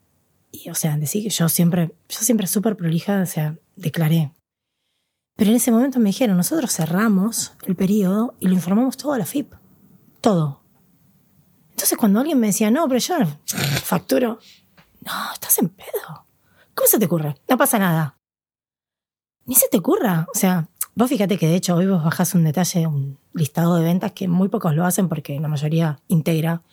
y, 0.51 0.69
o 0.69 0.75
sea, 0.75 0.97
decir 0.97 1.23
que 1.23 1.29
yo 1.29 1.49
siempre, 1.49 1.95
yo 2.07 2.19
siempre 2.19 2.47
súper 2.47 2.75
prolija, 2.75 3.21
o 3.21 3.25
sea, 3.25 3.57
declaré. 3.75 4.31
Pero 5.35 5.51
en 5.51 5.57
ese 5.57 5.71
momento 5.71 5.99
me 5.99 6.09
dijeron, 6.09 6.35
nosotros 6.35 6.71
cerramos 6.73 7.53
el 7.65 7.75
periodo 7.75 8.35
y 8.39 8.47
lo 8.47 8.53
informamos 8.53 8.97
todo 8.97 9.13
a 9.13 9.17
la 9.17 9.25
FIP. 9.25 9.53
Todo. 10.21 10.63
Entonces 11.69 11.97
cuando 11.97 12.19
alguien 12.19 12.39
me 12.39 12.47
decía, 12.47 12.69
no, 12.71 12.87
pero 12.89 12.99
yo 12.99 13.15
facturo. 13.83 14.39
No, 15.05 15.33
estás 15.33 15.57
en 15.59 15.69
pedo. 15.69 16.27
¿Cómo 16.73 16.87
se 16.87 16.99
te 16.99 17.05
ocurre? 17.05 17.35
No 17.47 17.57
pasa 17.57 17.79
nada. 17.79 18.17
Ni 19.45 19.55
se 19.55 19.69
te 19.69 19.77
ocurra. 19.77 20.27
O 20.33 20.37
sea, 20.37 20.67
vos 20.93 21.07
fíjate 21.07 21.37
que 21.37 21.47
de 21.47 21.55
hecho 21.55 21.75
hoy 21.75 21.87
vos 21.87 22.03
bajás 22.03 22.35
un 22.35 22.43
detalle, 22.43 22.85
un 22.85 23.17
listado 23.33 23.77
de 23.77 23.83
ventas 23.83 24.11
que 24.11 24.27
muy 24.27 24.49
pocos 24.49 24.75
lo 24.75 24.85
hacen 24.85 25.07
porque 25.07 25.39
la 25.39 25.47
mayoría 25.47 26.01
integra 26.09 26.63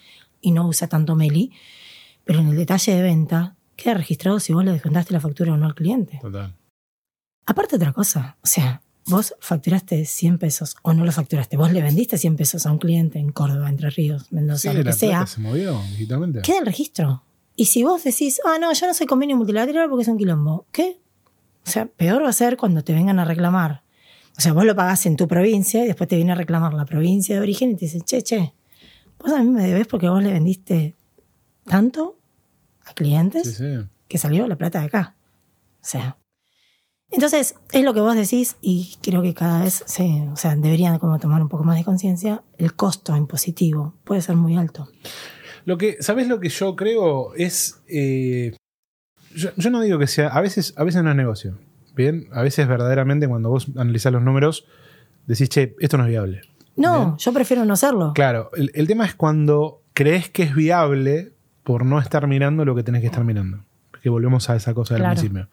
y 0.40 0.50
no 0.50 0.66
usa 0.66 0.88
tanto 0.88 1.14
Meli. 1.14 1.52
Pero 2.24 2.40
en 2.40 2.48
el 2.48 2.56
detalle 2.56 2.96
de 2.96 3.02
venta 3.02 3.54
queda 3.76 3.94
registrado 3.94 4.40
si 4.40 4.52
vos 4.52 4.64
le 4.64 4.72
descontaste 4.72 5.12
la 5.12 5.20
factura 5.20 5.52
o 5.52 5.56
no 5.56 5.66
al 5.66 5.74
cliente. 5.74 6.18
Total. 6.20 6.54
Aparte 7.46 7.76
otra 7.76 7.92
cosa, 7.92 8.36
o 8.42 8.46
sea, 8.46 8.82
vos 9.06 9.34
facturaste 9.38 10.04
100 10.04 10.38
pesos 10.38 10.76
o 10.82 10.92
no 10.92 11.04
lo 11.04 11.12
facturaste, 11.12 11.56
vos 11.56 11.70
le 11.70 11.80
vendiste 11.80 12.18
100 12.18 12.36
pesos 12.36 12.66
a 12.66 12.72
un 12.72 12.78
cliente 12.78 13.18
en 13.18 13.30
Córdoba, 13.30 13.68
Entre 13.68 13.88
Ríos, 13.90 14.32
Mendoza, 14.32 14.72
Sí, 14.72 14.76
lo 14.76 14.82
que 14.84 14.92
sea, 14.92 15.26
se 15.26 15.40
movió 15.40 15.80
digitalmente. 15.90 16.42
queda 16.42 16.58
el 16.58 16.66
registro. 16.66 17.22
Y 17.54 17.66
si 17.66 17.84
vos 17.84 18.02
decís, 18.04 18.40
ah, 18.44 18.58
no, 18.60 18.72
yo 18.72 18.86
no 18.86 18.94
soy 18.94 19.06
convenio 19.06 19.36
multilateral 19.36 19.88
porque 19.88 20.02
es 20.02 20.08
un 20.08 20.18
quilombo, 20.18 20.66
¿qué? 20.72 20.98
O 21.66 21.70
sea, 21.70 21.86
peor 21.86 22.22
va 22.22 22.28
a 22.28 22.32
ser 22.32 22.56
cuando 22.56 22.82
te 22.84 22.92
vengan 22.92 23.18
a 23.18 23.24
reclamar. 23.24 23.82
O 24.36 24.40
sea, 24.40 24.52
vos 24.52 24.64
lo 24.64 24.74
pagás 24.76 25.06
en 25.06 25.16
tu 25.16 25.26
provincia 25.26 25.82
y 25.82 25.86
después 25.86 26.08
te 26.08 26.16
viene 26.16 26.32
a 26.32 26.34
reclamar 26.34 26.74
la 26.74 26.84
provincia 26.84 27.34
de 27.36 27.40
origen 27.40 27.70
y 27.70 27.74
te 27.76 27.86
dicen, 27.86 28.02
che, 28.02 28.22
che, 28.22 28.52
vos 29.18 29.32
a 29.32 29.42
mí 29.42 29.48
me 29.50 29.66
debes 29.66 29.86
porque 29.86 30.08
vos 30.08 30.22
le 30.22 30.32
vendiste 30.32 30.94
tanto 31.64 32.18
a 32.86 32.94
clientes 32.94 33.56
Sí, 33.56 33.64
sí. 33.78 33.88
que 34.08 34.18
salió 34.18 34.46
la 34.46 34.56
plata 34.56 34.80
de 34.80 34.86
acá. 34.86 35.16
O 35.82 35.88
sea. 35.88 36.16
Entonces, 37.10 37.54
es 37.70 37.84
lo 37.84 37.94
que 37.94 38.00
vos 38.00 38.16
decís, 38.16 38.56
y 38.60 38.96
creo 39.00 39.22
que 39.22 39.32
cada 39.32 39.62
vez 39.62 39.84
se, 39.86 40.28
o 40.32 40.34
sea, 40.36 40.56
deberían 40.56 40.98
como 40.98 41.18
tomar 41.20 41.40
un 41.40 41.48
poco 41.48 41.62
más 41.62 41.76
de 41.78 41.84
conciencia, 41.84 42.42
el 42.58 42.74
costo 42.74 43.16
impositivo 43.16 43.94
puede 44.02 44.22
ser 44.22 44.34
muy 44.34 44.56
alto. 44.56 44.88
Lo 45.64 45.78
que, 45.78 45.98
¿sabes 46.00 46.26
lo 46.26 46.40
que 46.40 46.48
yo 46.48 46.74
creo? 46.74 47.32
Es. 47.34 47.80
eh, 47.88 48.56
yo, 49.34 49.50
yo 49.56 49.70
no 49.70 49.80
digo 49.82 49.98
que 49.98 50.06
sea. 50.08 50.28
A 50.28 50.40
veces, 50.40 50.74
a 50.76 50.82
veces 50.84 51.02
no 51.04 51.10
es 51.10 51.16
negocio. 51.16 51.58
Bien, 51.94 52.26
a 52.32 52.42
veces 52.42 52.66
verdaderamente 52.66 53.28
cuando 53.28 53.50
vos 53.50 53.68
analizás 53.76 54.12
los 54.12 54.22
números, 54.22 54.66
decís, 55.26 55.48
che, 55.48 55.76
esto 55.78 55.96
no 55.98 56.04
es 56.04 56.10
viable. 56.10 56.40
No, 56.76 56.98
Bien. 57.06 57.16
yo 57.18 57.32
prefiero 57.32 57.64
no 57.64 57.74
hacerlo. 57.74 58.12
Claro, 58.14 58.50
el, 58.56 58.70
el 58.74 58.86
tema 58.88 59.06
es 59.06 59.14
cuando 59.14 59.82
crees 59.94 60.28
que 60.28 60.42
es 60.42 60.54
viable 60.54 61.35
por 61.66 61.84
no 61.84 61.98
estar 61.98 62.28
mirando 62.28 62.64
lo 62.64 62.76
que 62.76 62.84
tenés 62.84 63.00
que 63.00 63.08
estar 63.08 63.24
mirando. 63.24 63.64
Que 64.00 64.08
volvemos 64.08 64.48
a 64.50 64.54
esa 64.54 64.72
cosa 64.72 64.94
del 64.94 65.02
Claro. 65.02 65.16
principio. 65.16 65.48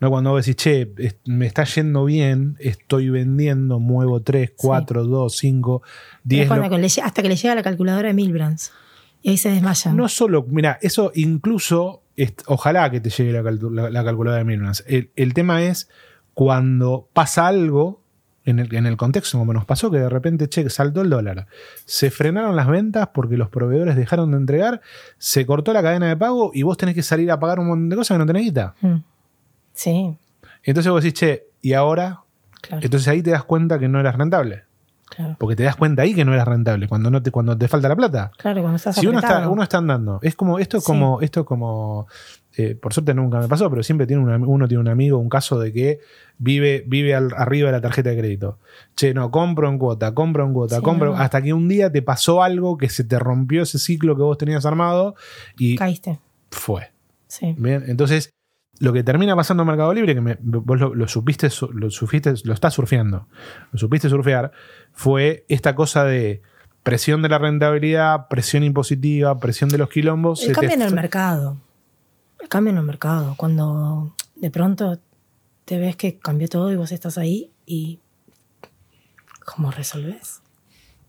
No 0.00 0.08
cuando 0.08 0.30
vos 0.30 0.46
decís, 0.46 0.56
che, 0.56 0.90
es- 0.96 1.16
me 1.26 1.44
está 1.44 1.64
yendo 1.64 2.06
bien, 2.06 2.56
estoy 2.58 3.10
vendiendo, 3.10 3.78
muevo 3.78 4.22
3, 4.22 4.52
4, 4.56 5.04
2, 5.04 5.36
5, 5.36 5.82
Pero 5.82 5.92
10. 6.24 6.42
es 6.44 6.48
cuando 6.48 6.78
le 6.78 6.86
lle- 6.86 7.02
hasta 7.04 7.20
que 7.20 7.28
le 7.28 7.36
llega 7.36 7.54
la 7.54 7.62
calculadora 7.62 8.08
de 8.08 8.14
Milbrands. 8.14 8.72
Y 9.20 9.28
ahí 9.28 9.36
se 9.36 9.50
desmayan. 9.50 9.94
No 9.94 10.08
solo, 10.08 10.46
mira, 10.48 10.78
eso 10.80 11.12
incluso, 11.14 12.02
ojalá 12.46 12.90
que 12.90 13.00
te 13.00 13.10
llegue 13.10 13.32
la, 13.32 13.42
calcu- 13.42 13.70
la- 13.74 13.90
la 13.90 14.04
calculadora 14.04 14.38
de 14.38 14.44
Milbrands. 14.46 14.84
El, 14.86 15.10
el 15.16 15.34
tema 15.34 15.62
es 15.64 15.90
cuando 16.32 17.10
pasa 17.12 17.46
algo 17.46 18.00
en 18.48 18.58
el, 18.60 18.74
en 18.74 18.86
el 18.86 18.96
contexto, 18.96 19.38
como 19.38 19.52
nos 19.52 19.64
pasó, 19.64 19.90
que 19.90 19.98
de 19.98 20.08
repente, 20.08 20.48
che, 20.48 20.68
saltó 20.70 21.00
el 21.02 21.10
dólar, 21.10 21.46
se 21.84 22.10
frenaron 22.10 22.56
las 22.56 22.66
ventas 22.66 23.08
porque 23.12 23.36
los 23.36 23.48
proveedores 23.48 23.96
dejaron 23.96 24.30
de 24.30 24.36
entregar, 24.38 24.80
se 25.18 25.44
cortó 25.46 25.72
la 25.72 25.82
cadena 25.82 26.06
de 26.08 26.16
pago 26.16 26.50
y 26.54 26.62
vos 26.62 26.76
tenés 26.76 26.94
que 26.94 27.02
salir 27.02 27.30
a 27.30 27.38
pagar 27.38 27.58
un 27.60 27.68
montón 27.68 27.88
de 27.88 27.96
cosas 27.96 28.14
que 28.14 28.18
no 28.18 28.26
tenés 28.26 28.42
guita. 28.44 28.74
Mm. 28.80 28.96
Sí, 29.72 30.16
Entonces 30.64 30.90
vos 30.92 31.02
decís, 31.02 31.18
che, 31.20 31.44
¿y 31.62 31.72
ahora? 31.74 32.20
claro. 32.60 32.82
Entonces 32.84 33.06
ahí 33.08 33.22
te 33.22 33.30
das 33.30 33.44
cuenta 33.44 33.78
que 33.78 33.88
no 33.88 34.00
eras 34.00 34.16
rentable. 34.16 34.64
claro. 35.06 35.36
Porque 35.38 35.54
te 35.56 35.62
das 35.62 35.76
cuenta 35.76 36.02
ahí 36.02 36.14
que 36.14 36.24
no 36.24 36.34
eras 36.34 36.48
rentable, 36.48 36.88
cuando, 36.88 37.10
no 37.10 37.22
te, 37.22 37.30
cuando 37.30 37.56
te 37.56 37.68
falta 37.68 37.88
la 37.88 37.96
plata. 37.96 38.30
Claro, 38.38 38.60
cuando 38.62 38.76
estás 38.76 38.96
Si 38.96 39.06
uno 39.06 39.18
está, 39.20 39.48
uno 39.48 39.62
está 39.62 39.78
andando, 39.78 40.18
es 40.22 40.34
como, 40.34 40.58
esto 40.58 40.78
es 40.78 40.84
Sí. 40.84 40.90
como, 40.92 41.20
esto 41.20 41.40
es 41.40 41.46
como, 41.46 42.06
eh, 42.60 42.74
por 42.74 42.92
suerte 42.92 43.14
nunca 43.14 43.38
me 43.38 43.46
pasó, 43.48 43.70
pero 43.70 43.82
siempre 43.84 44.06
tiene 44.06 44.20
un 44.22 44.44
uno 44.44 44.66
tiene 44.66 44.80
un 44.80 44.88
amigo, 44.88 45.16
un 45.16 45.28
caso 45.28 45.58
de 45.60 45.72
que 45.72 46.00
vive, 46.38 46.82
vive 46.86 47.14
al- 47.14 47.32
arriba 47.36 47.68
de 47.68 47.72
la 47.72 47.80
tarjeta 47.80 48.10
de 48.10 48.18
crédito. 48.18 48.58
Che, 48.96 49.14
no, 49.14 49.30
compro 49.30 49.68
en 49.68 49.78
cuota, 49.78 50.12
compro 50.12 50.44
en 50.44 50.52
cuota, 50.52 50.76
Sí, 50.76 50.82
compro, 50.82 51.12
no. 51.12 51.16
hasta 51.18 51.40
que 51.40 51.52
un 51.52 51.68
día 51.68 51.90
te 51.92 52.02
pasó 52.02 52.42
algo 52.42 52.76
que 52.76 52.88
se 52.88 53.04
te 53.04 53.18
rompió 53.18 53.62
ese 53.62 53.78
ciclo 53.78 54.16
que 54.16 54.22
vos 54.22 54.36
tenías 54.38 54.66
armado 54.66 55.14
y 55.56 55.76
Caíste. 55.76 56.18
fue. 56.50 56.90
Sí. 57.28 57.54
Bien, 57.56 57.84
entonces 57.86 58.30
lo 58.80 58.92
que 58.92 59.02
termina 59.04 59.34
pasando 59.36 59.62
en 59.62 59.68
Mercado 59.68 59.92
Libre, 59.94 60.14
que 60.14 60.20
me- 60.20 60.38
vos 60.40 60.80
lo, 60.80 60.94
lo 60.94 61.06
supiste, 61.08 61.50
su- 61.50 61.72
lo 61.72 61.90
supiste, 61.90 62.34
lo 62.44 62.54
estás 62.54 62.74
surfeando, 62.74 63.28
lo 63.72 63.78
supiste 63.78 64.08
surfear, 64.08 64.50
fue 64.92 65.44
esta 65.48 65.74
cosa 65.76 66.04
de 66.04 66.42
presión 66.82 67.22
de 67.22 67.28
la 67.28 67.38
rentabilidad, 67.38 68.26
presión 68.28 68.62
impositiva, 68.64 69.38
presión 69.38 69.68
de 69.70 69.78
los 69.78 69.88
quilombos. 69.90 70.42
El 70.44 70.54
cambio 70.54 70.72
en 70.74 70.82
el 70.82 70.94
mercado. 70.94 71.56
El 72.40 72.48
cambio 72.48 72.72
en 72.72 72.78
el 72.78 72.84
mercado. 72.84 73.34
Cuando 73.36 74.14
de 74.36 74.50
pronto 74.50 74.98
te 75.64 75.78
ves 75.78 75.96
que 75.96 76.18
cambió 76.18 76.48
todo 76.48 76.70
y 76.72 76.76
vos 76.76 76.92
estás 76.92 77.18
ahí 77.18 77.50
y. 77.66 78.00
¿Cómo 79.44 79.70
resolves? 79.70 80.42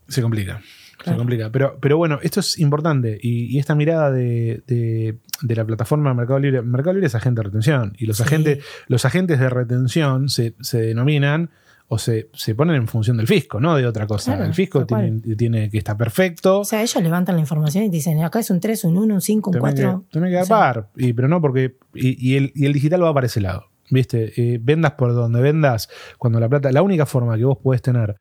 Se 0.08 0.22
complica. 0.22 0.60
Se 1.04 1.14
complica. 1.16 1.50
Pero, 1.50 1.78
pero 1.80 1.96
bueno, 1.96 2.18
esto 2.22 2.40
es 2.40 2.58
importante. 2.58 3.18
Y, 3.22 3.44
y 3.54 3.58
esta 3.58 3.74
mirada 3.74 4.10
de, 4.10 4.62
de- 4.66 5.18
de 5.42 5.56
la 5.56 5.64
plataforma 5.64 6.12
Mercado 6.12 6.38
Libre. 6.38 6.60
Mercado 6.62 6.92
Libre 6.94 7.06
es 7.06 7.14
agente 7.14 7.38
de 7.40 7.44
retención. 7.44 7.94
Y 7.98 8.06
los, 8.06 8.18
Sí. 8.18 8.22
agentes, 8.24 8.64
los 8.88 9.04
agentes 9.06 9.38
de 9.38 9.48
retención 9.48 10.28
se, 10.28 10.54
se 10.60 10.80
denominan 10.80 11.50
o 11.92 11.98
se, 11.98 12.30
se 12.34 12.54
ponen 12.54 12.76
en 12.76 12.86
función 12.86 13.16
del 13.16 13.26
fisco, 13.26 13.58
no 13.58 13.74
de 13.74 13.84
otra 13.84 14.06
cosa. 14.06 14.30
Claro, 14.30 14.44
el 14.46 14.54
fisco 14.54 14.86
tiene, 14.86 15.20
tiene 15.34 15.68
que 15.68 15.78
estar 15.78 15.96
perfecto. 15.96 16.60
O 16.60 16.64
sea, 16.64 16.82
ellos 16.82 17.02
levantan 17.02 17.34
la 17.34 17.40
información 17.40 17.82
y 17.82 17.88
dicen, 17.88 18.22
acá 18.22 18.38
es 18.38 18.48
un 18.48 18.60
3, 18.60 18.84
un 18.84 18.96
1, 18.96 19.14
un 19.14 19.20
5, 19.20 19.50
un 19.50 19.52
Tenés 19.52 19.74
4. 19.74 20.04
que, 20.08 20.12
tenés 20.12 20.30
que 20.30 20.40
O 20.40 20.44
sea, 20.44 20.56
par. 20.56 20.90
Y, 20.96 21.12
pero 21.12 21.26
no 21.26 21.40
porque. 21.40 21.78
Y, 21.92 22.16
y 22.30 22.36
el, 22.36 22.52
y 22.54 22.66
el 22.66 22.72
digital 22.72 23.02
va 23.02 23.12
para 23.12 23.26
ese 23.26 23.40
lado. 23.40 23.64
¿Viste? 23.90 24.32
Eh, 24.36 24.60
vendas 24.62 24.92
por 24.92 25.12
donde 25.12 25.40
vendas, 25.40 25.88
cuando 26.16 26.38
la 26.38 26.48
plata. 26.48 26.70
La 26.70 26.82
única 26.82 27.06
forma 27.06 27.36
que 27.36 27.44
vos 27.44 27.58
podés 27.58 27.82
tener 27.82 28.14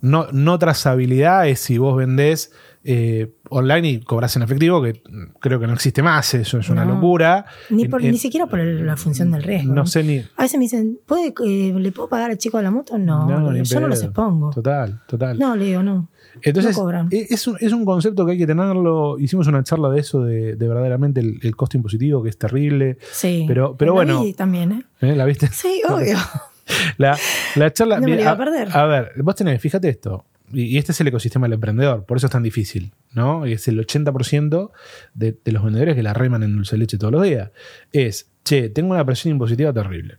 no, 0.00 0.26
no 0.32 0.58
trazabilidad 0.58 1.48
es 1.48 1.60
si 1.60 1.78
vos 1.78 1.96
vendés 1.96 2.52
eh, 2.82 3.34
online 3.50 3.88
y 3.90 4.00
cobras 4.00 4.34
en 4.36 4.42
efectivo, 4.42 4.80
que 4.82 5.02
creo 5.38 5.60
que 5.60 5.66
no 5.66 5.74
existe 5.74 6.02
más, 6.02 6.32
eso 6.32 6.58
es 6.58 6.70
una 6.70 6.86
locura. 6.86 7.44
Ni, 7.68 7.86
por- 7.88 8.02
ni 8.02 8.16
siquiera 8.16 8.46
por 8.46 8.58
el- 8.58 8.86
la 8.86 8.96
función 8.96 9.30
del 9.32 9.42
riesgo. 9.42 9.74
No 9.74 9.84
sé 9.84 10.02
ni. 10.02 10.18
A 10.36 10.42
veces 10.42 10.56
me 10.58 10.64
dicen, 10.64 10.98
¿puede, 11.04 11.34
eh, 11.44 11.74
¿le 11.76 11.92
puedo 11.92 12.08
pagar 12.08 12.30
al 12.30 12.38
chico 12.38 12.56
de 12.56 12.62
la 12.62 12.70
moto? 12.70 12.96
No, 12.96 13.28
yo 13.62 13.80
no 13.80 13.88
los 13.88 14.02
expongo. 14.02 14.48
Total, 14.50 15.00
total. 15.06 15.38
No, 15.38 15.54
le 15.56 15.66
digo, 15.66 15.82
no. 15.82 16.08
Entonces, 16.42 16.74
no 16.74 16.82
cobran. 16.82 17.08
e- 17.10 17.26
es 17.28 17.46
un, 17.46 17.56
es 17.60 17.72
un 17.72 17.84
concepto 17.84 18.24
que 18.24 18.32
hay 18.32 18.38
que 18.38 18.46
tenerlo. 18.46 19.18
Hicimos 19.18 19.46
una 19.48 19.62
charla 19.62 19.90
de 19.90 20.00
eso, 20.00 20.22
de, 20.24 20.56
de 20.56 20.68
verdaderamente 20.68 21.20
el, 21.20 21.38
el 21.42 21.56
costo 21.56 21.76
impositivo, 21.76 22.22
que 22.22 22.30
es 22.30 22.38
terrible. 22.38 22.96
Sí. 23.12 23.44
Pero- 23.46 23.76
pero 23.76 23.92
bueno. 23.92 24.22
vi 24.24 24.32
también, 24.32 24.72
¿eh? 24.72 24.82
¿Eh? 25.02 25.16
¿La 25.16 25.26
viste? 25.26 25.48
Sí, 25.48 25.82
obvio. 25.88 26.16
La, 26.98 27.18
la 27.56 27.72
charla. 27.72 27.96
No 27.96 28.06
me 28.06 28.12
mira, 28.12 28.16
la 28.16 28.22
iba 28.22 28.30
a 28.32 28.36
perder. 28.36 28.68
A, 28.76 28.86
ver, 28.86 29.12
vos 29.16 29.34
tenés, 29.34 29.60
fíjate 29.60 29.88
esto. 29.88 30.26
Y, 30.52 30.62
y 30.62 30.78
este 30.78 30.92
es 30.92 31.00
el 31.00 31.08
ecosistema 31.08 31.46
del 31.46 31.54
emprendedor, 31.54 32.04
por 32.04 32.16
eso 32.16 32.26
es 32.26 32.32
tan 32.32 32.42
difícil, 32.42 32.92
¿no? 33.12 33.46
Y 33.46 33.52
es 33.52 33.68
el 33.68 33.78
80% 33.84 34.70
de, 35.14 35.38
de 35.44 35.52
los 35.52 35.62
vendedores 35.62 35.94
que 35.94 36.02
la 36.02 36.12
reman 36.12 36.42
en 36.42 36.56
dulce 36.56 36.76
leche 36.76 36.98
todos 36.98 37.12
los 37.12 37.22
días. 37.22 37.50
Es, 37.92 38.32
che, 38.44 38.68
tengo 38.68 38.92
una 38.92 39.04
presión 39.04 39.32
impositiva 39.32 39.72
terrible. 39.72 40.18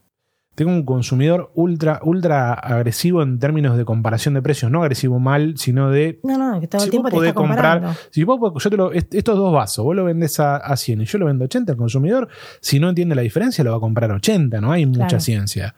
Tengo 0.63 0.71
un 0.77 0.83
consumidor 0.85 1.51
ultra, 1.55 1.99
ultra 2.03 2.53
agresivo 2.53 3.21
en 3.23 3.39
términos 3.39 3.77
de 3.77 3.85
comparación 3.85 4.33
de 4.35 4.41
precios. 4.41 4.71
No 4.71 4.81
agresivo 4.81 5.19
mal, 5.19 5.57
sino 5.57 5.89
de. 5.89 6.19
No, 6.23 6.37
no, 6.37 6.59
que 6.59 6.67
todo 6.67 6.81
el 6.81 6.85
si 6.85 6.91
tiempo 6.91 7.09
vos 7.09 7.19
te 7.21 7.27
está 7.27 7.33
comprar. 7.35 7.79
comparando. 7.79 7.99
Si 8.11 8.23
vos, 8.23 8.63
yo 8.63 8.69
te 8.69 8.77
lo- 8.77 8.91
est- 8.93 9.13
estos 9.15 9.35
dos 9.37 9.51
vasos, 9.53 9.83
vos 9.83 9.95
lo 9.95 10.05
vendés 10.05 10.39
a, 10.39 10.57
a 10.57 10.77
100 10.77 11.01
y 11.01 11.05
yo 11.05 11.17
lo 11.17 11.25
vendo 11.25 11.43
a 11.43 11.45
80, 11.45 11.71
el 11.71 11.77
consumidor, 11.77 12.27
si 12.59 12.79
no 12.79 12.89
entiende 12.89 13.15
la 13.15 13.21
diferencia, 13.23 13.63
lo 13.63 13.71
va 13.71 13.77
a 13.77 13.79
comprar 13.79 14.11
a 14.11 14.15
80. 14.15 14.61
No 14.61 14.71
hay 14.71 14.85
mucha 14.85 15.19
ciencia. 15.19 15.75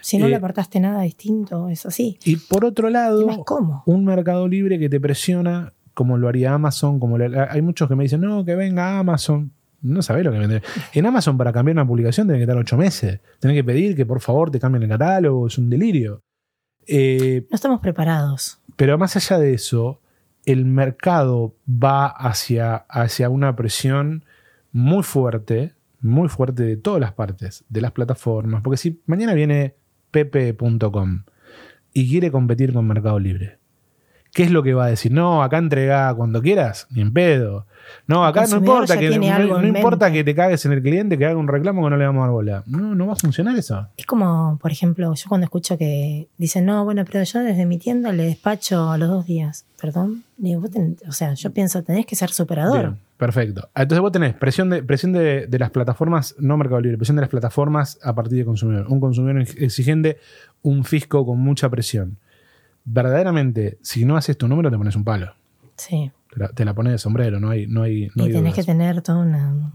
Si 0.00 0.18
no 0.18 0.26
Eh, 0.26 0.30
le 0.30 0.36
aportaste 0.36 0.78
nada 0.80 1.02
distinto, 1.02 1.68
es 1.68 1.86
así. 1.86 2.18
Y 2.24 2.36
por 2.36 2.64
otro 2.64 2.90
lado. 2.90 3.26
¿cómo? 3.44 3.82
un 3.86 4.04
mercado 4.04 4.46
libre 4.48 4.78
que 4.78 4.88
te 4.88 5.00
presiona 5.00 5.72
como 5.94 6.18
lo 6.18 6.28
haría 6.28 6.52
Amazon, 6.52 7.00
como 7.00 7.16
le- 7.16 7.38
hay 7.40 7.62
muchos 7.62 7.88
que 7.88 7.96
me 7.96 8.02
dicen, 8.04 8.20
no, 8.20 8.44
que 8.44 8.54
venga 8.54 8.98
Amazon. 8.98 9.52
No 9.86 10.02
sabés 10.02 10.24
lo 10.24 10.32
que 10.32 10.38
vende. 10.38 10.62
En 10.92 11.06
Amazon 11.06 11.36
para 11.38 11.52
cambiar 11.52 11.74
una 11.76 11.86
publicación 11.86 12.26
tenés 12.26 12.40
que 12.40 12.44
estar 12.44 12.56
ocho 12.56 12.76
meses. 12.76 13.20
Tenés 13.40 13.56
que 13.56 13.64
pedir 13.64 13.96
que 13.96 14.04
por 14.06 14.20
favor 14.20 14.50
te 14.50 14.58
cambien 14.60 14.82
el 14.84 14.88
catálogo, 14.88 15.46
es 15.46 15.56
un 15.58 15.70
delirio. 15.70 16.22
Eh, 16.86 17.46
No 17.50 17.54
estamos 17.54 17.80
preparados. 17.80 18.60
pero 18.76 18.96
más 18.98 19.16
allá 19.16 19.38
de 19.38 19.54
eso, 19.54 20.00
el 20.44 20.64
mercado 20.64 21.56
va 21.68 22.06
hacia, 22.06 22.76
hacia 22.76 23.28
una 23.30 23.56
presión 23.56 24.24
muy 24.72 25.02
fuerte, 25.02 25.74
muy 26.00 26.28
fuerte 26.28 26.62
de 26.62 26.76
todas 26.76 27.00
las 27.00 27.12
partes, 27.12 27.64
de 27.68 27.80
las 27.80 27.92
plataformas. 27.92 28.62
Porque 28.62 28.76
si 28.76 29.02
mañana 29.06 29.34
viene 29.34 29.74
pepe.com 30.10 31.24
y 31.92 32.08
quiere 32.10 32.30
competir 32.30 32.72
con 32.72 32.86
Mercado 32.86 33.18
Libre, 33.18 33.58
¿qué 34.36 34.42
es 34.42 34.50
lo 34.50 34.62
que 34.62 34.74
va 34.74 34.84
a 34.84 34.88
decir? 34.88 35.10
No, 35.12 35.42
acá 35.42 35.56
entregá 35.56 36.12
cuando 36.14 36.42
quieras, 36.42 36.86
ni 36.90 37.00
en 37.00 37.10
pedo. 37.10 37.64
No, 38.06 38.26
acá 38.26 38.44
no 38.50 38.58
importa, 38.58 38.98
que, 38.98 39.18
no, 39.18 39.64
importa 39.66 40.12
que 40.12 40.22
te 40.24 40.34
cagues 40.34 40.62
en 40.66 40.72
el 40.72 40.82
cliente, 40.82 41.16
que 41.16 41.24
haga 41.24 41.36
un 41.38 41.48
reclamo 41.48 41.82
que 41.84 41.88
no 41.90 41.96
le 41.96 42.04
vamos 42.04 42.20
a 42.20 42.24
dar 42.26 42.30
bola. 42.32 42.62
No, 42.66 42.94
no 42.94 43.06
va 43.06 43.14
a 43.14 43.16
funcionar 43.16 43.56
eso. 43.56 43.86
Es 43.96 44.04
como, 44.04 44.58
por 44.60 44.70
ejemplo, 44.72 45.14
yo 45.14 45.24
cuando 45.30 45.46
escucho 45.46 45.78
que 45.78 46.28
dicen, 46.36 46.66
no, 46.66 46.84
bueno, 46.84 47.02
pero 47.10 47.24
yo 47.24 47.40
desde 47.40 47.64
mi 47.64 47.78
tienda 47.78 48.12
le 48.12 48.24
despacho 48.24 48.90
a 48.90 48.98
los 48.98 49.08
dos 49.08 49.24
días. 49.24 49.64
Perdón. 49.80 50.24
Digo, 50.36 50.60
vos 50.60 50.70
ten- 50.70 50.98
o 51.08 51.12
sea, 51.12 51.32
yo 51.32 51.50
pienso, 51.52 51.82
tenés 51.82 52.04
que 52.04 52.14
ser 52.16 52.30
superador. 52.30 52.78
Bien, 52.80 52.98
perfecto. 53.16 53.68
Entonces 53.74 54.00
vos 54.02 54.12
tenés 54.12 54.34
presión 54.34 54.68
de, 54.68 54.82
presión 54.82 55.12
de, 55.12 55.46
de 55.46 55.58
las 55.58 55.70
plataformas, 55.70 56.34
no 56.38 56.58
Mercado 56.58 56.82
Libre, 56.82 56.98
presión 56.98 57.16
de 57.16 57.22
las 57.22 57.30
plataformas 57.30 57.98
a 58.02 58.14
partir 58.14 58.36
de 58.38 58.44
consumidor. 58.44 58.86
Un 58.88 59.00
consumidor 59.00 59.40
ex- 59.40 59.56
exigente, 59.56 60.18
un 60.62 60.84
fisco 60.84 61.24
con 61.24 61.38
mucha 61.40 61.70
presión. 61.70 62.18
Verdaderamente, 62.88 63.78
si 63.82 64.04
no 64.04 64.16
haces 64.16 64.38
tu 64.38 64.46
número, 64.48 64.70
te 64.70 64.78
pones 64.78 64.94
un 64.94 65.02
palo. 65.04 65.34
Sí. 65.76 66.10
Te 66.32 66.38
la, 66.40 66.48
te 66.48 66.64
la 66.64 66.72
pones 66.72 66.92
de 66.92 66.98
sombrero, 66.98 67.40
no 67.40 67.50
hay, 67.50 67.66
no 67.66 67.82
hay, 67.82 68.08
no 68.14 68.24
y 68.24 68.28
hay 68.28 68.32
tenés 68.32 68.54
que 68.54 68.62
tener 68.62 69.02
toda 69.02 69.18
una, 69.18 69.72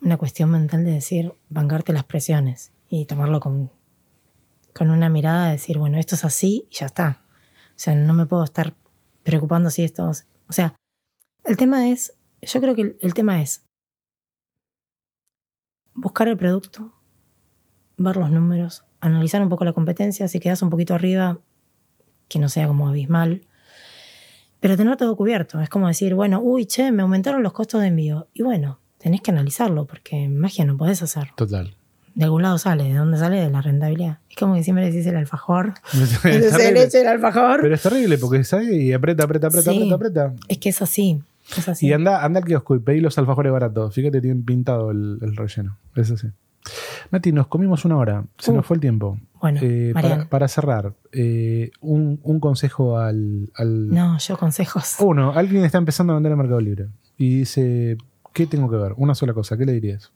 una 0.00 0.16
cuestión 0.16 0.50
mental 0.50 0.84
de 0.84 0.92
decir, 0.92 1.32
bancarte 1.50 1.92
las 1.92 2.04
presiones 2.04 2.72
y 2.88 3.04
tomarlo 3.04 3.40
con, 3.40 3.70
con 4.74 4.90
una 4.90 5.08
mirada 5.10 5.46
de 5.46 5.52
decir, 5.52 5.76
bueno, 5.78 5.98
esto 5.98 6.14
es 6.14 6.24
así 6.24 6.66
y 6.70 6.74
ya 6.76 6.86
está. 6.86 7.20
O 7.70 7.76
sea, 7.76 7.94
no 7.94 8.14
me 8.14 8.24
puedo 8.26 8.42
estar 8.44 8.74
preocupando 9.22 9.68
si 9.70 9.84
esto... 9.84 10.10
es- 10.10 10.26
O 10.48 10.52
sea, 10.52 10.74
el 11.44 11.56
tema 11.58 11.88
es, 11.90 12.14
yo 12.40 12.60
creo 12.60 12.74
que 12.74 12.82
el, 12.82 12.96
el 13.02 13.12
tema 13.14 13.42
es 13.42 13.64
buscar 15.94 16.28
el 16.28 16.36
producto, 16.38 16.92
ver 17.98 18.16
los 18.16 18.30
números, 18.30 18.84
analizar 19.00 19.42
un 19.42 19.48
poco 19.50 19.64
la 19.64 19.72
competencia, 19.74 20.26
si 20.28 20.40
quedas 20.40 20.62
un 20.62 20.70
poquito 20.70 20.94
arriba, 20.94 21.38
que 22.32 22.38
no 22.38 22.48
sea 22.48 22.66
como 22.66 22.88
abismal, 22.88 23.42
pero 24.60 24.76
tener 24.76 24.96
todo 24.96 25.16
cubierto. 25.16 25.60
Es 25.60 25.68
como 25.68 25.88
decir, 25.88 26.14
bueno, 26.14 26.40
uy, 26.40 26.66
che, 26.66 26.92
me 26.92 27.02
aumentaron 27.02 27.42
los 27.42 27.52
costos 27.52 27.80
de 27.80 27.88
envío. 27.88 28.28
Y 28.32 28.42
bueno, 28.42 28.78
tenés 28.98 29.20
que 29.20 29.30
analizarlo, 29.30 29.86
porque 29.86 30.28
magia 30.28 30.64
no 30.64 30.76
podés 30.76 31.02
hacer. 31.02 31.28
Total. 31.36 31.74
De 32.14 32.24
algún 32.24 32.42
lado 32.42 32.58
sale, 32.58 32.84
¿de 32.84 32.94
dónde 32.94 33.16
sale? 33.18 33.40
De 33.40 33.48
la 33.50 33.62
rentabilidad. 33.62 34.18
Es 34.28 34.36
como 34.36 34.54
que 34.54 34.62
siempre 34.62 34.84
decís 34.84 35.06
el 35.06 35.16
alfajor. 35.16 35.74
Leche, 36.24 37.00
el 37.00 37.06
alfajor. 37.08 37.60
Pero 37.62 37.74
es 37.74 37.82
terrible 37.82 38.18
porque 38.18 38.44
sale 38.44 38.76
y 38.76 38.92
aprieta, 38.92 39.24
aprieta, 39.24 39.46
aprieta, 39.48 39.70
Sí. 39.72 39.76
aprieta, 39.78 39.94
aprieta. 40.24 40.34
Es 40.48 40.58
que 40.58 40.68
es 40.68 40.82
así. 40.82 41.22
Es 41.56 41.68
así. 41.68 41.86
Y 41.88 41.92
anda, 41.92 42.22
anda 42.24 42.38
al 42.40 42.46
kiosco 42.46 42.76
y 42.76 42.80
pedí 42.80 43.00
los 43.00 43.16
alfajores 43.18 43.50
baratos. 43.50 43.94
Fíjate, 43.94 44.20
tienen 44.20 44.44
pintado 44.44 44.90
el, 44.90 45.18
el 45.22 45.34
relleno. 45.36 45.78
Es 45.96 46.10
así. 46.10 46.28
Nati, 47.10 47.32
nos 47.32 47.48
comimos 47.48 47.84
una 47.84 47.96
hora. 47.96 48.24
Se 48.38 48.50
Uh. 48.50 48.54
nos 48.56 48.66
fue 48.66 48.76
el 48.76 48.80
tiempo. 48.80 49.18
Bueno, 49.40 49.58
Eh, 49.62 49.92
para, 50.30 50.46
cerrar, 50.48 50.94
eh, 51.12 51.70
un, 51.80 52.20
un 52.22 52.38
consejo 52.40 52.98
al, 52.98 53.50
al- 53.56 53.88
No, 53.90 54.18
yo 54.18 54.36
consejos. 54.38 54.96
Uno, 55.00 55.32
alguien 55.32 55.64
está 55.64 55.78
empezando 55.78 56.12
a 56.12 56.16
vender 56.16 56.32
en 56.32 56.38
Mercado 56.38 56.60
Libre 56.60 56.88
y 57.16 57.38
dice, 57.40 57.98
¿qué 58.32 58.46
tengo 58.46 58.70
que 58.70 58.76
ver? 58.76 58.94
Una 58.96 59.14
sola 59.16 59.34
cosa, 59.34 59.56
¿qué 59.56 59.64
le 59.66 59.72
dirías? 59.72 60.12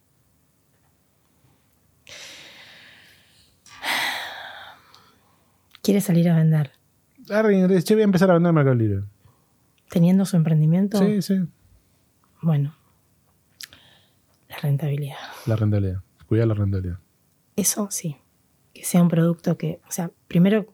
Quiere 5.83 6.01
salir 6.01 6.29
a 6.29 6.37
vender. 6.37 6.73
Alguien 7.31 7.69
dice, 7.69 7.83
"Che, 7.83 7.95
voy 7.95 8.03
a 8.03 8.05
empezar 8.05 8.31
a 8.31 8.35
vender 8.35 8.51
en 8.51 8.55
Mercado 8.55 8.75
Libre. 8.77 9.03
Teniendo 9.91 10.25
su 10.25 10.37
emprendimiento, 10.37 10.99
Sí, 10.99 11.23
sí. 11.23 11.45
bueno, 12.43 12.75
la 14.49 14.57
rentabilidad. 14.59 15.17
La 15.47 15.57
rentabilidad. 15.57 16.03
Cuidar 16.27 16.49
la 16.49 16.55
rentabilidad. 16.55 16.99
Eso 17.57 17.89
sí. 17.91 18.17
Que 18.73 18.85
sea 18.85 19.03
un 19.03 19.09
producto 19.09 19.57
que, 19.57 19.81
o 19.89 19.91
sea, 19.93 20.11
primero 20.29 20.67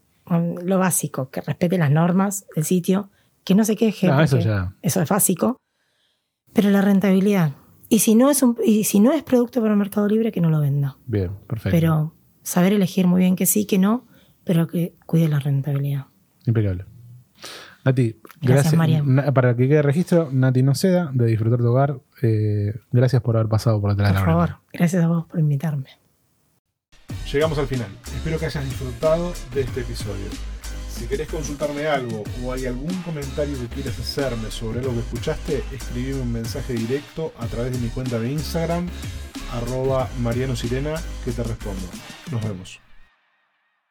lo 0.64 0.78
básico, 0.78 1.30
que 1.30 1.40
respete 1.40 1.78
las 1.78 1.90
normas 1.90 2.46
del 2.54 2.64
sitio, 2.64 3.10
que 3.44 3.54
no 3.54 3.64
se 3.64 3.76
queje. 3.76 4.06
No, 4.08 4.20
eso 4.20 4.38
ya. 4.38 4.74
Eso 4.82 5.02
es 5.02 5.08
básico. 5.08 5.56
Pero 6.52 6.70
la 6.70 6.80
rentabilidad. 6.82 7.52
Y 7.88 7.98
si 8.00 8.14
no 8.14 8.30
es 8.30 8.42
un, 8.42 8.56
y 8.64 8.84
si 8.84 9.00
no 9.00 9.12
es 9.12 9.22
producto 9.22 9.60
para 9.60 9.72
el 9.72 9.78
mercado 9.78 10.08
libre, 10.08 10.32
que 10.32 10.40
no 10.40 10.48
lo 10.50 10.60
venda. 10.60 10.96
Bien, 11.06 11.30
perfecto. 11.46 11.70
Pero 11.76 12.14
saber 12.42 12.72
elegir 12.72 13.06
muy 13.06 13.20
bien 13.20 13.36
que 13.36 13.46
sí, 13.46 13.66
que 13.66 13.78
no, 13.78 14.06
pero 14.44 14.66
que 14.66 14.94
cuide 15.06 15.28
la 15.28 15.38
rentabilidad. 15.40 16.06
Impecable. 16.46 16.86
Nati, 17.84 18.12
Gracias, 18.12 18.40
gracias. 18.40 18.74
Marian. 18.74 19.14
Na- 19.14 19.32
para 19.34 19.56
que 19.56 19.68
quede 19.68 19.82
registro, 19.82 20.30
Nati 20.32 20.62
Noceda, 20.62 21.10
de 21.12 21.26
Disfrutar 21.26 21.58
tu 21.58 21.66
Hogar. 21.66 22.00
Eh, 22.22 22.74
gracias 22.90 23.22
por 23.22 23.36
haber 23.36 23.48
pasado 23.48 23.80
por 23.80 23.90
atrás 23.90 24.08
de 24.08 24.18
Por 24.18 24.28
la 24.28 24.32
favor, 24.32 24.56
gracias 24.72 25.04
a 25.04 25.08
vos 25.08 25.26
por 25.26 25.40
invitarme. 25.40 25.88
Llegamos 27.32 27.58
al 27.58 27.66
final. 27.66 27.88
Espero 28.14 28.38
que 28.38 28.46
hayas 28.46 28.64
disfrutado 28.64 29.32
de 29.54 29.62
este 29.62 29.80
episodio. 29.80 30.26
Si 30.88 31.06
querés 31.06 31.28
consultarme 31.28 31.86
algo 31.86 32.22
o 32.44 32.52
hay 32.52 32.66
algún 32.66 32.94
comentario 33.02 33.58
que 33.58 33.66
quieras 33.66 33.98
hacerme 33.98 34.50
sobre 34.50 34.80
algo 34.80 34.92
que 34.92 35.00
escuchaste, 35.00 35.64
escribime 35.72 36.20
un 36.20 36.32
mensaje 36.32 36.74
directo 36.74 37.32
a 37.38 37.46
través 37.46 37.72
de 37.72 37.78
mi 37.78 37.88
cuenta 37.88 38.18
de 38.18 38.30
Instagram, 38.30 38.86
arroba 39.52 40.08
Mariano 40.20 40.54
Sirena, 40.54 40.94
que 41.24 41.32
te 41.32 41.42
respondo. 41.42 41.88
Nos 42.30 42.42
vemos. 42.42 42.81